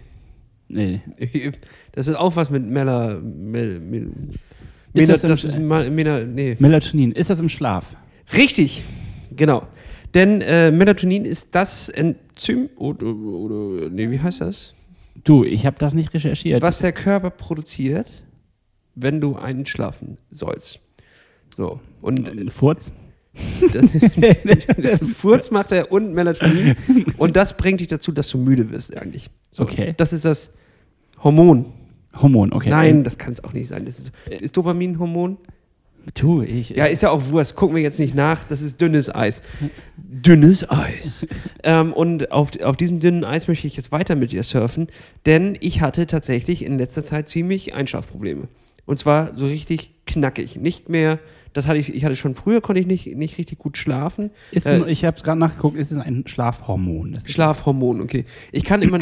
Nee. 0.68 1.00
Das 1.92 2.06
ist 2.06 2.14
auch 2.14 2.36
was 2.36 2.50
mit 2.50 2.64
Mela. 2.64 3.18
Mel, 3.20 3.80
Mel, 3.80 4.12
Ist 4.92 5.08
Mena, 5.08 5.18
das 5.18 5.42
ist 5.42 5.58
Mena, 5.58 6.20
nee. 6.20 6.56
Melatonin. 6.60 7.10
Ist 7.10 7.28
das 7.28 7.40
im 7.40 7.48
Schlaf? 7.48 7.96
Richtig, 8.32 8.84
genau. 9.34 9.66
Denn 10.14 10.40
äh, 10.40 10.70
Melatonin 10.70 11.24
ist 11.24 11.54
das 11.54 11.88
Enzym, 11.88 12.70
oder, 12.76 13.06
oder, 13.06 13.90
nee, 13.90 14.10
wie 14.10 14.20
heißt 14.20 14.40
das? 14.40 14.74
Du, 15.24 15.44
ich 15.44 15.66
habe 15.66 15.76
das 15.78 15.94
nicht 15.94 16.14
recherchiert. 16.14 16.62
Was 16.62 16.78
der 16.78 16.92
Körper 16.92 17.30
produziert, 17.30 18.12
wenn 18.94 19.20
du 19.20 19.36
einschlafen 19.36 20.18
sollst. 20.30 20.80
So, 21.56 21.80
und 22.00 22.52
Furz? 22.52 22.92
Das, 23.72 25.00
Furz 25.14 25.50
macht 25.50 25.72
er 25.72 25.92
und 25.92 26.12
Melatonin 26.14 26.74
und 27.16 27.36
das 27.36 27.56
bringt 27.56 27.80
dich 27.80 27.88
dazu, 27.88 28.12
dass 28.12 28.28
du 28.28 28.38
müde 28.38 28.70
wirst 28.70 28.96
eigentlich. 28.96 29.30
So, 29.50 29.62
Okay. 29.64 29.94
Das 29.96 30.12
ist 30.12 30.24
das 30.24 30.52
Hormon. 31.22 31.66
Hormon, 32.20 32.52
okay. 32.52 32.70
Nein, 32.70 33.04
das 33.04 33.18
kann 33.18 33.32
es 33.32 33.44
auch 33.44 33.52
nicht 33.52 33.68
sein. 33.68 33.84
Das 33.84 33.98
ist, 33.98 34.12
ist 34.28 34.56
Dopamin 34.56 34.92
ein 34.92 34.98
Hormon? 34.98 35.36
Tu, 36.14 36.42
ich. 36.42 36.70
Ja, 36.70 36.86
ist 36.86 37.02
ja 37.02 37.10
auch 37.10 37.30
Wurst. 37.30 37.56
Gucken 37.56 37.76
wir 37.76 37.82
jetzt 37.82 37.98
nicht 37.98 38.14
nach. 38.14 38.44
Das 38.44 38.62
ist 38.62 38.80
dünnes 38.80 39.14
Eis. 39.14 39.42
Dünnes 39.96 40.68
Eis. 40.68 41.26
ähm, 41.62 41.92
und 41.92 42.32
auf, 42.32 42.50
auf 42.62 42.76
diesem 42.76 43.00
dünnen 43.00 43.24
Eis 43.24 43.48
möchte 43.48 43.66
ich 43.66 43.76
jetzt 43.76 43.92
weiter 43.92 44.16
mit 44.16 44.32
dir 44.32 44.42
surfen, 44.42 44.88
denn 45.26 45.56
ich 45.60 45.82
hatte 45.82 46.06
tatsächlich 46.06 46.64
in 46.64 46.78
letzter 46.78 47.02
Zeit 47.02 47.28
ziemlich 47.28 47.74
Einschlafprobleme. 47.74 48.48
Und 48.86 48.98
zwar 48.98 49.36
so 49.36 49.46
richtig 49.46 49.90
knackig. 50.06 50.56
Nicht 50.56 50.88
mehr, 50.88 51.18
das 51.52 51.66
hatte 51.66 51.78
ich, 51.78 51.94
ich 51.94 52.04
hatte 52.04 52.16
schon 52.16 52.34
früher, 52.34 52.60
konnte 52.60 52.80
ich 52.80 52.86
nicht, 52.86 53.16
nicht 53.16 53.38
richtig 53.38 53.58
gut 53.58 53.76
schlafen. 53.76 54.30
ist 54.52 54.66
äh, 54.66 54.70
ein, 54.70 54.88
ich 54.88 55.04
habe 55.04 55.16
es 55.16 55.22
gerade 55.22 55.38
nachgeguckt, 55.38 55.76
ist 55.76 55.90
es 55.90 55.98
ein 55.98 56.24
Schlafhormon? 56.26 57.18
Schlafhormon, 57.24 58.00
okay. 58.00 58.24
Ich 58.52 58.64
kann 58.64 58.82
immer, 58.82 58.98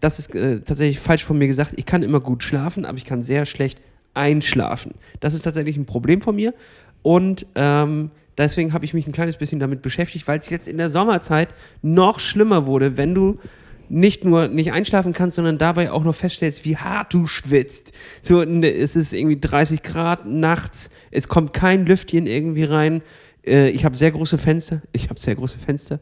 das 0.00 0.18
ist 0.18 0.34
äh, 0.34 0.60
tatsächlich 0.60 0.98
falsch 0.98 1.24
von 1.24 1.38
mir 1.38 1.46
gesagt, 1.46 1.74
ich 1.76 1.86
kann 1.86 2.02
immer 2.02 2.20
gut 2.20 2.42
schlafen, 2.42 2.84
aber 2.84 2.96
ich 2.98 3.04
kann 3.04 3.22
sehr 3.22 3.46
schlecht 3.46 3.80
einschlafen. 4.14 4.94
Das 5.20 5.34
ist 5.34 5.42
tatsächlich 5.42 5.76
ein 5.76 5.86
Problem 5.86 6.20
von 6.20 6.36
mir 6.36 6.54
und 7.02 7.46
ähm, 7.54 8.10
deswegen 8.38 8.72
habe 8.72 8.84
ich 8.84 8.94
mich 8.94 9.06
ein 9.06 9.12
kleines 9.12 9.36
bisschen 9.36 9.60
damit 9.60 9.82
beschäftigt, 9.82 10.26
weil 10.26 10.38
es 10.38 10.48
jetzt 10.48 10.68
in 10.68 10.78
der 10.78 10.88
Sommerzeit 10.88 11.50
noch 11.82 12.20
schlimmer 12.20 12.66
wurde, 12.66 12.96
wenn 12.96 13.14
du 13.14 13.38
nicht 13.88 14.24
nur 14.24 14.48
nicht 14.48 14.72
einschlafen 14.72 15.12
kannst, 15.12 15.36
sondern 15.36 15.58
dabei 15.58 15.90
auch 15.90 16.04
noch 16.04 16.14
feststellst, 16.14 16.64
wie 16.64 16.76
hart 16.76 17.14
du 17.14 17.26
schwitzt. 17.26 17.92
So, 18.22 18.42
es 18.42 18.96
ist 18.96 19.12
irgendwie 19.12 19.38
30 19.40 19.82
Grad 19.82 20.26
nachts, 20.26 20.90
es 21.10 21.28
kommt 21.28 21.52
kein 21.52 21.86
Lüftchen 21.86 22.26
irgendwie 22.26 22.64
rein. 22.64 23.02
Äh, 23.46 23.70
Ich 23.70 23.84
habe 23.84 23.96
sehr 23.96 24.10
große 24.10 24.38
Fenster. 24.38 24.82
Ich 24.92 25.08
habe 25.08 25.20
sehr 25.20 25.34
große 25.34 25.58
Fenster. 25.58 26.00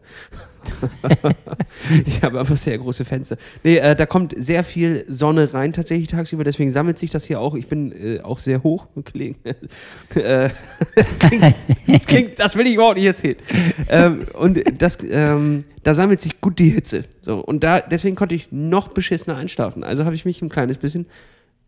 ich 2.06 2.22
habe 2.22 2.40
einfach 2.40 2.56
sehr 2.56 2.78
große 2.78 3.04
Fenster. 3.04 3.36
Nee, 3.62 3.76
äh, 3.76 3.94
da 3.94 4.06
kommt 4.06 4.34
sehr 4.36 4.64
viel 4.64 5.04
Sonne 5.06 5.52
rein 5.52 5.72
tatsächlich 5.72 6.08
tagsüber, 6.08 6.44
deswegen 6.44 6.72
sammelt 6.72 6.98
sich 6.98 7.10
das 7.10 7.24
hier 7.24 7.40
auch. 7.40 7.54
Ich 7.54 7.66
bin 7.66 7.92
äh, 7.92 8.20
auch 8.20 8.40
sehr 8.40 8.62
hoch 8.62 8.86
äh, 10.14 10.48
das, 10.94 11.18
klingt, 11.18 11.54
das, 11.86 12.06
klingt, 12.06 12.38
das 12.38 12.56
will 12.56 12.66
ich 12.66 12.74
überhaupt 12.74 12.96
nicht 12.96 13.06
erzählen. 13.06 13.36
ähm, 13.88 14.26
und 14.34 14.62
das, 14.80 14.98
ähm, 15.02 15.64
da 15.82 15.94
sammelt 15.94 16.20
sich 16.20 16.40
gut 16.40 16.58
die 16.58 16.70
Hitze. 16.70 17.04
So, 17.20 17.40
und 17.40 17.62
da, 17.62 17.80
deswegen 17.80 18.16
konnte 18.16 18.34
ich 18.34 18.48
noch 18.50 18.88
beschissener 18.88 19.36
einschlafen. 19.36 19.84
Also 19.84 20.04
habe 20.04 20.14
ich 20.14 20.24
mich 20.24 20.40
ein 20.42 20.48
kleines 20.48 20.78
bisschen, 20.78 21.06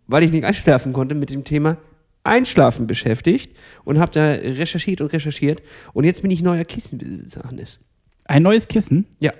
weil 0.06 0.22
ich 0.22 0.32
nicht 0.32 0.44
einschlafen 0.44 0.92
konnte, 0.92 1.14
mit 1.14 1.30
dem 1.30 1.44
Thema 1.44 1.76
Einschlafen 2.26 2.86
beschäftigt 2.86 3.56
und 3.84 3.98
habe 3.98 4.12
da 4.12 4.30
recherchiert 4.30 5.00
und 5.00 5.12
recherchiert. 5.12 5.62
Und 5.92 6.04
jetzt 6.04 6.22
bin 6.22 6.30
ich 6.30 6.42
neuer 6.42 6.64
Kissenbesitzer, 6.64 7.44
Hannes. 7.44 7.78
Ein 8.24 8.42
neues 8.42 8.68
Kissen? 8.68 9.06
Ja, 9.20 9.32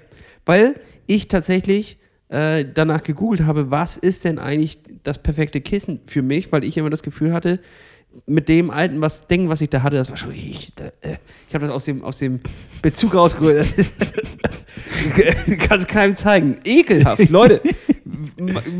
weil 0.45 0.80
ich 1.07 1.28
tatsächlich 1.28 1.99
äh, 2.28 2.64
danach 2.72 3.03
gegoogelt 3.03 3.43
habe, 3.43 3.70
was 3.70 3.97
ist 3.97 4.24
denn 4.24 4.39
eigentlich 4.39 4.78
das 5.03 5.22
perfekte 5.22 5.61
Kissen 5.61 6.01
für 6.07 6.22
mich, 6.22 6.51
weil 6.53 6.64
ich 6.64 6.76
immer 6.76 6.91
das 6.91 7.03
Gefühl 7.03 7.32
hatte, 7.32 7.61
mit 8.24 8.49
dem 8.49 8.70
alten 8.70 9.01
was 9.01 9.26
Ding, 9.26 9.49
was 9.49 9.61
ich 9.61 9.68
da 9.68 9.82
hatte, 9.82 9.97
das 9.97 10.09
war 10.11 10.16
schon 10.16 10.32
ich, 10.32 10.72
da, 10.74 10.87
äh, 11.03 11.18
ich 11.49 11.55
habe 11.55 11.66
das 11.66 11.74
aus 11.74 11.84
dem 11.84 12.03
aus 12.03 12.18
dem 12.18 12.41
Bezug 12.82 13.14
rausgeholt. 13.14 13.66
Kann 15.61 15.78
es 15.78 15.87
keinem 15.87 16.16
zeigen. 16.16 16.57
Ekelhaft, 16.64 17.28
Leute. 17.28 17.61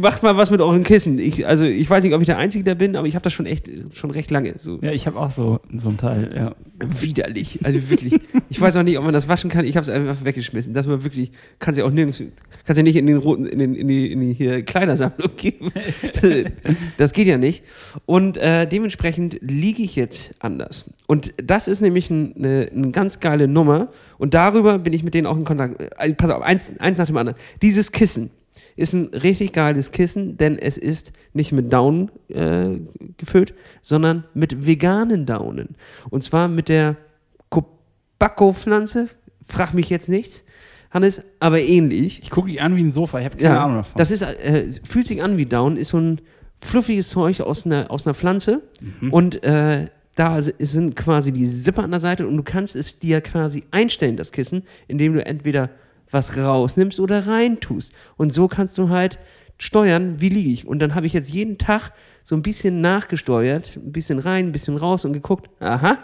Macht 0.01 0.23
mal 0.23 0.37
was 0.37 0.51
mit 0.51 0.61
euren 0.61 0.83
Kissen. 0.83 1.19
Ich, 1.19 1.47
also 1.47 1.65
ich 1.65 1.89
weiß 1.89 2.05
nicht, 2.05 2.15
ob 2.15 2.21
ich 2.21 2.27
der 2.27 2.39
Einzige 2.39 2.65
da 2.65 2.75
bin, 2.75 2.97
aber 2.97 3.07
ich 3.07 3.15
habe 3.15 3.23
das 3.23 3.33
schon 3.33 3.47
echt 3.47 3.71
schon 3.93 4.11
recht 4.11 4.31
lange. 4.31 4.55
So 4.59 4.79
Ja, 4.83 4.93
ich 4.93 5.07
habe 5.07 5.19
auch 5.19 5.31
so, 5.31 5.61
so 5.77 5.89
ein 5.89 5.97
Teil, 5.97 6.31
ja. 6.35 6.55
widerlich. 6.79 7.61
Also 7.63 7.91
wirklich. 7.91 8.21
Ich 8.49 8.61
weiß 8.61 8.77
auch 8.77 8.83
nicht, 8.83 8.99
ob 8.99 9.05
man 9.05 9.13
das 9.13 9.29
waschen 9.29 9.51
kann. 9.51 9.65
Ich 9.65 9.77
habe 9.77 9.83
es 9.83 9.89
einfach 9.89 10.25
weggeschmissen. 10.25 10.73
Das 10.73 10.89
war 10.89 11.05
wirklich, 11.05 11.33
kannst 11.59 11.79
ja 11.79 11.85
auch 11.85 11.91
nirgends, 11.91 12.23
kannst 12.65 12.77
ja 12.79 12.83
nicht 12.83 12.97
in 12.97 13.07
den 13.07 13.17
roten, 13.17 13.47
in, 13.47 13.59
den, 13.59 13.75
in 13.75 13.89
die, 13.89 14.13
in 14.13 14.21
die 14.21 14.33
hier 14.33 14.63
Kleidersammlung 14.63 15.31
geben. 15.37 15.71
Das, 16.97 17.13
geht 17.13 17.27
ja 17.27 17.39
nicht. 17.39 17.63
Und 18.05 18.37
äh, 18.37 18.67
dementsprechend 18.67 19.39
liege 19.41 19.83
ich 19.83 19.97
jetzt 19.97 20.35
anders. 20.41 20.87
Und 21.07 21.33
das 21.43 21.69
ist 21.69 21.81
nämlich 21.81 22.11
ein, 22.11 22.35
eine, 22.37 22.69
eine 22.75 22.91
ganz 22.91 23.21
geile 23.21 23.49
Nummer. 23.49 23.89
Und 24.19 24.35
darüber 24.35 24.79
bin 24.79 24.93
ich 24.93 25.03
mit 25.03 25.15
denen 25.15 25.27
auch 25.27 25.37
in 25.37 25.45
Kontakt. 25.45 25.81
Äh, 25.99 26.15
pass 26.15 26.31
auf, 26.31 26.43
eins, 26.43 26.79
eins 26.79 26.99
nach 26.99 27.07
dem 27.07 27.17
anderen. 27.17 27.39
Dieses 27.63 27.93
Kissen 27.93 28.31
ist 28.77 28.93
ein 28.93 29.07
richtig 29.15 29.53
geiles 29.53 29.91
Kissen, 29.91 30.37
denn 30.37 30.59
es 30.59 30.77
ist 30.79 31.13
nicht 31.33 31.51
mit 31.53 31.73
Daunen 31.73 32.11
äh, 32.29 32.79
gefüllt, 33.17 33.55
sondern 33.83 34.25
mit 34.35 34.67
veganen 34.67 35.25
Daunen. 35.27 35.77
Und 36.11 36.23
zwar 36.23 36.47
mit 36.49 36.69
der 36.69 36.97
Kobacco-Pflanze. 38.19 39.09
Frag 39.45 39.75
mich 39.75 39.91
jetzt 39.91 40.09
nichts, 40.09 40.43
Hannes, 40.91 41.23
aber 41.41 41.61
ähnlich. 41.61 42.21
Ich 42.23 42.31
gucke 42.31 42.49
dich 42.51 42.61
an 42.61 42.75
wie 42.77 42.83
ein 42.83 42.91
Sofa, 42.93 43.19
ich 43.21 43.25
habe 43.27 43.37
keine 43.37 43.55
Ja, 43.55 43.65
Ahnung 43.65 43.77
davon. 43.79 43.93
das 43.97 44.11
ist, 44.11 44.23
äh, 44.23 44.65
fühlt 44.85 45.07
sich 45.07 45.23
an 45.23 45.39
wie 45.39 45.47
Down, 45.47 45.77
ist 45.77 45.91
so 45.91 45.99
ein 45.99 46.21
fluffiges 46.59 47.11
Zeug 47.11 47.41
aus 47.43 47.65
einer, 47.67 47.91
aus 47.91 48.07
einer 48.07 48.15
Pflanze 48.15 48.63
Mhm. 49.01 49.13
und 49.13 49.45
äh, 49.45 49.87
da 50.17 50.41
sind 50.41 50.97
quasi 50.97 51.31
die 51.31 51.47
Zipper 51.47 51.85
an 51.85 51.91
der 51.91 52.01
Seite 52.01 52.27
und 52.27 52.37
du 52.39 52.43
kannst 52.43 52.75
es 52.75 52.99
dir 52.99 53.21
quasi 53.21 53.65
einstellen, 53.71 54.17
das 54.17 54.33
Kissen, 54.33 54.63
indem 54.89 55.13
du 55.13 55.25
entweder 55.25 55.69
was 56.17 56.37
rausnimmst 56.39 56.99
oder 56.99 57.27
reintust. 57.27 57.93
Und 58.17 58.33
so 58.33 58.49
kannst 58.49 58.79
du 58.79 58.89
halt 58.89 59.19
steuern, 59.59 60.21
wie 60.21 60.31
liege 60.31 60.51
ich. 60.51 60.67
Und 60.67 60.79
dann 60.79 60.95
habe 60.95 61.07
ich 61.07 61.13
jetzt 61.13 61.29
jeden 61.31 61.59
Tag 61.59 61.93
so 62.25 62.35
ein 62.35 62.43
bisschen 62.43 62.81
nachgesteuert, 62.81 63.77
ein 63.77 63.93
bisschen 63.93 64.19
rein, 64.19 64.47
ein 64.47 64.53
bisschen 64.53 64.77
raus 64.77 65.05
und 65.05 65.13
geguckt, 65.13 65.51
aha, 65.61 65.99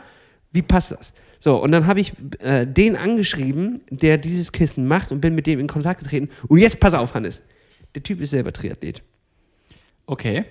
wie 0.52 0.62
passt 0.62 0.92
das? 0.92 1.14
So, 1.40 1.60
und 1.60 1.72
dann 1.72 1.86
habe 1.86 2.00
ich 2.00 2.12
äh, 2.40 2.66
den 2.66 2.94
angeschrieben, 2.94 3.80
der 3.90 4.18
dieses 4.18 4.52
Kissen 4.52 4.86
macht 4.86 5.10
und 5.10 5.20
bin 5.20 5.34
mit 5.34 5.46
dem 5.46 5.58
in 5.58 5.66
Kontakt 5.66 6.00
getreten. 6.00 6.28
Und 6.46 6.58
jetzt 6.58 6.78
pass 6.78 6.94
auf, 6.94 7.14
Hannes. 7.14 7.42
Der 7.94 8.02
Typ 8.02 8.20
ist 8.20 8.30
selber 8.30 8.52
Triathlet. 8.52 9.02
okay. 10.06 10.44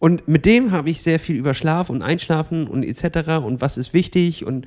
Und 0.00 0.28
mit 0.28 0.44
dem 0.44 0.72
habe 0.72 0.90
ich 0.90 1.02
sehr 1.02 1.18
viel 1.18 1.36
über 1.36 1.54
Schlaf 1.54 1.88
und 1.88 2.02
Einschlafen 2.02 2.66
und 2.66 2.82
etc. 2.82 3.42
und 3.42 3.62
was 3.62 3.78
ist 3.78 3.94
wichtig 3.94 4.44
und 4.44 4.66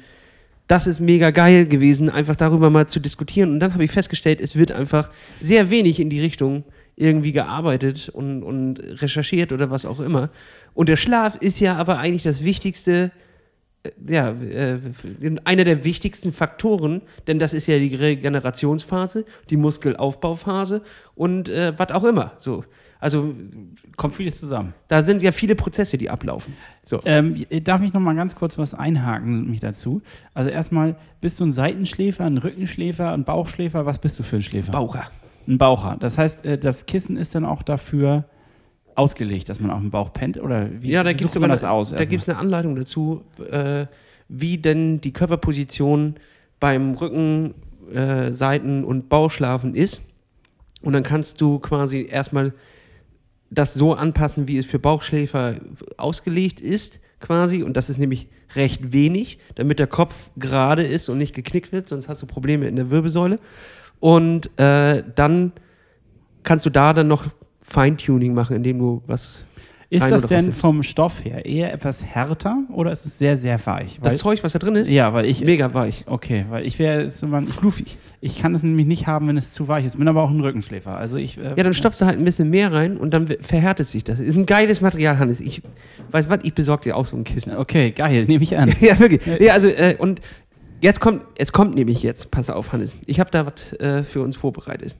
das 0.67 0.85
ist 0.85 0.99
mega 0.99 1.31
geil 1.31 1.65
gewesen, 1.65 2.09
einfach 2.09 2.35
darüber 2.35 2.69
mal 2.69 2.87
zu 2.87 2.99
diskutieren. 2.99 3.51
Und 3.51 3.59
dann 3.59 3.73
habe 3.73 3.83
ich 3.83 3.91
festgestellt, 3.91 4.41
es 4.41 4.55
wird 4.55 4.71
einfach 4.71 5.09
sehr 5.39 5.69
wenig 5.69 5.99
in 5.99 6.09
die 6.09 6.19
Richtung 6.19 6.65
irgendwie 6.97 7.31
gearbeitet 7.31 8.09
und, 8.09 8.43
und 8.43 8.79
recherchiert 9.01 9.53
oder 9.53 9.69
was 9.69 9.85
auch 9.85 9.99
immer. 9.99 10.29
Und 10.73 10.89
der 10.89 10.97
Schlaf 10.97 11.35
ist 11.35 11.59
ja 11.59 11.77
aber 11.77 11.99
eigentlich 11.99 12.23
das 12.23 12.43
Wichtigste, 12.43 13.11
äh, 13.83 13.91
ja, 14.09 14.31
äh, 14.31 14.79
einer 15.45 15.63
der 15.63 15.85
wichtigsten 15.85 16.33
Faktoren, 16.33 17.01
denn 17.27 17.39
das 17.39 17.53
ist 17.53 17.67
ja 17.67 17.77
die 17.77 17.95
Regenerationsphase, 17.95 19.25
die 19.49 19.57
Muskelaufbauphase 19.57 20.81
und 21.15 21.49
äh, 21.49 21.73
was 21.77 21.91
auch 21.91 22.03
immer. 22.03 22.33
So. 22.39 22.65
Also 22.99 23.33
Kommt 23.95 24.15
vieles 24.15 24.39
zusammen. 24.39 24.73
da 24.87 25.03
sind 25.03 25.21
ja 25.21 25.31
viele 25.31 25.55
Prozesse, 25.55 25.97
die 25.97 26.09
ablaufen. 26.09 26.53
So. 26.83 27.01
Ähm, 27.05 27.45
darf 27.63 27.81
ich 27.83 27.93
noch 27.93 28.01
mal 28.01 28.15
ganz 28.15 28.35
kurz 28.35 28.57
was 28.57 28.73
einhaken 28.73 29.49
mich 29.49 29.59
dazu? 29.59 30.01
Also 30.33 30.49
erstmal, 30.49 30.95
bist 31.21 31.39
du 31.39 31.45
ein 31.45 31.51
Seitenschläfer, 31.51 32.25
ein 32.25 32.37
Rückenschläfer, 32.37 33.11
ein 33.13 33.23
Bauchschläfer? 33.23 33.85
Was 33.85 33.99
bist 33.99 34.17
du 34.19 34.23
für 34.23 34.37
ein 34.37 34.43
Schläfer? 34.43 34.71
Baucher. 34.71 35.03
Ein 35.47 35.57
Baucher. 35.57 35.97
Das 35.99 36.17
heißt, 36.17 36.45
äh, 36.45 36.57
das 36.57 36.85
Kissen 36.85 37.17
ist 37.17 37.35
dann 37.35 37.45
auch 37.45 37.61
dafür 37.63 38.25
ausgelegt, 38.95 39.49
dass 39.49 39.59
man 39.59 39.69
auf 39.71 39.79
dem 39.79 39.91
Bauch 39.91 40.11
pennt? 40.11 40.39
Oder 40.39 40.69
wie, 40.81 40.89
Ja, 40.89 41.03
da 41.03 41.09
wie 41.09 41.13
gibt 41.13 41.25
es 41.25 41.33
sucht 41.33 41.41
man 41.41 41.49
das 41.49 41.63
aus? 41.63 41.91
Da 41.91 42.05
gibt 42.05 42.23
es 42.23 42.29
eine 42.29 42.37
Anleitung 42.39 42.75
dazu, 42.75 43.23
äh, 43.51 43.85
wie 44.27 44.57
denn 44.57 44.99
die 45.01 45.13
Körperposition 45.13 46.15
beim 46.59 46.95
Rücken, 46.95 47.53
äh, 47.93 48.31
Seiten 48.31 48.83
und 48.83 49.07
Bauchschlafen 49.07 49.75
ist. 49.75 50.01
Und 50.81 50.93
dann 50.93 51.03
kannst 51.03 51.39
du 51.41 51.59
quasi 51.59 52.07
erstmal 52.09 52.53
das 53.49 53.73
so 53.73 53.93
anpassen, 53.93 54.47
wie 54.47 54.57
es 54.57 54.65
für 54.65 54.79
Bauchschläfer 54.79 55.55
ausgelegt 55.97 56.59
ist, 56.59 56.99
quasi. 57.19 57.63
Und 57.63 57.77
das 57.77 57.89
ist 57.89 57.97
nämlich 57.97 58.27
recht 58.55 58.91
wenig, 58.91 59.39
damit 59.55 59.79
der 59.79 59.87
Kopf 59.87 60.29
gerade 60.37 60.83
ist 60.83 61.09
und 61.09 61.17
nicht 61.17 61.33
geknickt 61.35 61.71
wird, 61.71 61.87
sonst 61.89 62.07
hast 62.09 62.21
du 62.21 62.25
Probleme 62.25 62.67
in 62.67 62.75
der 62.75 62.89
Wirbelsäule. 62.89 63.39
Und 63.99 64.49
äh, 64.59 65.03
dann 65.15 65.51
kannst 66.43 66.65
du 66.65 66.69
da 66.69 66.93
dann 66.93 67.07
noch 67.07 67.25
Feintuning 67.59 68.33
machen, 68.33 68.55
indem 68.55 68.79
du 68.79 69.01
was. 69.07 69.45
Ist 69.89 70.11
das 70.11 70.25
denn 70.25 70.51
vom 70.51 70.83
Stoff 70.83 71.23
her 71.23 71.45
eher 71.45 71.73
etwas 71.73 72.03
härter 72.03 72.57
oder 72.73 72.91
ist 72.91 73.05
es 73.05 73.17
sehr, 73.17 73.37
sehr 73.37 73.65
weich? 73.65 73.99
Das 74.01 74.17
Zeug, 74.17 74.43
was 74.43 74.51
da 74.51 74.59
drin 74.59 74.75
ist, 74.75 74.89
ja, 74.89 75.13
weil 75.13 75.25
ich. 75.25 75.41
mega 75.41 75.73
weich. 75.73 76.03
Okay, 76.07 76.45
weil 76.49 76.65
ich 76.65 76.77
wäre. 76.77 77.05
Ich, 77.05 77.13
Fluffig. 77.53 77.97
ich 78.19 78.37
kann 78.39 78.53
es 78.53 78.63
nämlich 78.63 78.85
nicht 78.85 79.07
haben, 79.07 79.29
wenn 79.29 79.37
es 79.37 79.53
zu 79.53 79.69
weich 79.69 79.85
ist. 79.85 79.97
Bin 79.97 80.07
aber 80.09 80.23
auch 80.23 80.29
ein 80.29 80.41
Rückenschläfer. 80.41 80.97
Also 80.97 81.15
ich. 81.15 81.37
Äh, 81.37 81.53
Ja, 81.55 81.63
dann 81.63 81.73
stopfst 81.73 82.01
du 82.01 82.05
halt 82.05 82.17
ein 82.17 82.25
bisschen 82.25 82.49
mehr 82.49 82.73
rein 82.73 82.97
und 82.97 83.13
dann 83.13 83.27
verhärtet 83.27 83.87
sich 83.87 84.03
das. 84.03 84.19
Ist 84.19 84.35
ein 84.35 84.45
geiles 84.45 84.81
Material, 84.81 85.19
Hannes. 85.19 85.39
Ich 85.39 85.61
weiß 86.11 86.29
was, 86.29 86.39
ich 86.43 86.53
besorge 86.53 86.83
dir 86.83 86.97
auch 86.97 87.05
so 87.05 87.15
ein 87.15 87.23
Kissen. 87.23 87.55
Okay, 87.55 87.91
geil, 87.91 88.25
nehme 88.25 88.43
ich 88.43 88.57
an. 88.57 88.73
ja, 88.81 88.99
wirklich. 88.99 89.21
Ja, 89.39 89.53
also, 89.53 89.69
äh, 89.69 89.95
und 89.97 90.19
jetzt 90.81 90.99
kommt, 90.99 91.21
es 91.37 91.53
kommt 91.53 91.75
nämlich 91.75 92.03
jetzt, 92.03 92.29
pass 92.29 92.49
auf, 92.49 92.73
Hannes. 92.73 92.93
Ich 93.05 93.21
habe 93.21 93.31
da 93.31 93.45
was 93.45 93.71
äh, 93.79 94.03
für 94.03 94.21
uns 94.21 94.35
vorbereitet. 94.35 94.95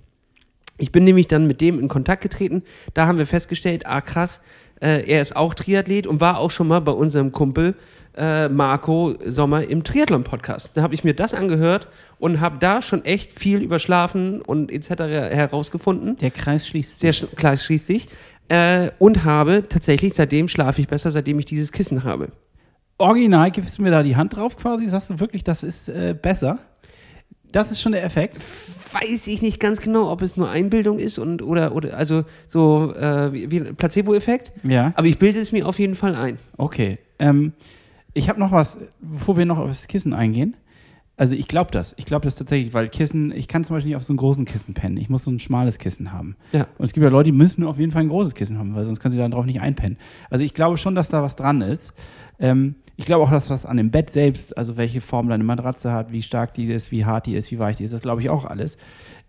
Ich 0.78 0.92
bin 0.92 1.04
nämlich 1.04 1.28
dann 1.28 1.48
mit 1.48 1.60
dem 1.60 1.80
in 1.80 1.88
Kontakt 1.88 2.22
getreten. 2.22 2.64
Da 2.94 3.08
haben 3.08 3.18
wir 3.18 3.26
festgestellt, 3.26 3.86
ah 3.88 4.00
krass, 4.02 4.42
äh, 4.82 5.04
er 5.10 5.22
ist 5.22 5.36
auch 5.36 5.54
Triathlet 5.54 6.08
und 6.08 6.22
war 6.22 6.38
auch 6.40 6.52
schon 6.52 6.68
mal 6.68 6.80
bei 6.82 6.92
unserem 6.92 7.32
Kumpel 7.32 7.76
äh, 8.16 8.50
Marco 8.50 9.14
Sommer 9.26 9.64
im 9.70 9.84
Triathlon-Podcast. 9.84 10.72
Da 10.74 10.82
habe 10.82 10.96
ich 10.96 11.04
mir 11.04 11.14
das 11.14 11.34
angehört 11.34 11.88
und 12.20 12.40
habe 12.40 12.58
da 12.60 12.82
schon 12.82 13.06
echt 13.06 13.32
viel 13.32 13.62
über 13.62 13.80
Schlafen 13.80 14.42
und 14.42 14.72
etc. 14.72 14.90
herausgefunden. 15.02 16.18
Der 16.18 16.32
Kreis 16.32 16.68
schließt 16.68 17.04
Der 17.04 17.14
sich. 17.14 17.24
Sch- 17.24 17.36
Kreis 17.36 17.64
schließt 17.64 17.88
sich. 17.88 18.08
Äh, 18.50 18.92
und 18.98 19.24
habe 19.26 19.64
tatsächlich, 19.68 20.14
seitdem 20.14 20.48
schlafe 20.48 20.82
ich 20.82 20.88
besser, 20.88 21.12
seitdem 21.12 21.38
ich 21.38 21.46
dieses 21.46 21.72
Kissen 21.72 22.04
habe. 22.06 22.30
Original 22.98 23.52
gibst 23.52 23.78
du 23.78 23.84
mir 23.84 23.92
da 23.92 24.02
die 24.02 24.16
Hand 24.16 24.36
drauf 24.36 24.56
quasi? 24.58 24.88
Sagst 24.90 25.10
du 25.12 25.20
wirklich, 25.20 25.44
das 25.44 25.62
ist 25.62 25.90
äh, 25.90 26.16
besser? 26.20 26.58
Das 27.52 27.72
ist 27.72 27.82
schon 27.82 27.94
der 27.94 28.04
Effekt. 28.04 28.38
Weiß 28.38 29.28
ich 29.28 29.42
nicht 29.42 29.60
ganz 29.60 29.82
genau, 29.82 30.12
ob 30.12 30.22
es 30.22 30.38
nur 30.38 30.50
Einbildung 30.50 31.00
ist 31.00 31.18
und 31.18 31.42
oder, 31.42 31.76
oder 31.76 31.96
also 31.98 32.24
so 32.48 32.94
äh, 32.94 33.32
wie, 33.34 33.52
wie 33.52 33.62
ein 33.62 33.76
Placebo-Effekt. 33.76 34.52
Ja. 34.64 34.94
Aber 34.96 35.08
ich 35.08 35.18
bilde 35.18 35.40
es 35.40 35.52
mir 35.52 35.68
auf 35.68 35.80
jeden 35.80 35.96
Fall 35.96 36.16
ein. 36.16 36.38
Okay. 36.58 37.00
Ähm, 37.20 37.54
ich 38.14 38.30
habe 38.30 38.40
noch 38.40 38.52
was, 38.52 38.80
bevor 39.00 39.38
wir 39.38 39.46
noch 39.46 39.58
auf 39.58 39.70
das 39.70 39.88
Kissen 39.88 40.14
eingehen. 40.14 40.56
Also 41.18 41.36
ich 41.36 41.48
glaube 41.48 41.72
das. 41.72 41.96
Ich 41.98 42.06
glaube 42.06 42.26
das 42.26 42.36
tatsächlich, 42.36 42.74
weil 42.76 42.90
Kissen, 42.90 43.32
ich 43.32 43.48
kann 43.48 43.64
zum 43.64 43.76
Beispiel 43.76 43.90
nicht 43.90 43.96
auf 43.96 44.04
so 44.04 44.14
einem 44.14 44.18
großen 44.18 44.46
Kissen 44.46 44.76
pennen. 44.76 44.98
Ich 44.98 45.10
muss 45.10 45.24
so 45.24 45.32
ein 45.32 45.40
schmales 45.40 45.80
Kissen 45.80 46.14
haben. 46.14 46.36
Ja. 46.52 46.68
Und 46.78 46.86
es 46.86 46.94
gibt 46.94 47.04
ja 47.04 47.10
Leute, 47.10 47.32
die 47.32 47.38
müssen 47.38 47.64
auf 47.64 47.80
jeden 47.80 47.92
Fall 47.92 48.04
ein 48.04 48.10
großes 48.10 48.36
Kissen 48.36 48.60
haben, 48.60 48.76
weil 48.76 48.86
sonst 48.86 49.00
können 49.00 49.12
sie 49.12 49.18
darauf 49.18 49.46
nicht 49.46 49.60
einpennen. 49.62 49.98
Also 50.30 50.46
ich 50.46 50.54
glaube 50.54 50.78
schon, 50.78 50.94
dass 50.94 51.10
da 51.10 51.24
was 51.24 51.36
dran 51.36 51.62
ist. 51.62 51.94
Ähm, 52.40 52.76
ich 52.98 53.06
glaube 53.06 53.24
auch, 53.24 53.30
dass 53.30 53.50
was 53.52 53.66
an 53.66 53.78
dem 53.78 53.92
Bett 53.92 54.10
selbst, 54.10 54.58
also 54.58 54.76
welche 54.76 55.02
Form 55.02 55.30
deine 55.30 55.44
Matratze 55.44 55.94
hat, 55.94 56.12
wie 56.12 56.24
stark 56.24 56.56
die 56.56 56.66
ist, 56.66 56.92
wie 56.92 57.06
hart 57.06 57.28
die 57.28 57.36
ist, 57.36 57.52
wie 57.52 57.60
weich 57.60 57.78
die 57.78 57.84
ist, 57.84 57.94
das 57.94 58.02
glaube 58.02 58.22
ich 58.22 58.30
auch 58.30 58.44
alles. 58.44 58.78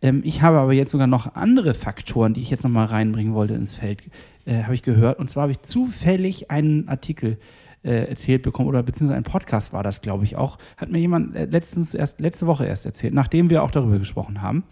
Ähm, 0.00 0.22
ich 0.24 0.40
habe 0.40 0.58
aber 0.58 0.72
jetzt 0.72 0.90
sogar 0.90 1.06
noch 1.06 1.34
andere 1.34 1.74
Faktoren, 1.74 2.32
die 2.32 2.40
ich 2.40 2.50
jetzt 2.50 2.64
nochmal 2.64 2.86
reinbringen 2.86 3.34
wollte 3.34 3.54
ins 3.54 3.74
Feld, 3.74 4.02
äh, 4.46 4.62
habe 4.62 4.74
ich 4.74 4.82
gehört. 4.82 5.18
Und 5.18 5.28
zwar 5.28 5.42
habe 5.42 5.52
ich 5.52 5.62
zufällig 5.62 6.50
einen 6.50 6.88
Artikel 6.88 7.36
äh, 7.84 8.08
erzählt 8.08 8.42
bekommen, 8.42 8.68
oder 8.68 8.82
beziehungsweise 8.82 9.18
ein 9.18 9.24
Podcast 9.24 9.74
war 9.74 9.82
das, 9.82 10.00
glaube 10.00 10.24
ich 10.24 10.36
auch, 10.36 10.56
hat 10.78 10.90
mir 10.90 10.98
jemand 10.98 11.36
äh, 11.36 11.44
letztens 11.44 11.92
erst, 11.92 12.20
letzte 12.20 12.46
Woche 12.46 12.66
erst 12.66 12.86
erzählt, 12.86 13.12
nachdem 13.12 13.50
wir 13.50 13.62
auch 13.62 13.70
darüber 13.70 13.98
gesprochen 13.98 14.40
haben. 14.40 14.64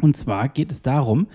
Und 0.00 0.16
zwar 0.16 0.48
geht 0.48 0.70
es 0.70 0.80
darum, 0.80 1.26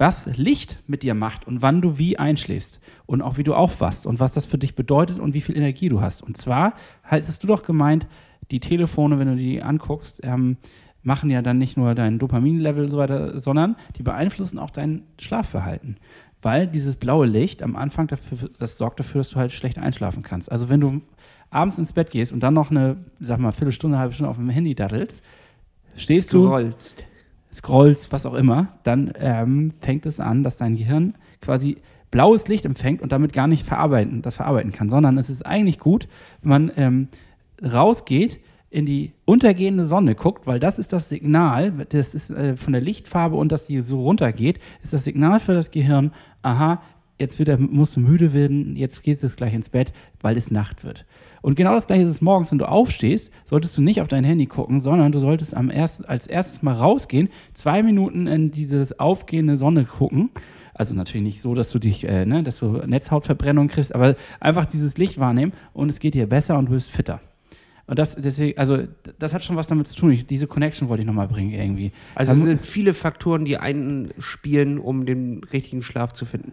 was 0.00 0.26
Licht 0.36 0.82
mit 0.86 1.02
dir 1.02 1.14
macht 1.14 1.46
und 1.46 1.60
wann 1.60 1.82
du 1.82 1.98
wie 1.98 2.18
einschläfst 2.18 2.80
und 3.04 3.20
auch 3.20 3.36
wie 3.36 3.44
du 3.44 3.54
aufwachst 3.54 4.06
und 4.06 4.18
was 4.18 4.32
das 4.32 4.46
für 4.46 4.56
dich 4.56 4.74
bedeutet 4.74 5.18
und 5.18 5.34
wie 5.34 5.42
viel 5.42 5.56
Energie 5.56 5.90
du 5.90 6.00
hast. 6.00 6.22
Und 6.22 6.38
zwar 6.38 6.72
hattest 7.04 7.42
du 7.42 7.46
doch 7.46 7.62
gemeint, 7.62 8.06
die 8.50 8.60
Telefone, 8.60 9.18
wenn 9.18 9.28
du 9.28 9.36
die 9.36 9.62
anguckst, 9.62 10.20
ähm, 10.24 10.56
machen 11.02 11.28
ja 11.28 11.42
dann 11.42 11.58
nicht 11.58 11.76
nur 11.76 11.94
dein 11.94 12.18
Dopaminlevel 12.18 12.84
und 12.84 12.88
so 12.88 12.96
weiter, 12.96 13.38
sondern 13.40 13.76
die 13.98 14.02
beeinflussen 14.02 14.58
auch 14.58 14.70
dein 14.70 15.02
Schlafverhalten. 15.20 15.98
Weil 16.40 16.66
dieses 16.66 16.96
blaue 16.96 17.26
Licht 17.26 17.62
am 17.62 17.76
Anfang 17.76 18.06
dafür, 18.06 18.48
das 18.58 18.78
sorgt 18.78 19.00
dafür, 19.00 19.20
dass 19.20 19.30
du 19.30 19.36
halt 19.36 19.52
schlecht 19.52 19.78
einschlafen 19.78 20.22
kannst. 20.22 20.50
Also 20.50 20.70
wenn 20.70 20.80
du 20.80 21.02
abends 21.50 21.78
ins 21.78 21.92
Bett 21.92 22.10
gehst 22.10 22.32
und 22.32 22.40
dann 22.40 22.54
noch 22.54 22.70
eine, 22.70 22.96
sag 23.18 23.38
mal, 23.38 23.52
Viertelstunde, 23.52 23.98
halbe 23.98 24.14
Stunde 24.14 24.30
auf 24.30 24.36
dem 24.36 24.48
Handy 24.48 24.74
daddelst, 24.74 25.22
stehst 25.96 26.32
du, 26.32 26.72
Scrollst. 27.52 28.12
was 28.12 28.26
auch 28.26 28.34
immer, 28.34 28.68
dann 28.82 29.12
ähm, 29.18 29.72
fängt 29.80 30.06
es 30.06 30.20
an, 30.20 30.42
dass 30.42 30.56
dein 30.56 30.76
Gehirn 30.76 31.14
quasi 31.40 31.78
blaues 32.10 32.48
Licht 32.48 32.64
empfängt 32.64 33.02
und 33.02 33.12
damit 33.12 33.32
gar 33.32 33.46
nicht 33.46 33.64
verarbeiten, 33.64 34.22
das 34.22 34.36
verarbeiten 34.36 34.72
kann, 34.72 34.90
sondern 34.90 35.18
es 35.18 35.30
ist 35.30 35.46
eigentlich 35.46 35.78
gut, 35.78 36.08
wenn 36.42 36.50
man 36.50 36.72
ähm, 36.76 37.08
rausgeht, 37.62 38.40
in 38.70 38.86
die 38.86 39.12
untergehende 39.24 39.84
Sonne 39.84 40.14
guckt, 40.14 40.46
weil 40.46 40.60
das 40.60 40.78
ist 40.78 40.92
das 40.92 41.08
Signal, 41.08 41.72
das 41.88 42.14
ist 42.14 42.30
äh, 42.30 42.56
von 42.56 42.72
der 42.72 42.82
Lichtfarbe 42.82 43.36
und 43.36 43.50
dass 43.50 43.66
die 43.66 43.80
so 43.80 44.00
runtergeht, 44.00 44.60
ist 44.82 44.92
das 44.92 45.04
Signal 45.04 45.40
für 45.40 45.54
das 45.54 45.72
Gehirn, 45.72 46.12
aha, 46.42 46.80
jetzt 47.20 47.38
wird 47.38 47.48
er, 47.48 47.58
musst 47.58 47.96
du 47.96 48.00
müde 48.00 48.32
werden, 48.32 48.76
jetzt 48.76 49.02
gehst 49.02 49.22
du 49.22 49.26
jetzt 49.26 49.36
gleich 49.36 49.54
ins 49.54 49.68
Bett, 49.68 49.92
weil 50.20 50.36
es 50.36 50.50
Nacht 50.50 50.84
wird. 50.84 51.04
Und 51.42 51.54
genau 51.54 51.74
das 51.74 51.86
gleiche 51.86 52.04
ist 52.04 52.10
es 52.10 52.20
morgens, 52.20 52.50
wenn 52.50 52.58
du 52.58 52.68
aufstehst, 52.68 53.30
solltest 53.44 53.76
du 53.78 53.82
nicht 53.82 54.00
auf 54.00 54.08
dein 54.08 54.24
Handy 54.24 54.46
gucken, 54.46 54.80
sondern 54.80 55.12
du 55.12 55.18
solltest 55.18 55.56
am 55.56 55.70
erst, 55.70 56.08
als 56.08 56.26
erstes 56.26 56.62
mal 56.62 56.74
rausgehen, 56.74 57.28
zwei 57.54 57.82
Minuten 57.82 58.26
in 58.26 58.50
dieses 58.50 58.98
aufgehende 58.98 59.56
Sonne 59.56 59.84
gucken. 59.84 60.30
Also 60.74 60.94
natürlich 60.94 61.24
nicht 61.24 61.42
so, 61.42 61.54
dass 61.54 61.70
du 61.70 61.78
dich, 61.78 62.04
äh, 62.04 62.24
ne, 62.24 62.42
dass 62.42 62.58
du 62.58 62.82
Netzhautverbrennung 62.86 63.68
kriegst, 63.68 63.94
aber 63.94 64.16
einfach 64.38 64.66
dieses 64.66 64.96
Licht 64.98 65.18
wahrnehmen 65.18 65.52
und 65.72 65.88
es 65.88 66.00
geht 66.00 66.14
dir 66.14 66.26
besser 66.26 66.58
und 66.58 66.66
du 66.66 66.72
bist 66.72 66.90
fitter. 66.90 67.20
Und 67.86 67.98
das 67.98 68.14
deswegen, 68.14 68.56
also 68.56 68.84
das 69.18 69.34
hat 69.34 69.42
schon 69.42 69.56
was 69.56 69.66
damit 69.66 69.88
zu 69.88 69.96
tun. 69.96 70.12
Ich, 70.12 70.24
diese 70.24 70.46
Connection 70.46 70.88
wollte 70.88 71.00
ich 71.00 71.06
nochmal 71.08 71.26
bringen 71.26 71.50
irgendwie. 71.50 71.90
Also 72.14 72.32
es 72.32 72.38
sind 72.38 72.64
viele 72.64 72.94
Faktoren, 72.94 73.44
die 73.44 73.58
einspielen, 73.58 74.78
um 74.78 75.06
den 75.06 75.42
richtigen 75.52 75.82
Schlaf 75.82 76.12
zu 76.12 76.24
finden. 76.24 76.52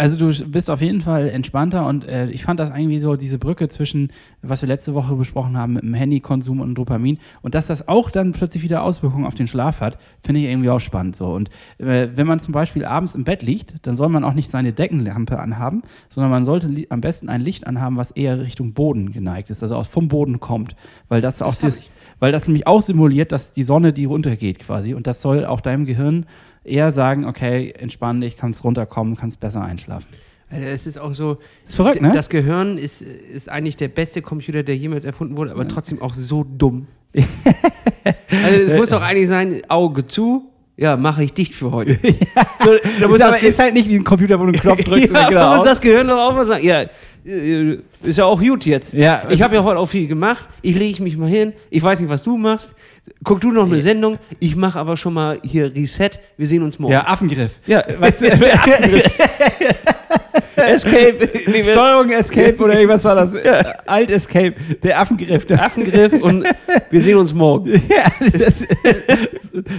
Also 0.00 0.16
du 0.16 0.48
bist 0.48 0.70
auf 0.70 0.80
jeden 0.80 1.00
Fall 1.00 1.28
entspannter 1.28 1.84
und 1.84 2.06
äh, 2.06 2.30
ich 2.30 2.44
fand 2.44 2.60
das 2.60 2.70
irgendwie 2.70 3.00
so 3.00 3.16
diese 3.16 3.36
Brücke 3.36 3.66
zwischen, 3.66 4.12
was 4.42 4.62
wir 4.62 4.68
letzte 4.68 4.94
Woche 4.94 5.16
besprochen 5.16 5.58
haben, 5.58 5.72
mit 5.72 5.82
dem 5.82 5.92
Handykonsum 5.92 6.60
und 6.60 6.76
Dopamin 6.76 7.18
und 7.42 7.56
dass 7.56 7.66
das 7.66 7.88
auch 7.88 8.08
dann 8.08 8.30
plötzlich 8.30 8.62
wieder 8.62 8.84
Auswirkungen 8.84 9.26
auf 9.26 9.34
den 9.34 9.48
Schlaf 9.48 9.80
hat, 9.80 9.98
finde 10.22 10.40
ich 10.40 10.46
irgendwie 10.46 10.70
auch 10.70 10.78
spannend 10.78 11.16
so. 11.16 11.32
Und 11.32 11.50
äh, 11.78 12.10
wenn 12.14 12.28
man 12.28 12.38
zum 12.38 12.52
Beispiel 12.52 12.84
abends 12.84 13.16
im 13.16 13.24
Bett 13.24 13.42
liegt, 13.42 13.84
dann 13.88 13.96
soll 13.96 14.08
man 14.08 14.22
auch 14.22 14.34
nicht 14.34 14.52
seine 14.52 14.72
Deckenlampe 14.72 15.40
anhaben, 15.40 15.82
sondern 16.10 16.30
man 16.30 16.44
sollte 16.44 16.70
am 16.90 17.00
besten 17.00 17.28
ein 17.28 17.40
Licht 17.40 17.66
anhaben, 17.66 17.96
was 17.96 18.12
eher 18.12 18.38
Richtung 18.38 18.74
Boden 18.74 19.10
geneigt 19.10 19.50
ist, 19.50 19.64
also 19.64 19.74
aus 19.74 19.88
vom 19.88 20.06
Boden 20.06 20.38
kommt, 20.38 20.76
weil 21.08 21.20
das 21.20 21.42
auch 21.42 21.54
hab 21.54 21.58
das, 21.58 21.80
ich. 21.80 21.90
weil 22.20 22.30
das 22.30 22.46
nämlich 22.46 22.68
auch 22.68 22.82
simuliert, 22.82 23.32
dass 23.32 23.50
die 23.50 23.64
Sonne 23.64 23.92
die 23.92 24.04
runtergeht 24.04 24.60
quasi 24.60 24.94
und 24.94 25.08
das 25.08 25.20
soll 25.20 25.44
auch 25.44 25.60
deinem 25.60 25.86
Gehirn 25.86 26.24
eher 26.68 26.90
sagen, 26.90 27.24
okay, 27.24 27.72
entspann 27.78 28.20
dich, 28.20 28.36
kannst 28.36 28.64
runterkommen, 28.64 29.16
kannst 29.16 29.40
besser 29.40 29.62
einschlafen. 29.62 30.08
Also 30.50 30.64
Es 30.64 30.86
ist 30.86 30.98
auch 30.98 31.14
so, 31.14 31.38
Ist 31.64 31.76
verrückt, 31.76 32.00
ne? 32.00 32.12
das 32.14 32.28
Gehirn 32.28 32.78
ist, 32.78 33.02
ist 33.02 33.48
eigentlich 33.48 33.76
der 33.76 33.88
beste 33.88 34.22
Computer, 34.22 34.62
der 34.62 34.76
jemals 34.76 35.04
erfunden 35.04 35.36
wurde, 35.36 35.50
aber 35.50 35.68
trotzdem 35.68 36.00
auch 36.00 36.14
so 36.14 36.44
dumm. 36.44 36.86
also 37.14 38.56
es 38.56 38.72
muss 38.74 38.90
doch 38.90 39.02
eigentlich 39.02 39.28
sein, 39.28 39.62
Auge 39.68 40.06
zu, 40.06 40.50
ja, 40.76 40.96
mache 40.96 41.24
ich 41.24 41.32
dicht 41.32 41.54
für 41.54 41.72
heute. 41.72 41.98
So, 42.60 42.70
da 43.00 43.06
muss 43.06 43.16
ist, 43.16 43.22
das 43.22 43.36
aber, 43.36 43.42
ist 43.42 43.58
halt 43.58 43.74
nicht 43.74 43.88
wie 43.88 43.96
ein 43.96 44.04
Computer, 44.04 44.38
wo 44.38 44.44
du 44.44 44.50
einen 44.52 44.60
Knopf 44.60 44.82
drückst 44.84 45.10
ja, 45.12 45.28
und 45.28 45.34
da 45.34 45.56
muss 45.56 45.64
das 45.64 45.80
Gehirn 45.80 46.08
doch 46.08 46.18
auch 46.18 46.34
mal 46.34 46.46
sagen, 46.46 46.64
ja, 46.64 46.84
ist 47.24 48.18
ja 48.18 48.24
auch 48.24 48.40
gut 48.40 48.64
jetzt. 48.64 48.94
Ja. 48.94 49.22
ich 49.28 49.42
habe 49.42 49.54
ja 49.54 49.64
heute 49.64 49.78
auch 49.78 49.86
viel 49.86 50.06
gemacht, 50.06 50.48
ich 50.62 50.76
lege 50.76 51.02
mich 51.02 51.16
mal 51.16 51.28
hin, 51.28 51.52
ich 51.70 51.82
weiß 51.82 52.00
nicht, 52.00 52.10
was 52.10 52.22
du 52.22 52.36
machst, 52.36 52.74
guck 53.24 53.40
du 53.40 53.50
noch 53.50 53.66
eine 53.66 53.80
Sendung, 53.80 54.18
ich 54.40 54.56
mache 54.56 54.78
aber 54.78 54.96
schon 54.96 55.14
mal 55.14 55.38
hier 55.44 55.74
Reset, 55.74 56.10
wir 56.36 56.46
sehen 56.46 56.62
uns 56.62 56.78
morgen. 56.78 56.92
Ja, 56.92 57.06
Affengriff. 57.06 57.58
Ja, 57.66 57.82
Weißt 57.98 58.20
du, 58.20 58.26
Escape, 60.66 61.30
nee, 61.46 61.64
Steuerung 61.64 62.10
Escape 62.10 62.56
oder 62.56 62.74
irgendwas 62.74 63.04
war 63.04 63.14
das? 63.14 63.34
Alt 63.86 64.10
Escape, 64.10 64.54
der 64.82 65.00
Affengriff. 65.00 65.46
Der 65.46 65.62
Affengriff 65.62 66.12
und 66.14 66.44
wir 66.90 67.00
sehen 67.00 67.16
uns 67.16 67.32
morgen. 67.32 67.70
ja, 67.88 68.12
das, 68.32 68.64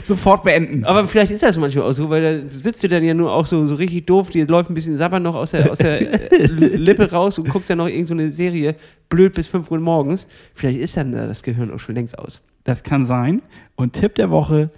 sofort 0.06 0.44
beenden. 0.44 0.86
Aber 0.86 1.08
vielleicht 1.08 1.32
ist 1.32 1.44
das 1.44 1.58
manchmal 1.58 1.86
auch 1.86 1.92
so, 1.92 2.10
weil 2.10 2.22
da 2.22 2.50
sitzt 2.50 2.84
du 2.84 2.88
dann 2.88 3.04
ja 3.04 3.14
nur 3.14 3.32
auch 3.32 3.46
so, 3.46 3.66
so 3.66 3.76
richtig 3.76 4.06
doof, 4.06 4.30
dir 4.30 4.48
läuft 4.48 4.70
ein 4.70 4.74
bisschen 4.74 4.98
Sabber 4.98 5.20
noch 5.20 5.36
aus 5.36 5.52
der, 5.52 5.72
aus 5.72 5.80
der 5.80 6.32
äh, 6.32 6.46
Lippe 6.46 7.12
raus 7.12 7.38
und 7.38 7.50
guckst 7.50 7.70
dann 7.70 7.78
noch 7.80 7.88
irgendeine 7.88 8.06
so 8.06 8.14
eine 8.14 8.32
Serie 8.32 8.76
blöd 9.10 9.34
bis 9.34 9.48
5 9.48 9.70
Uhr 9.72 9.80
morgens. 9.80 10.28
Vielleicht 10.54 10.80
ist 10.80 10.98
dann 10.98 11.12
da 11.12 11.28
das 11.28 11.44
Gehirn 11.44 11.72
auch 11.72 11.80
schon 11.80 11.96
längst 11.96 12.18
aus. 12.18 12.42
Das 12.64 12.84
kann 12.84 13.06
sein. 13.06 13.42
Und 13.76 13.94
Tipp 13.94 14.16
der 14.16 14.30
Woche, 14.30 14.70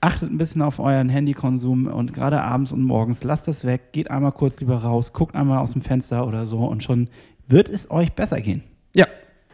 achtet 0.00 0.30
ein 0.30 0.38
bisschen 0.38 0.62
auf 0.62 0.78
euren 0.78 1.08
Handykonsum 1.08 1.86
und 1.86 2.12
gerade 2.14 2.40
abends 2.40 2.72
und 2.72 2.82
morgens, 2.82 3.24
lasst 3.24 3.48
das 3.48 3.64
weg, 3.64 3.92
geht 3.92 4.10
einmal 4.10 4.32
kurz 4.32 4.60
lieber 4.60 4.76
raus, 4.76 5.12
guckt 5.12 5.34
einmal 5.34 5.58
aus 5.58 5.72
dem 5.72 5.82
Fenster 5.82 6.26
oder 6.26 6.46
so 6.46 6.58
und 6.64 6.82
schon 6.82 7.08
wird 7.48 7.68
es 7.68 7.90
euch 7.90 8.12
besser 8.12 8.40
gehen. 8.40 8.62
Ja, 8.94 9.06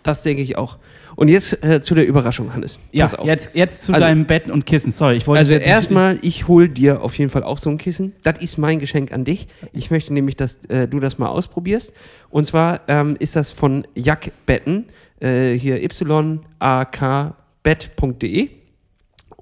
das 0.02 0.22
denke 0.22 0.42
ich 0.42 0.58
auch. 0.58 0.78
Und 1.16 1.28
jetzt 1.28 1.64
äh, 1.64 1.80
zu 1.80 1.94
der 1.94 2.06
Überraschung, 2.06 2.52
Hannes. 2.52 2.78
Ja, 2.92 3.08
jetzt, 3.24 3.54
jetzt 3.54 3.84
zu 3.84 3.92
Also- 3.94 4.04
deinem 4.04 4.26
Bett 4.26 4.50
und 4.50 4.66
Kissen. 4.66 4.92
Sorry, 4.92 5.16
ich 5.16 5.26
wollte. 5.26 5.38
Also 5.38 5.54
erstmal, 5.54 6.18
ich 6.20 6.46
hole 6.48 6.68
dir 6.68 7.00
auf 7.02 7.16
jeden 7.16 7.30
Fall 7.30 7.42
auch 7.44 7.56
so 7.58 7.70
ein 7.70 7.78
Kissen. 7.78 8.12
Das 8.22 8.38
ist 8.42 8.58
mein 8.58 8.80
Geschenk 8.80 9.12
an 9.12 9.24
dich. 9.24 9.46
Ich 9.72 9.90
möchte 9.90 10.12
nämlich, 10.12 10.36
dass 10.36 10.62
äh, 10.66 10.88
du 10.88 11.00
das 11.00 11.16
mal 11.18 11.28
ausprobierst. 11.28 11.94
Und 12.30 12.44
zwar 12.44 12.80
ähm, 12.88 13.16
ist 13.18 13.36
das 13.36 13.52
von 13.52 13.86
Jack 13.94 14.32
Betten, 14.44 14.86
äh, 15.20 15.52
hier 15.54 15.80
yakbett.de. 17.64 18.50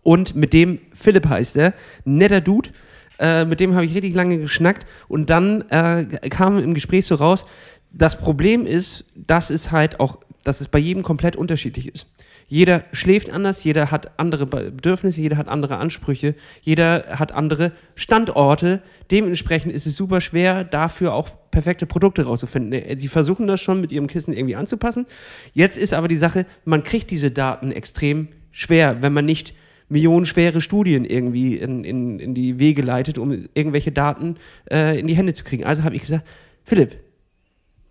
Und 0.02 0.34
mit 0.34 0.52
dem, 0.52 0.80
Philipp 0.92 1.28
heißt 1.28 1.56
er, 1.56 1.74
netter 2.04 2.40
Dude. 2.40 2.70
Äh, 3.18 3.44
mit 3.44 3.60
dem 3.60 3.74
habe 3.74 3.84
ich 3.84 3.94
richtig 3.94 4.14
lange 4.14 4.38
geschnackt. 4.38 4.86
Und 5.08 5.30
dann 5.30 5.62
äh, 5.70 6.04
kam 6.28 6.58
im 6.58 6.74
Gespräch 6.74 7.06
so 7.06 7.14
raus, 7.14 7.44
das 7.92 8.18
Problem 8.18 8.66
ist, 8.66 9.04
dass 9.14 9.50
es 9.50 9.70
halt 9.70 10.00
auch, 10.00 10.18
dass 10.44 10.60
es 10.60 10.68
bei 10.68 10.78
jedem 10.78 11.02
komplett 11.02 11.36
unterschiedlich 11.36 11.88
ist. 11.88 12.06
Jeder 12.48 12.84
schläft 12.92 13.30
anders, 13.30 13.64
jeder 13.64 13.90
hat 13.90 14.18
andere 14.18 14.44
Bedürfnisse, 14.44 15.20
jeder 15.20 15.36
hat 15.36 15.48
andere 15.48 15.78
Ansprüche, 15.78 16.34
jeder 16.60 17.18
hat 17.18 17.32
andere 17.32 17.72
Standorte. 17.94 18.82
Dementsprechend 19.10 19.72
ist 19.72 19.86
es 19.86 19.96
super 19.96 20.20
schwer, 20.20 20.64
dafür 20.64 21.14
auch 21.14 21.30
perfekte 21.50 21.86
Produkte 21.86 22.24
rauszufinden. 22.24 22.72
Äh, 22.72 22.98
Sie 22.98 23.08
versuchen 23.08 23.46
das 23.46 23.60
schon 23.60 23.80
mit 23.80 23.92
ihrem 23.92 24.06
Kissen 24.06 24.34
irgendwie 24.34 24.56
anzupassen. 24.56 25.06
Jetzt 25.54 25.78
ist 25.78 25.94
aber 25.94 26.08
die 26.08 26.16
Sache, 26.16 26.44
man 26.64 26.82
kriegt 26.82 27.10
diese 27.10 27.30
Daten 27.30 27.72
extrem 27.72 28.28
schwer, 28.50 29.00
wenn 29.00 29.12
man 29.12 29.24
nicht 29.24 29.54
millionenschwere 29.92 30.60
Studien 30.60 31.04
irgendwie 31.04 31.56
in, 31.56 31.84
in, 31.84 32.18
in 32.18 32.34
die 32.34 32.58
Wege 32.58 32.82
leitet, 32.82 33.18
um 33.18 33.30
irgendwelche 33.54 33.92
Daten 33.92 34.36
äh, 34.70 34.98
in 34.98 35.06
die 35.06 35.14
Hände 35.14 35.34
zu 35.34 35.44
kriegen. 35.44 35.64
Also 35.64 35.84
habe 35.84 35.94
ich 35.94 36.02
gesagt, 36.02 36.26
Philipp, 36.64 36.96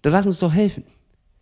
da 0.02 0.10
lass 0.10 0.26
uns 0.26 0.40
doch 0.40 0.54
helfen. 0.54 0.84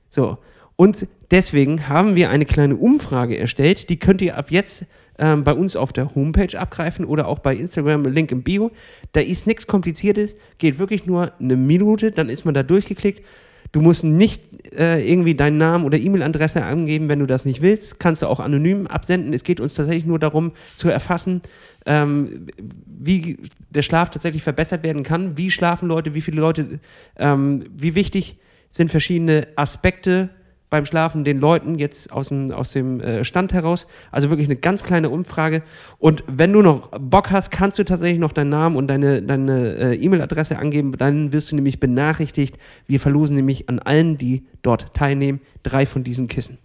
So. 0.09 0.37
Und 0.75 1.07
deswegen 1.31 1.87
haben 1.87 2.15
wir 2.15 2.29
eine 2.29 2.45
kleine 2.45 2.75
Umfrage 2.75 3.37
erstellt, 3.37 3.89
die 3.89 3.99
könnt 3.99 4.21
ihr 4.21 4.37
ab 4.37 4.51
jetzt 4.51 4.85
ähm, 5.17 5.43
bei 5.43 5.53
uns 5.53 5.75
auf 5.75 5.93
der 5.93 6.13
Homepage 6.15 6.57
abgreifen 6.57 7.05
oder 7.05 7.27
auch 7.27 7.39
bei 7.39 7.55
Instagram, 7.55 8.05
Link 8.05 8.31
im 8.31 8.43
Bio. 8.43 8.71
Da 9.11 9.21
ist 9.21 9.47
nichts 9.47 9.67
Kompliziertes, 9.67 10.35
geht 10.57 10.79
wirklich 10.79 11.05
nur 11.05 11.33
eine 11.39 11.55
Minute, 11.55 12.11
dann 12.11 12.29
ist 12.29 12.45
man 12.45 12.53
da 12.53 12.63
durchgeklickt. 12.63 13.23
Du 13.71 13.81
musst 13.81 14.03
nicht 14.03 14.41
äh, 14.73 15.07
irgendwie 15.07 15.35
deinen 15.35 15.57
Namen 15.57 15.85
oder 15.85 15.97
E-Mail-Adresse 15.97 16.63
angeben, 16.63 17.07
wenn 17.07 17.19
du 17.19 17.25
das 17.25 17.45
nicht 17.45 17.61
willst. 17.61 17.99
Kannst 17.99 18.21
du 18.21 18.27
auch 18.27 18.39
anonym 18.39 18.87
absenden. 18.87 19.33
Es 19.33 19.43
geht 19.43 19.59
uns 19.59 19.75
tatsächlich 19.75 20.05
nur 20.05 20.19
darum, 20.19 20.53
zu 20.75 20.89
erfassen, 20.89 21.41
ähm, 21.85 22.47
wie 22.85 23.37
der 23.69 23.83
Schlaf 23.83 24.09
tatsächlich 24.09 24.43
verbessert 24.43 24.83
werden 24.83 25.03
kann. 25.03 25.37
Wie 25.37 25.51
schlafen 25.51 25.87
Leute, 25.87 26.13
wie 26.13 26.21
viele 26.21 26.41
Leute, 26.41 26.79
ähm, 27.17 27.65
wie 27.75 27.95
wichtig 27.95 28.37
sind 28.69 28.89
verschiedene 28.91 29.47
Aspekte 29.55 30.29
beim 30.69 30.85
Schlafen 30.85 31.23
den 31.23 31.39
Leuten 31.39 31.79
jetzt 31.79 32.11
aus 32.11 32.29
dem, 32.29 32.51
aus 32.51 32.71
dem 32.71 32.99
äh, 33.01 33.25
Stand 33.25 33.53
heraus. 33.53 33.87
Also 34.11 34.29
wirklich 34.29 34.47
eine 34.47 34.55
ganz 34.55 34.83
kleine 34.83 35.09
Umfrage. 35.09 35.63
Und 35.97 36.23
wenn 36.27 36.53
du 36.53 36.61
noch 36.61 36.89
Bock 36.99 37.31
hast, 37.31 37.49
kannst 37.49 37.79
du 37.79 37.85
tatsächlich 37.85 38.19
noch 38.19 38.33
deinen 38.33 38.49
Namen 38.49 38.75
und 38.75 38.87
deine, 38.87 39.21
deine 39.21 39.75
äh, 39.77 39.95
E-Mail-Adresse 39.95 40.59
angeben. 40.59 40.93
Dann 40.97 41.33
wirst 41.33 41.51
du 41.51 41.55
nämlich 41.55 41.79
benachrichtigt. 41.79 42.57
Wir 42.87 42.99
verlosen 42.99 43.35
nämlich 43.35 43.67
an 43.69 43.79
allen, 43.79 44.17
die 44.17 44.45
dort 44.61 44.93
teilnehmen, 44.93 45.41
drei 45.63 45.85
von 45.85 46.03
diesen 46.03 46.27
Kissen. 46.27 46.57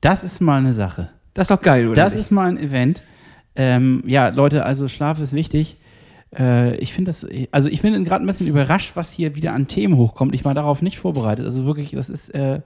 das 0.00 0.22
ist 0.24 0.40
mal 0.40 0.58
eine 0.58 0.72
Sache. 0.72 1.10
Das 1.32 1.44
ist 1.44 1.50
doch 1.50 1.62
geil, 1.62 1.88
oder? 1.88 1.96
Das 1.96 2.14
nicht? 2.14 2.20
ist 2.20 2.30
mal 2.30 2.48
ein 2.48 2.58
Event. 2.58 3.02
Ähm, 3.56 4.02
ja, 4.06 4.28
Leute, 4.28 4.64
also 4.64 4.86
Schlaf 4.88 5.18
ist 5.20 5.32
wichtig. 5.32 5.76
Äh, 6.36 6.76
ich 6.76 6.92
finde 6.92 7.08
das, 7.08 7.26
also 7.50 7.68
ich 7.68 7.82
bin 7.82 8.04
gerade 8.04 8.24
ein 8.24 8.26
bisschen 8.26 8.46
überrascht, 8.46 8.92
was 8.94 9.12
hier 9.12 9.34
wieder 9.34 9.52
an 9.52 9.68
Themen 9.68 9.96
hochkommt. 9.96 10.34
Ich 10.34 10.44
war 10.44 10.54
darauf 10.54 10.82
nicht 10.82 10.98
vorbereitet. 10.98 11.44
Also 11.44 11.64
wirklich, 11.64 11.90
das 11.92 12.08
ist 12.08 12.30
äh, 12.30 12.60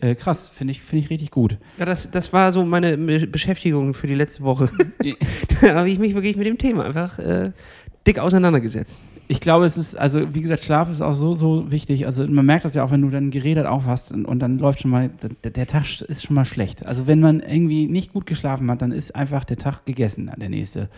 äh, 0.00 0.14
krass, 0.14 0.48
finde 0.48 0.72
ich, 0.72 0.80
finde 0.82 1.04
ich 1.04 1.10
richtig 1.10 1.30
gut. 1.30 1.58
Ja, 1.78 1.84
das, 1.84 2.10
das 2.10 2.32
war 2.32 2.50
so 2.52 2.64
meine 2.64 2.96
Be- 2.98 3.26
Beschäftigung 3.26 3.94
für 3.94 4.06
die 4.06 4.14
letzte 4.14 4.42
Woche. 4.42 4.68
da 5.60 5.74
habe 5.74 5.90
ich 5.90 5.98
mich 5.98 6.14
wirklich 6.14 6.36
mit 6.36 6.46
dem 6.46 6.58
Thema 6.58 6.84
einfach 6.84 7.18
äh, 7.18 7.52
dick 8.06 8.18
auseinandergesetzt. 8.18 8.98
Ich 9.26 9.40
glaube, 9.40 9.64
es 9.64 9.78
ist, 9.78 9.94
also 9.96 10.34
wie 10.34 10.42
gesagt, 10.42 10.64
Schlaf 10.64 10.90
ist 10.90 11.00
auch 11.00 11.14
so, 11.14 11.32
so 11.32 11.70
wichtig. 11.70 12.04
Also 12.04 12.26
man 12.26 12.44
merkt 12.44 12.66
das 12.66 12.74
ja 12.74 12.84
auch, 12.84 12.90
wenn 12.90 13.00
du 13.00 13.08
dann 13.08 13.30
geredet 13.30 13.64
aufhast 13.64 14.12
und, 14.12 14.26
und 14.26 14.40
dann 14.40 14.58
läuft 14.58 14.80
schon 14.82 14.90
mal, 14.90 15.08
der, 15.42 15.50
der 15.50 15.66
Tag 15.66 15.84
ist 16.02 16.26
schon 16.26 16.34
mal 16.34 16.44
schlecht. 16.44 16.84
Also 16.84 17.06
wenn 17.06 17.20
man 17.20 17.40
irgendwie 17.40 17.86
nicht 17.86 18.12
gut 18.12 18.26
geschlafen 18.26 18.70
hat, 18.70 18.82
dann 18.82 18.92
ist 18.92 19.16
einfach 19.16 19.44
der 19.44 19.56
Tag 19.56 19.86
gegessen, 19.86 20.30
der 20.36 20.50
nächste. 20.50 20.90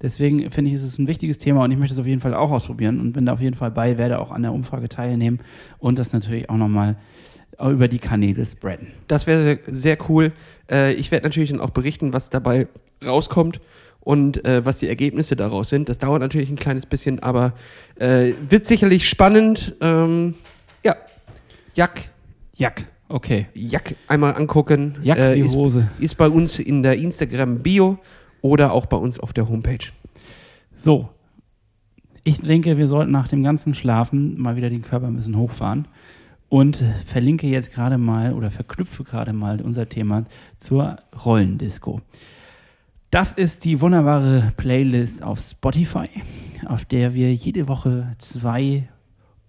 Deswegen 0.00 0.48
finde 0.52 0.70
ich, 0.70 0.76
ist 0.76 0.84
es 0.84 0.98
ein 0.98 1.08
wichtiges 1.08 1.38
Thema 1.38 1.64
und 1.64 1.72
ich 1.72 1.78
möchte 1.78 1.94
es 1.94 1.98
auf 1.98 2.06
jeden 2.06 2.20
Fall 2.20 2.34
auch 2.34 2.52
ausprobieren 2.52 3.00
und 3.00 3.14
bin 3.14 3.26
da 3.26 3.32
auf 3.32 3.40
jeden 3.40 3.56
Fall 3.56 3.72
bei, 3.72 3.98
werde 3.98 4.20
auch 4.20 4.30
an 4.30 4.42
der 4.42 4.52
Umfrage 4.52 4.88
teilnehmen 4.88 5.40
und 5.78 5.98
das 5.98 6.12
natürlich 6.12 6.50
auch 6.50 6.56
nochmal 6.56 6.94
über 7.60 7.88
die 7.88 7.98
Kanäle 7.98 8.44
spreaden. 8.46 8.88
Das 9.08 9.26
wäre 9.26 9.58
sehr 9.66 9.98
cool. 10.08 10.32
Äh, 10.70 10.94
ich 10.94 11.10
werde 11.10 11.24
natürlich 11.26 11.50
dann 11.50 11.60
auch 11.60 11.70
berichten, 11.70 12.12
was 12.12 12.30
dabei 12.30 12.66
rauskommt 13.04 13.60
und 14.00 14.44
äh, 14.44 14.64
was 14.64 14.78
die 14.78 14.88
Ergebnisse 14.88 15.36
daraus 15.36 15.68
sind. 15.68 15.88
Das 15.88 15.98
dauert 15.98 16.20
natürlich 16.20 16.50
ein 16.50 16.56
kleines 16.56 16.86
bisschen, 16.86 17.20
aber 17.20 17.54
äh, 17.96 18.32
wird 18.48 18.66
sicherlich 18.66 19.08
spannend. 19.08 19.76
Ähm, 19.80 20.34
ja, 20.84 20.96
Jack, 21.74 22.10
Jack, 22.56 22.86
okay. 23.08 23.46
Jack 23.54 23.94
einmal 24.08 24.34
angucken. 24.34 24.96
Jack 25.02 25.18
Äh, 25.18 25.38
ist, 25.40 25.54
Hose. 25.54 25.88
ist 26.00 26.16
bei 26.16 26.28
uns 26.28 26.58
in 26.58 26.82
der 26.82 26.98
Instagram-Bio 26.98 27.98
oder 28.40 28.72
auch 28.72 28.86
bei 28.86 28.96
uns 28.96 29.18
auf 29.20 29.32
der 29.32 29.48
Homepage. 29.48 29.86
So. 30.78 31.08
Ich 32.24 32.40
denke, 32.40 32.78
wir 32.78 32.86
sollten 32.86 33.10
nach 33.10 33.26
dem 33.26 33.42
ganzen 33.42 33.74
Schlafen 33.74 34.40
mal 34.40 34.54
wieder 34.54 34.70
den 34.70 34.82
Körper 34.82 35.08
ein 35.08 35.16
bisschen 35.16 35.36
hochfahren 35.36 35.88
und 36.52 36.84
verlinke 37.06 37.46
jetzt 37.46 37.72
gerade 37.72 37.96
mal 37.96 38.34
oder 38.34 38.50
verknüpfe 38.50 39.04
gerade 39.04 39.32
mal 39.32 39.62
unser 39.62 39.88
Thema 39.88 40.26
zur 40.58 40.98
Rollendisco. 41.24 42.02
Das 43.10 43.32
ist 43.32 43.64
die 43.64 43.80
wunderbare 43.80 44.52
Playlist 44.58 45.22
auf 45.22 45.40
Spotify, 45.40 46.10
auf 46.66 46.84
der 46.84 47.14
wir 47.14 47.32
jede 47.32 47.68
Woche 47.68 48.10
zwei 48.18 48.86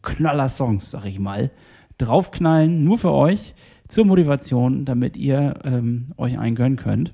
Knaller-Songs, 0.02 0.92
sag 0.92 1.04
ich 1.04 1.20
mal, 1.20 1.52
draufknallen, 1.98 2.86
nur 2.86 2.98
für 2.98 3.12
euch, 3.12 3.54
zur 3.90 4.06
Motivation, 4.06 4.86
damit 4.86 5.18
ihr 5.18 5.60
ähm, 5.66 6.14
euch 6.16 6.40
einen 6.40 6.56
gönnen 6.56 6.78
könnt. 6.78 7.14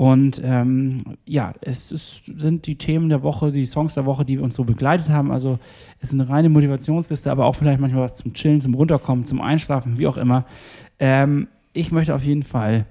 Und 0.00 0.40
ähm, 0.42 1.18
ja, 1.26 1.52
es 1.60 1.92
ist, 1.92 2.22
sind 2.24 2.66
die 2.66 2.76
Themen 2.76 3.10
der 3.10 3.22
Woche, 3.22 3.50
die 3.50 3.66
Songs 3.66 3.92
der 3.92 4.06
Woche, 4.06 4.24
die 4.24 4.38
uns 4.38 4.54
so 4.54 4.64
begleitet 4.64 5.10
haben. 5.10 5.30
Also 5.30 5.58
es 5.98 6.08
ist 6.08 6.14
eine 6.14 6.26
reine 6.26 6.48
Motivationsliste, 6.48 7.30
aber 7.30 7.44
auch 7.44 7.54
vielleicht 7.54 7.80
manchmal 7.80 8.04
was 8.04 8.16
zum 8.16 8.32
Chillen, 8.32 8.62
zum 8.62 8.72
Runterkommen, 8.72 9.26
zum 9.26 9.42
Einschlafen, 9.42 9.98
wie 9.98 10.06
auch 10.06 10.16
immer. 10.16 10.46
Ähm, 11.00 11.48
ich 11.74 11.92
möchte 11.92 12.14
auf 12.14 12.24
jeden 12.24 12.44
Fall 12.44 12.86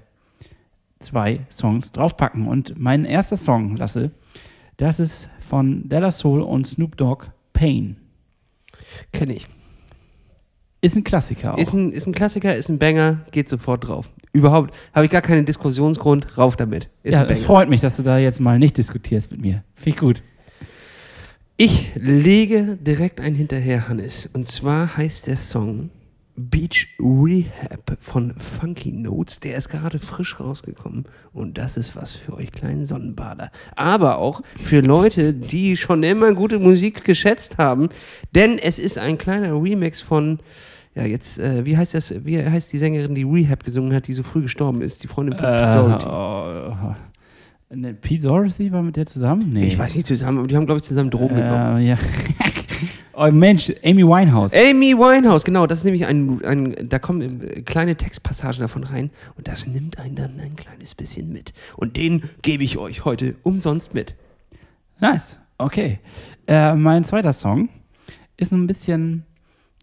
zwei 1.00 1.40
Songs 1.50 1.90
draufpacken. 1.90 2.46
Und 2.46 2.78
mein 2.78 3.04
erster 3.04 3.36
Song, 3.36 3.74
Lasse, 3.74 4.12
das 4.76 5.00
ist 5.00 5.30
von 5.40 5.88
Della 5.88 6.12
Soul 6.12 6.42
und 6.42 6.64
Snoop 6.64 6.96
Dogg, 6.96 7.26
Pain. 7.52 7.96
Kenne 9.12 9.34
ich. 9.34 9.48
Ist 10.82 10.96
ein 10.96 11.04
Klassiker 11.04 11.54
auch. 11.54 11.58
Ist 11.58 11.74
ein, 11.74 11.92
ist 11.92 12.06
ein 12.06 12.14
Klassiker, 12.14 12.56
ist 12.56 12.68
ein 12.68 12.78
Banger, 12.78 13.20
geht 13.32 13.48
sofort 13.48 13.86
drauf. 13.86 14.10
Überhaupt 14.32 14.74
habe 14.94 15.04
ich 15.04 15.10
gar 15.10 15.20
keinen 15.20 15.44
Diskussionsgrund, 15.44 16.38
rauf 16.38 16.56
damit. 16.56 16.88
Ist 17.02 17.14
ja, 17.14 17.26
freut 17.36 17.68
mich, 17.68 17.80
dass 17.80 17.96
du 17.96 18.02
da 18.02 18.18
jetzt 18.18 18.40
mal 18.40 18.58
nicht 18.58 18.78
diskutierst 18.78 19.30
mit 19.30 19.42
mir. 19.42 19.62
Finde 19.74 19.90
ich 19.90 19.96
gut. 19.96 20.22
Ich 21.56 21.90
lege 21.94 22.78
direkt 22.80 23.20
einen 23.20 23.36
hinterher, 23.36 23.88
Hannes. 23.88 24.30
Und 24.32 24.48
zwar 24.48 24.96
heißt 24.96 25.26
der 25.26 25.36
Song 25.36 25.90
Beach 26.48 26.88
Rehab 26.98 27.96
von 28.00 28.34
Funky 28.36 28.92
Notes. 28.92 29.40
Der 29.40 29.56
ist 29.56 29.68
gerade 29.68 29.98
frisch 29.98 30.40
rausgekommen. 30.40 31.04
Und 31.32 31.58
das 31.58 31.76
ist 31.76 31.96
was 31.96 32.12
für 32.12 32.34
euch 32.34 32.52
kleinen 32.52 32.84
Sonnenbader. 32.84 33.50
Aber 33.76 34.18
auch 34.18 34.42
für 34.58 34.80
Leute, 34.80 35.34
die 35.34 35.76
schon 35.76 36.02
immer 36.02 36.32
gute 36.34 36.58
Musik 36.58 37.04
geschätzt 37.04 37.58
haben. 37.58 37.88
Denn 38.34 38.58
es 38.58 38.78
ist 38.78 38.98
ein 38.98 39.18
kleiner 39.18 39.52
Remix 39.52 40.00
von. 40.00 40.38
Ja, 40.94 41.04
jetzt, 41.04 41.38
äh, 41.38 41.64
wie 41.64 41.76
heißt 41.76 41.94
das, 41.94 42.24
wie 42.24 42.42
heißt 42.42 42.72
die 42.72 42.78
Sängerin, 42.78 43.14
die 43.14 43.22
Rehab 43.22 43.62
gesungen 43.62 43.94
hat, 43.94 44.08
die 44.08 44.12
so 44.12 44.24
früh 44.24 44.42
gestorben 44.42 44.82
ist? 44.82 45.04
Die 45.04 45.06
Freundin 45.06 45.36
von 45.36 45.44
Pete 45.44 45.72
Doherty. 45.72 46.96
Äh, 47.70 47.76
ne, 47.76 47.94
Pete 47.94 48.22
Doherty 48.22 48.72
war 48.72 48.82
mit 48.82 48.96
der 48.96 49.06
zusammen? 49.06 49.50
Nee. 49.52 49.66
Ich 49.66 49.78
weiß 49.78 49.94
nicht 49.94 50.06
zusammen, 50.06 50.38
aber 50.38 50.48
die 50.48 50.56
haben, 50.56 50.66
glaube 50.66 50.78
ich, 50.78 50.84
zusammen 50.84 51.10
Drogen 51.10 51.36
genommen. 51.36 51.76
Äh, 51.78 51.90
ja. 51.90 51.96
oh 53.14 53.30
Mensch, 53.30 53.72
Amy 53.84 54.02
Winehouse. 54.04 54.54
Amy 54.54 54.96
Winehouse, 54.96 55.44
genau, 55.44 55.66
das 55.66 55.80
ist 55.80 55.84
nämlich 55.84 56.06
ein, 56.06 56.44
ein 56.44 56.88
da 56.88 56.98
kommen 56.98 57.42
äh, 57.42 57.62
kleine 57.62 57.96
Textpassagen 57.96 58.60
davon 58.60 58.84
rein 58.84 59.10
und 59.36 59.48
das 59.48 59.66
nimmt 59.66 59.98
einen 59.98 60.14
dann 60.16 60.38
ein 60.40 60.56
kleines 60.56 60.94
bisschen 60.94 61.32
mit. 61.32 61.52
Und 61.76 61.96
den 61.96 62.22
gebe 62.42 62.64
ich 62.64 62.78
euch 62.78 63.04
heute 63.04 63.36
umsonst 63.42 63.94
mit. 63.94 64.14
Nice. 65.00 65.38
Okay. 65.58 65.98
Äh, 66.46 66.74
mein 66.74 67.04
zweiter 67.04 67.32
Song 67.32 67.68
ist 68.36 68.52
ein 68.52 68.66
bisschen 68.66 69.24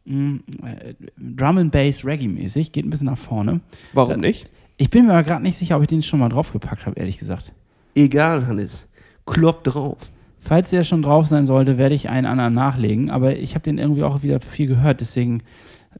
mh, 0.05 0.39
äh, 0.63 0.93
Drum 1.17 1.57
and 1.57 1.71
Bass 1.71 2.03
Reggae 2.05 2.27
mäßig, 2.27 2.71
geht 2.71 2.85
ein 2.85 2.89
bisschen 2.89 3.07
nach 3.07 3.17
vorne. 3.17 3.61
Warum 3.93 4.13
Äh, 4.13 4.17
nicht? 4.27 4.49
Ich 4.77 4.89
bin 4.89 5.05
mir 5.05 5.13
aber 5.13 5.23
gerade 5.23 5.43
nicht 5.43 5.57
sicher, 5.57 5.75
ob 5.77 5.81
ich 5.83 5.87
den 5.87 6.03
schon 6.03 6.19
mal 6.19 6.29
draufgepackt 6.29 6.85
habe, 6.85 6.99
ehrlich 6.99 7.17
gesagt. 7.17 7.51
Egal, 7.95 8.45
Hannes. 8.45 8.87
Klopp 9.25 9.63
drauf. 9.63 10.11
Falls 10.39 10.69
der 10.69 10.83
schon 10.83 11.01
drauf 11.01 11.27
sein 11.27 11.45
sollte, 11.45 11.77
werde 11.77 11.95
ich 11.95 12.09
einen 12.09 12.25
anderen 12.25 12.53
nachlegen, 12.53 13.09
aber 13.09 13.35
ich 13.35 13.55
habe 13.55 13.63
den 13.63 13.77
irgendwie 13.77 14.03
auch 14.03 14.23
wieder 14.23 14.39
viel 14.39 14.67
gehört, 14.67 15.01
deswegen 15.01 15.43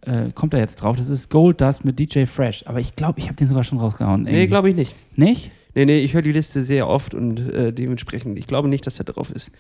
äh, 0.02 0.30
kommt 0.34 0.54
er 0.54 0.60
jetzt 0.60 0.78
drauf. 0.78 0.96
Das 0.96 1.10
ist 1.10 1.30
Gold 1.30 1.62
Dust 1.62 1.84
mit 1.84 2.00
DJ 2.00 2.26
Fresh, 2.26 2.64
aber 2.66 2.80
ich 2.80 2.96
glaube, 2.96 3.20
ich 3.20 3.26
habe 3.26 3.36
den 3.36 3.48
sogar 3.48 3.64
schon 3.64 3.80
rausgehauen. 3.80 4.24
Nee, 4.24 4.30
irgendwie. 4.30 4.48
glaube 4.48 4.70
ich 4.70 4.76
nicht. 4.76 4.96
Nicht? 5.16 5.52
Nee, 5.76 5.86
nee, 5.86 6.00
ich 6.00 6.14
höre 6.14 6.22
die 6.22 6.32
Liste 6.32 6.64
sehr 6.64 6.88
oft 6.88 7.14
und 7.14 7.40
äh, 7.54 7.74
dementsprechend, 7.74 8.38
ich 8.38 8.48
glaube 8.48 8.68
nicht, 8.68 8.86
dass 8.88 9.00
er 9.00 9.06
drauf 9.06 9.32
ist. 9.32 9.52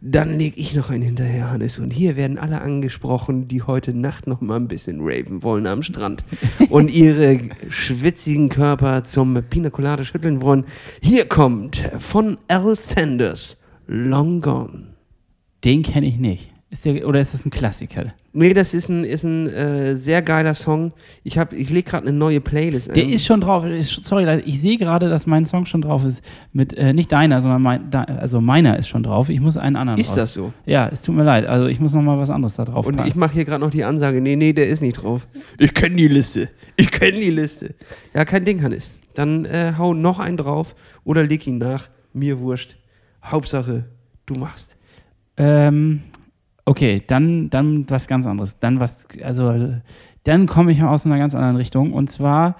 Dann 0.00 0.38
lege 0.38 0.60
ich 0.60 0.74
noch 0.74 0.90
einen 0.90 1.02
hinterher, 1.02 1.50
Hannes. 1.50 1.78
Und 1.78 1.90
hier 1.90 2.16
werden 2.16 2.38
alle 2.38 2.60
angesprochen, 2.60 3.48
die 3.48 3.62
heute 3.62 3.94
Nacht 3.94 4.26
noch 4.26 4.40
mal 4.40 4.56
ein 4.56 4.68
bisschen 4.68 4.98
raven 5.00 5.42
wollen 5.42 5.66
am 5.66 5.82
Strand 5.82 6.24
und 6.68 6.90
ihre 6.90 7.40
schwitzigen 7.68 8.48
Körper 8.48 9.04
zum 9.04 9.42
Pina 9.48 9.70
Colada 9.70 10.04
schütteln 10.04 10.40
wollen. 10.40 10.64
Hier 11.00 11.26
kommt 11.26 11.82
von 11.98 12.38
Al 12.48 12.74
Sanders 12.74 13.57
Long 13.88 14.40
Gone. 14.40 14.88
Den 15.64 15.82
kenne 15.82 16.06
ich 16.06 16.18
nicht. 16.18 16.52
Ist 16.70 16.84
der, 16.84 17.08
oder 17.08 17.18
ist 17.20 17.32
das 17.32 17.46
ein 17.46 17.50
Klassiker? 17.50 18.12
Nee, 18.34 18.52
das 18.52 18.74
ist 18.74 18.90
ein, 18.90 19.02
ist 19.02 19.24
ein 19.24 19.48
äh, 19.48 19.96
sehr 19.96 20.20
geiler 20.20 20.54
Song. 20.54 20.92
Ich, 21.24 21.38
hab- 21.38 21.54
ich 21.54 21.70
lege 21.70 21.90
gerade 21.90 22.06
eine 22.06 22.16
neue 22.16 22.42
Playlist 22.42 22.94
Der 22.94 23.04
an. 23.04 23.08
ist 23.10 23.24
schon 23.24 23.40
drauf. 23.40 23.64
Ist, 23.64 24.04
sorry, 24.04 24.42
ich 24.44 24.60
sehe 24.60 24.76
gerade, 24.76 25.08
dass 25.08 25.26
mein 25.26 25.46
Song 25.46 25.64
schon 25.64 25.80
drauf 25.80 26.04
ist. 26.04 26.22
Mit, 26.52 26.74
äh, 26.74 26.92
nicht 26.92 27.10
deiner, 27.10 27.40
sondern 27.40 27.62
mein, 27.62 27.90
da, 27.90 28.02
also 28.04 28.42
meiner 28.42 28.78
ist 28.78 28.86
schon 28.88 29.02
drauf. 29.02 29.30
Ich 29.30 29.40
muss 29.40 29.56
einen 29.56 29.76
anderen 29.76 29.98
Ist 29.98 30.10
drauf. 30.10 30.16
das 30.16 30.34
so? 30.34 30.52
Ja, 30.66 30.88
es 30.92 31.00
tut 31.00 31.16
mir 31.16 31.24
leid. 31.24 31.46
Also 31.46 31.66
ich 31.68 31.80
muss 31.80 31.94
noch 31.94 32.02
mal 32.02 32.18
was 32.18 32.28
anderes 32.28 32.54
da 32.56 32.66
drauf 32.66 32.86
Und 32.86 32.96
packen. 32.96 33.08
ich 33.08 33.14
mache 33.14 33.32
hier 33.32 33.46
gerade 33.46 33.64
noch 33.64 33.70
die 33.70 33.84
Ansage, 33.84 34.20
nee, 34.20 34.36
nee, 34.36 34.52
der 34.52 34.68
ist 34.68 34.82
nicht 34.82 35.02
drauf. 35.02 35.26
Ich 35.58 35.72
kenne 35.72 35.96
die 35.96 36.08
Liste. 36.08 36.50
Ich 36.76 36.90
kenne 36.92 37.18
die 37.18 37.30
Liste. 37.30 37.74
Ja, 38.12 38.26
kein 38.26 38.44
Ding, 38.44 38.62
Hannes. 38.62 38.92
Dann 39.14 39.46
äh, 39.46 39.72
hau 39.78 39.94
noch 39.94 40.18
einen 40.18 40.36
drauf 40.36 40.74
oder 41.02 41.24
leg 41.24 41.46
ihn 41.46 41.56
nach. 41.56 41.88
Mir 42.12 42.38
wurscht. 42.40 42.76
Hauptsache, 43.24 43.84
du 44.26 44.34
machst. 44.34 44.76
Ähm, 45.36 46.02
okay, 46.64 47.02
dann, 47.06 47.50
dann 47.50 47.88
was 47.88 48.06
ganz 48.06 48.26
anderes. 48.26 48.58
Dann 48.58 48.80
was, 48.80 49.06
also, 49.22 49.74
dann 50.24 50.46
komme 50.46 50.72
ich 50.72 50.80
mal 50.80 50.92
aus 50.92 51.06
einer 51.06 51.18
ganz 51.18 51.34
anderen 51.34 51.56
Richtung. 51.56 51.92
Und 51.92 52.10
zwar 52.10 52.56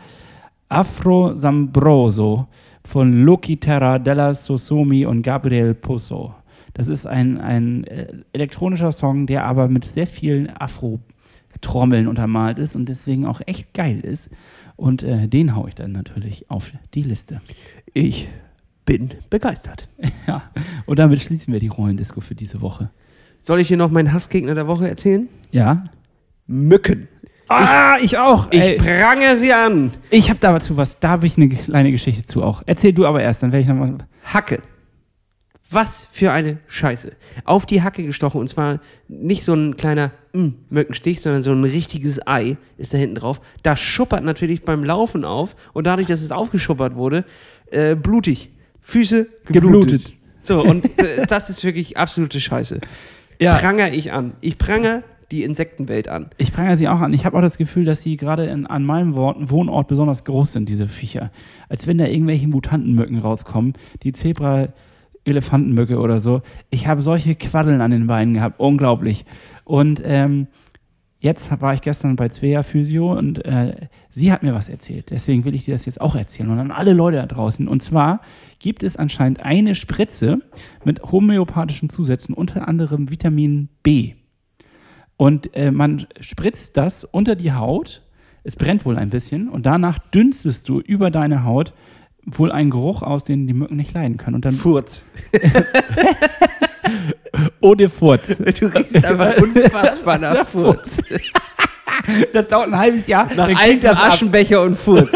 Afro 0.69 1.37
Sambroso 1.37 2.47
von 2.85 3.25
Loki 3.25 3.57
Terra, 3.57 3.99
Della 3.99 4.35
Sosomi 4.35 5.05
und 5.07 5.23
Gabriel 5.23 5.75
Pozo. 5.75 6.35
Das 6.75 6.89
ist 6.89 7.07
ein, 7.07 7.39
ein 7.39 7.85
äh, 7.85 8.07
elektronischer 8.33 8.93
Song, 8.93 9.27
der 9.27 9.45
aber 9.45 9.69
mit 9.69 9.85
sehr 9.85 10.07
vielen 10.07 10.49
Afro-Trommeln 10.49 12.07
untermalt 12.07 12.59
ist 12.59 12.77
und 12.77 12.89
deswegen 12.89 13.27
auch 13.27 13.41
echt 13.47 13.75
geil 13.75 14.01
ist. 14.01 14.31
Und 14.77 15.03
äh, 15.03 15.27
den 15.27 15.57
haue 15.57 15.71
ich 15.71 15.75
dann 15.75 15.93
natürlich 15.93 16.51
auf 16.51 16.73
die 16.95 17.03
Liste. 17.03 17.41
Ich 17.95 18.29
bin 18.89 19.11
begeistert. 19.28 19.86
Ja, 20.26 20.43
und 20.86 20.99
damit 20.99 21.22
schließen 21.22 21.53
wir 21.53 21.61
die 21.61 21.68
Rollendisco 21.68 22.20
für 22.20 22.34
diese 22.34 22.61
Woche. 22.61 22.91
Soll 23.41 23.61
ich 23.61 23.68
hier 23.68 23.76
noch 23.76 23.91
meinen 23.91 24.12
Hassgegner 24.12 24.55
der 24.55 24.66
Woche 24.66 24.89
erzählen? 24.89 25.28
Ja? 25.51 25.84
Mücken. 26.47 27.09
Ah, 27.49 27.97
ich 28.03 28.18
auch. 28.18 28.49
Ich 28.51 28.61
Ey, 28.61 28.76
prangere 28.76 29.36
sie 29.36 29.53
an. 29.53 29.93
ich 30.11 30.28
habe 30.28 30.39
dazu 30.41 30.76
was, 30.76 31.01
da 31.01 31.11
habe 31.11 31.26
ich 31.26 31.36
eine 31.36 31.49
kleine 31.49 31.93
Geschichte 31.93 32.26
zu 32.26 32.43
auch. 32.43 32.62
Erzähl 32.66 32.93
du 32.93 33.07
aber 33.07 33.22
erst, 33.22 33.43
dann 33.43 33.53
werde 33.53 33.62
ich 33.62 33.68
nochmal. 33.68 33.99
Hacke. 34.24 34.61
Was 35.70 36.07
für 36.11 36.32
eine 36.32 36.59
Scheiße. 36.66 37.12
Auf 37.45 37.66
die 37.66 37.82
Hacke 37.82 38.03
gestochen 38.03 38.41
und 38.41 38.49
zwar 38.49 38.80
nicht 39.07 39.45
so 39.45 39.55
ein 39.55 39.76
kleiner 39.76 40.12
mm, 40.32 40.49
Mückenstich, 40.70 41.20
sondern 41.20 41.43
so 41.43 41.53
ein 41.53 41.64
richtiges 41.64 42.26
Ei 42.26 42.57
ist 42.78 42.93
da 42.95 42.99
hinten 42.99 43.16
drauf. 43.16 43.41
Das 43.62 43.80
schuppert 43.80 44.24
natürlich 44.24 44.62
beim 44.62 44.82
Laufen 44.84 45.24
auf 45.24 45.57
und 45.74 45.86
dadurch, 45.86 46.07
dass 46.07 46.22
es 46.22 46.32
aufgeschuppert 46.32 46.95
wurde, 46.95 47.24
äh, 47.70 47.95
blutig. 47.95 48.51
Füße 48.89 49.28
geblutet. 49.45 49.53
Geblutet. 49.53 50.12
So, 50.41 50.62
und 50.62 50.99
äh, 50.99 51.26
das 51.26 51.51
ist 51.51 51.62
wirklich 51.62 51.99
absolute 51.99 52.41
Scheiße. 52.41 52.80
Ja. 53.39 53.55
Pranger 53.57 53.93
ich 53.93 54.12
an. 54.12 54.32
Ich 54.41 54.57
pranger 54.57 55.03
die 55.30 55.43
Insektenwelt 55.43 56.09
an. 56.09 56.30
Ich 56.39 56.55
prangere 56.55 56.76
sie 56.76 56.89
auch 56.89 57.01
an. 57.01 57.12
Ich 57.12 57.26
habe 57.26 57.36
auch 57.36 57.43
das 57.43 57.59
Gefühl, 57.59 57.84
dass 57.84 58.01
sie 58.01 58.16
gerade 58.16 58.47
in- 58.47 58.64
an 58.66 58.84
meinem 58.86 59.14
Wohnort 59.14 59.89
besonders 59.89 60.24
groß 60.24 60.53
sind, 60.53 60.70
diese 60.70 60.86
Viecher. 60.86 61.30
Als 61.68 61.86
wenn 61.86 61.99
da 61.99 62.07
irgendwelche 62.07 62.49
Mutantenmücken 62.49 63.18
rauskommen. 63.18 63.74
Die 64.05 64.12
Zebra-Elefantenmücke 64.12 65.99
oder 65.99 66.20
so. 66.20 66.41
Ich 66.70 66.86
habe 66.86 67.03
solche 67.03 67.34
Quaddeln 67.34 67.82
an 67.82 67.91
den 67.91 68.07
Beinen 68.07 68.32
gehabt. 68.32 68.59
Unglaublich. 68.59 69.26
Und 69.64 70.01
ähm, 70.03 70.47
jetzt 71.21 71.61
war 71.61 71.75
ich 71.75 71.81
gestern 71.81 72.16
bei 72.16 72.29
Svea 72.29 72.62
Physio 72.62 73.12
und 73.12 73.45
äh, 73.45 73.89
sie 74.11 74.33
hat 74.33 74.43
mir 74.43 74.55
was 74.55 74.69
erzählt. 74.69 75.11
Deswegen 75.11 75.45
will 75.45 75.55
ich 75.55 75.64
dir 75.64 75.75
das 75.75 75.87
jetzt 75.87 76.01
auch 76.01 76.14
erzählen 76.14 76.51
und 76.51 76.59
an 76.59 76.71
alle 76.71 76.93
Leute 76.93 77.16
da 77.16 77.27
draußen. 77.27 77.69
Und 77.69 77.83
zwar 77.83 78.21
gibt 78.59 78.83
es 78.83 78.97
anscheinend 78.97 79.43
eine 79.43 79.75
Spritze 79.75 80.41
mit 80.85 81.03
homöopathischen 81.03 81.91
Zusätzen, 81.91 82.35
unter 82.35 82.69
anderem 82.69 83.11
Vitamin 83.11 83.69
B. 83.83 84.14
Und 85.16 85.55
äh, 85.57 85.73
man 85.73 86.07
spritzt 86.21 86.77
das 86.77 87.05
unter 87.05 87.35
die 87.35 87.53
Haut, 87.53 88.03
es 88.45 88.55
brennt 88.55 88.85
wohl 88.85 88.97
ein 88.97 89.11
bisschen 89.11 89.49
und 89.49 89.66
danach 89.66 89.99
dünstest 89.99 90.69
du 90.69 90.81
über 90.81 91.11
deine 91.11 91.45
Haut 91.45 91.75
wohl 92.25 92.53
einen 92.53 92.71
Geruch 92.71 93.03
aus, 93.03 93.25
den 93.25 93.47
die 93.47 93.53
Mücken 93.53 93.77
nicht 93.77 93.93
leiden 93.95 94.16
können. 94.16 94.37
Und 94.37 94.45
dann 94.45 94.55
Furz. 94.55 95.07
ohne 97.61 97.89
Furz. 97.89 98.37
Du 98.59 98.67
riechst 98.67 99.05
einfach 99.05 99.37
unfassbar 99.43 100.19
nach 100.19 100.47
Furz. 100.47 100.89
Das 102.33 102.47
dauert 102.49 102.69
ein 102.69 102.79
halbes 102.79 103.07
Jahr. 103.07 103.29
Nach 103.35 103.49
altem 103.49 103.81
das 103.81 103.99
ab. 103.99 104.13
Aschenbecher 104.13 104.63
und 104.63 104.75
Furz. 104.77 105.11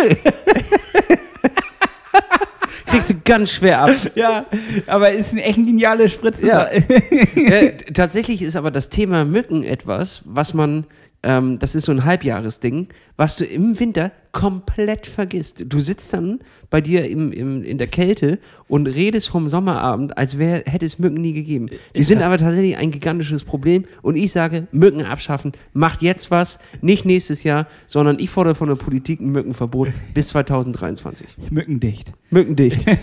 Kriegst 2.86 3.10
du 3.10 3.14
ganz 3.24 3.52
schwer 3.52 3.80
ab. 3.82 3.90
Ja, 4.14 4.46
aber 4.86 5.12
ist 5.12 5.34
echt 5.34 5.56
geniale 5.56 6.08
Spritze. 6.08 6.46
Ja. 6.46 6.64
äh, 6.66 7.76
tatsächlich 7.94 8.42
ist 8.42 8.56
aber 8.56 8.70
das 8.70 8.88
Thema 8.88 9.24
Mücken 9.24 9.62
etwas, 9.62 10.22
was 10.24 10.54
man, 10.54 10.86
ähm, 11.22 11.58
das 11.58 11.74
ist 11.74 11.86
so 11.86 11.92
ein 11.92 12.04
Halbjahresding, 12.04 12.88
was 13.16 13.36
du 13.36 13.44
im 13.44 13.78
Winter 13.78 14.12
komplett 14.32 15.06
vergisst. 15.06 15.64
Du 15.68 15.80
sitzt 15.80 16.14
dann 16.14 16.40
bei 16.70 16.80
dir 16.80 17.08
im, 17.08 17.32
im, 17.32 17.62
in 17.62 17.78
der 17.78 17.86
Kälte 17.86 18.38
und 18.66 18.86
redest 18.86 19.28
vom 19.28 19.48
Sommerabend, 19.48 20.16
als 20.16 20.38
wär, 20.38 20.62
hätte 20.66 20.86
es 20.86 20.98
Mücken 20.98 21.20
nie 21.20 21.34
gegeben. 21.34 21.68
Die 21.94 22.02
sind 22.02 22.22
aber 22.22 22.38
tatsächlich 22.38 22.78
ein 22.78 22.90
gigantisches 22.90 23.44
Problem 23.44 23.84
und 24.00 24.16
ich 24.16 24.32
sage, 24.32 24.66
Mücken 24.72 25.02
abschaffen, 25.02 25.52
macht 25.74 26.00
jetzt 26.00 26.30
was, 26.30 26.58
nicht 26.80 27.04
nächstes 27.04 27.42
Jahr, 27.42 27.66
sondern 27.86 28.18
ich 28.18 28.30
fordere 28.30 28.54
von 28.54 28.68
der 28.68 28.76
Politik 28.76 29.20
ein 29.20 29.30
Mückenverbot 29.30 29.88
bis 30.14 30.30
2023. 30.30 31.26
Mückendicht. 31.50 32.12
Mückendicht. 32.30 32.86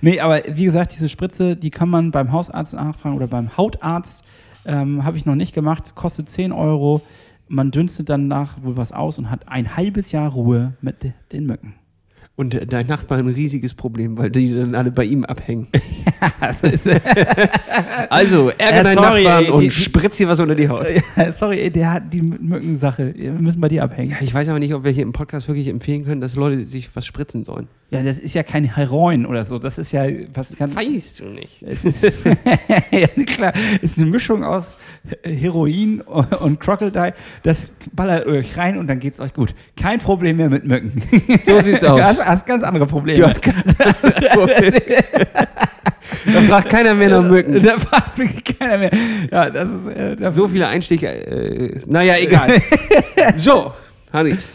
Nee, 0.00 0.20
aber 0.20 0.42
wie 0.52 0.64
gesagt, 0.64 0.92
diese 0.92 1.08
Spritze, 1.08 1.56
die 1.56 1.70
kann 1.70 1.88
man 1.88 2.10
beim 2.10 2.32
Hausarzt 2.32 2.74
nachfragen 2.74 3.16
oder 3.16 3.26
beim 3.26 3.56
Hautarzt. 3.56 4.24
Ähm, 4.64 5.04
Habe 5.04 5.16
ich 5.16 5.26
noch 5.26 5.34
nicht 5.34 5.54
gemacht. 5.54 5.94
Kostet 5.94 6.28
10 6.28 6.52
Euro. 6.52 7.02
Man 7.52 7.72
dünstet 7.72 8.08
danach 8.08 8.62
wohl 8.62 8.76
was 8.76 8.92
aus 8.92 9.18
und 9.18 9.28
hat 9.28 9.48
ein 9.48 9.76
halbes 9.76 10.12
Jahr 10.12 10.30
Ruhe 10.30 10.74
mit 10.82 11.02
de- 11.02 11.12
den 11.32 11.46
Mücken. 11.46 11.74
Und 12.36 12.54
äh, 12.54 12.64
dein 12.64 12.86
Nachbar 12.86 13.18
ein 13.18 13.26
riesiges 13.26 13.74
Problem, 13.74 14.16
weil 14.16 14.30
die 14.30 14.54
dann 14.54 14.76
alle 14.76 14.92
bei 14.92 15.04
ihm 15.04 15.24
abhängen. 15.24 15.66
also, 18.08 18.50
ärger 18.50 18.80
Äh, 18.80 18.82
deinen 18.84 18.94
sorry, 18.94 19.24
Nachbarn 19.24 19.44
ey, 19.44 19.50
und 19.50 19.60
die- 19.62 19.70
spritz 19.70 20.16
dir 20.16 20.28
was 20.28 20.40
unter 20.40 20.54
die 20.54 20.68
Haut. 20.68 20.86
Sorry, 21.36 21.60
ey, 21.60 21.70
der 21.70 21.92
hat 21.92 22.12
die 22.12 22.22
Mückensache. 22.22 23.14
Wir 23.16 23.32
müssen 23.32 23.60
bei 23.60 23.68
dir 23.68 23.82
abhängen. 23.84 24.12
Ja, 24.12 24.18
ich 24.20 24.32
weiß 24.32 24.48
aber 24.48 24.58
nicht, 24.58 24.74
ob 24.74 24.84
wir 24.84 24.90
hier 24.92 25.02
im 25.02 25.12
Podcast 25.12 25.48
wirklich 25.48 25.68
empfehlen 25.68 26.04
können, 26.04 26.20
dass 26.20 26.36
Leute 26.36 26.64
sich 26.64 26.88
was 26.94 27.04
spritzen 27.04 27.44
sollen. 27.44 27.68
Ja, 27.90 28.04
das 28.04 28.20
ist 28.20 28.34
ja 28.34 28.44
kein 28.44 28.62
Heroin 28.64 29.26
oder 29.26 29.44
so. 29.44 29.58
Das 29.58 29.76
ist 29.76 29.90
ja 29.90 30.04
was 30.32 30.54
ganz. 30.56 30.76
Weißt 30.76 31.20
du 31.20 31.24
nicht. 31.24 31.60
Es 31.62 31.84
ist, 31.84 32.02
ja, 32.92 33.08
klar, 33.26 33.52
ist 33.82 33.98
eine 33.98 34.06
Mischung 34.06 34.44
aus 34.44 34.76
Heroin 35.24 36.00
und 36.00 36.60
Crocodile. 36.60 37.14
Das 37.42 37.68
ballert 37.92 38.26
euch 38.26 38.56
rein 38.56 38.78
und 38.78 38.86
dann 38.86 39.00
geht's 39.00 39.18
euch 39.18 39.34
gut. 39.34 39.54
Kein 39.76 39.98
Problem 39.98 40.36
mehr 40.36 40.48
mit 40.50 40.64
Mücken. 40.64 41.02
So 41.42 41.60
sieht's 41.60 41.82
aus. 41.82 41.96
Du 41.98 42.04
hast, 42.04 42.24
hast 42.24 42.46
ganz 42.46 42.62
andere 42.62 42.86
Probleme. 42.86 43.18
Du 43.18 43.26
hast 43.26 43.42
ganz 43.42 43.74
Da 46.24 46.42
fragt 46.42 46.68
keiner 46.68 46.94
mehr 46.94 47.08
nach 47.08 47.22
Mücken. 47.28 47.62
da 47.62 47.78
fragt 47.78 48.18
wirklich 48.18 48.58
keiner 48.58 48.78
mehr. 48.78 48.90
Ja, 49.30 49.50
das 49.50 49.70
ist. 49.70 49.86
Äh, 50.20 50.32
So 50.32 50.46
viele 50.48 50.66
Einstiche. 50.68 51.08
Äh, 51.08 51.80
naja, 51.86 52.16
egal. 52.18 52.60
so, 53.36 53.72
Hannes. 54.12 54.54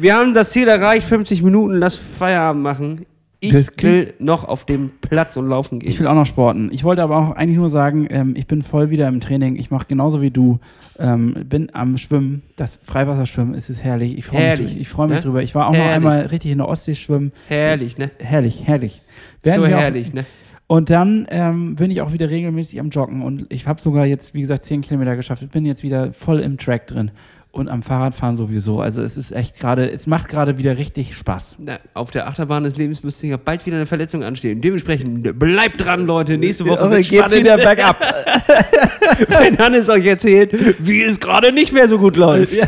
Wir 0.00 0.16
haben 0.16 0.32
das 0.32 0.52
Ziel 0.52 0.66
erreicht, 0.66 1.06
50 1.06 1.42
Minuten, 1.42 1.74
lass 1.74 1.94
Feierabend 1.94 2.62
machen. 2.62 3.04
Ich 3.40 3.52
will 3.82 4.14
noch 4.18 4.44
auf 4.44 4.64
dem 4.64 4.92
Platz 5.00 5.36
und 5.36 5.48
laufen 5.48 5.78
gehen. 5.78 5.88
Ich 5.90 6.00
will 6.00 6.06
auch 6.06 6.14
noch 6.14 6.26
sporten. 6.26 6.70
Ich 6.72 6.84
wollte 6.84 7.02
aber 7.02 7.16
auch 7.18 7.30
eigentlich 7.32 7.58
nur 7.58 7.68
sagen, 7.68 8.06
ähm, 8.10 8.34
ich 8.36 8.46
bin 8.46 8.62
voll 8.62 8.90
wieder 8.90 9.08
im 9.08 9.20
Training. 9.20 9.56
Ich 9.56 9.70
mache 9.70 9.86
genauso 9.88 10.22
wie 10.22 10.30
du. 10.30 10.58
Ähm, 10.98 11.34
bin 11.46 11.74
am 11.74 11.98
Schwimmen. 11.98 12.42
Das 12.56 12.80
Freiwasserschwimmen 12.82 13.54
es 13.54 13.68
ist 13.70 13.82
herrlich. 13.82 14.16
Ich 14.16 14.24
freue 14.26 14.58
mich, 14.58 14.78
ich 14.78 14.88
freu 14.88 15.06
mich 15.06 15.16
ne? 15.16 15.20
drüber. 15.22 15.42
Ich 15.42 15.54
war 15.54 15.66
auch 15.66 15.72
noch 15.72 15.78
Herrlich. 15.78 15.96
einmal 15.96 16.20
richtig 16.26 16.50
in 16.50 16.58
der 16.58 16.68
Ostsee 16.68 16.94
schwimmen. 16.94 17.32
herrlich, 17.48 17.98
ne? 17.98 18.10
Herrlich, 18.18 18.66
herrlich. 18.66 19.02
So 19.44 19.50
Werden 19.50 19.64
auch- 19.64 19.80
herrlich, 19.80 20.12
ne? 20.12 20.24
Und 20.66 20.88
dann 20.88 21.26
ähm, 21.30 21.74
bin 21.76 21.90
ich 21.90 22.00
auch 22.00 22.12
wieder 22.12 22.30
regelmäßig 22.30 22.78
am 22.78 22.90
Joggen 22.90 23.22
und 23.22 23.52
ich 23.52 23.66
habe 23.66 23.80
sogar 23.80 24.06
jetzt, 24.06 24.34
wie 24.34 24.40
gesagt, 24.42 24.64
10 24.66 24.82
Kilometer 24.82 25.16
geschafft. 25.16 25.42
Ich 25.42 25.50
bin 25.50 25.66
jetzt 25.66 25.82
wieder 25.82 26.12
voll 26.12 26.38
im 26.40 26.58
Track 26.58 26.86
drin 26.86 27.10
und 27.52 27.68
am 27.68 27.82
Fahrradfahren 27.82 28.36
sowieso. 28.36 28.80
Also 28.80 29.02
es 29.02 29.16
ist 29.16 29.32
echt 29.32 29.58
gerade, 29.58 29.90
es 29.90 30.06
macht 30.06 30.28
gerade 30.28 30.58
wieder 30.58 30.78
richtig 30.78 31.16
Spaß. 31.16 31.56
Na, 31.58 31.78
auf 31.94 32.10
der 32.10 32.28
Achterbahn 32.28 32.64
des 32.64 32.76
Lebens 32.76 33.02
müsste 33.02 33.26
ja 33.26 33.36
bald 33.36 33.66
wieder 33.66 33.76
eine 33.76 33.86
Verletzung 33.86 34.22
anstehen. 34.22 34.60
Dementsprechend 34.60 35.38
bleibt 35.38 35.84
dran, 35.84 36.06
Leute. 36.06 36.38
Nächste 36.38 36.66
Woche 36.66 36.90
wird 36.90 37.06
spannend, 37.06 37.44
bergab. 37.44 37.98
wenn 39.28 39.58
Hannes 39.58 39.88
euch 39.88 40.06
erzählt, 40.06 40.52
wie 40.78 41.02
es 41.02 41.18
gerade 41.18 41.52
nicht 41.52 41.72
mehr 41.72 41.88
so 41.88 41.98
gut 41.98 42.16
läuft. 42.16 42.54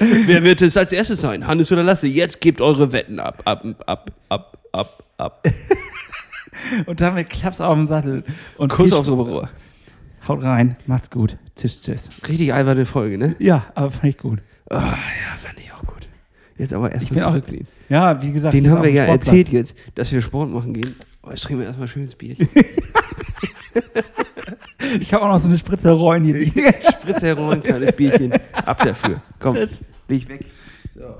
Wer 0.00 0.42
wird 0.42 0.62
es 0.62 0.76
als 0.76 0.92
erstes 0.92 1.20
sein? 1.20 1.46
Hannes 1.46 1.70
oder 1.70 1.82
Lasse? 1.82 2.06
Jetzt 2.06 2.40
gebt 2.40 2.60
eure 2.60 2.92
Wetten 2.92 3.20
ab. 3.20 3.42
Ab, 3.44 3.64
ab, 3.86 4.10
ab, 4.28 4.58
ab, 4.72 5.04
ab. 5.18 5.46
Und 6.86 7.00
damit 7.00 7.30
klappt's 7.30 7.60
auf 7.60 7.74
dem 7.74 7.86
Sattel. 7.86 8.24
Und 8.56 8.72
Kuss 8.72 8.92
aufs 8.92 9.08
Oberrohr. 9.08 9.48
Haut 10.28 10.42
rein, 10.42 10.76
macht's 10.86 11.10
gut. 11.10 11.36
Tschüss, 11.56 11.82
tschüss. 11.82 12.10
Richtig 12.28 12.52
alberne 12.52 12.84
Folge, 12.86 13.18
ne? 13.18 13.36
Ja, 13.38 13.66
aber 13.74 13.90
fand 13.90 14.04
ich 14.04 14.18
gut. 14.18 14.40
Oh, 14.70 14.74
ja, 14.74 14.82
fand 15.42 15.58
ich 15.58 15.72
auch 15.72 15.82
gut. 15.84 16.08
Jetzt 16.58 16.72
aber 16.72 16.94
Ich 16.94 17.02
erstmal 17.02 17.20
zurücklehnen. 17.32 17.66
Ja, 17.88 18.20
wie 18.22 18.32
gesagt. 18.32 18.54
Den 18.54 18.70
haben 18.70 18.82
wir 18.82 18.90
ja 18.90 19.04
Sportplatz. 19.04 19.28
erzählt 19.28 19.48
jetzt, 19.48 19.76
dass 19.94 20.12
wir 20.12 20.20
Sport 20.20 20.50
machen 20.50 20.74
gehen. 20.74 20.94
Oh, 21.22 21.30
jetzt 21.30 21.42
trinken 21.42 21.60
wir 21.60 21.66
erstmal 21.68 21.88
schönes 21.88 22.14
Bierchen. 22.14 22.48
Ich 24.98 25.14
habe 25.14 25.24
auch 25.24 25.28
noch 25.28 25.38
so 25.38 25.46
eine 25.48 25.56
Spritze 25.58 25.90
Reuen 25.90 26.24
hier. 26.24 26.44
Spritze 26.92 27.26
herum, 27.26 27.50
ein 27.50 27.62
kleines 27.62 27.92
Bierchen. 27.92 28.32
Ab 28.52 28.82
dafür. 28.82 29.22
Komm, 29.38 29.54
Tschüss. 29.54 29.82
bin 30.08 30.16
ich 30.16 30.28
weg. 30.28 30.44
So. 30.96 31.16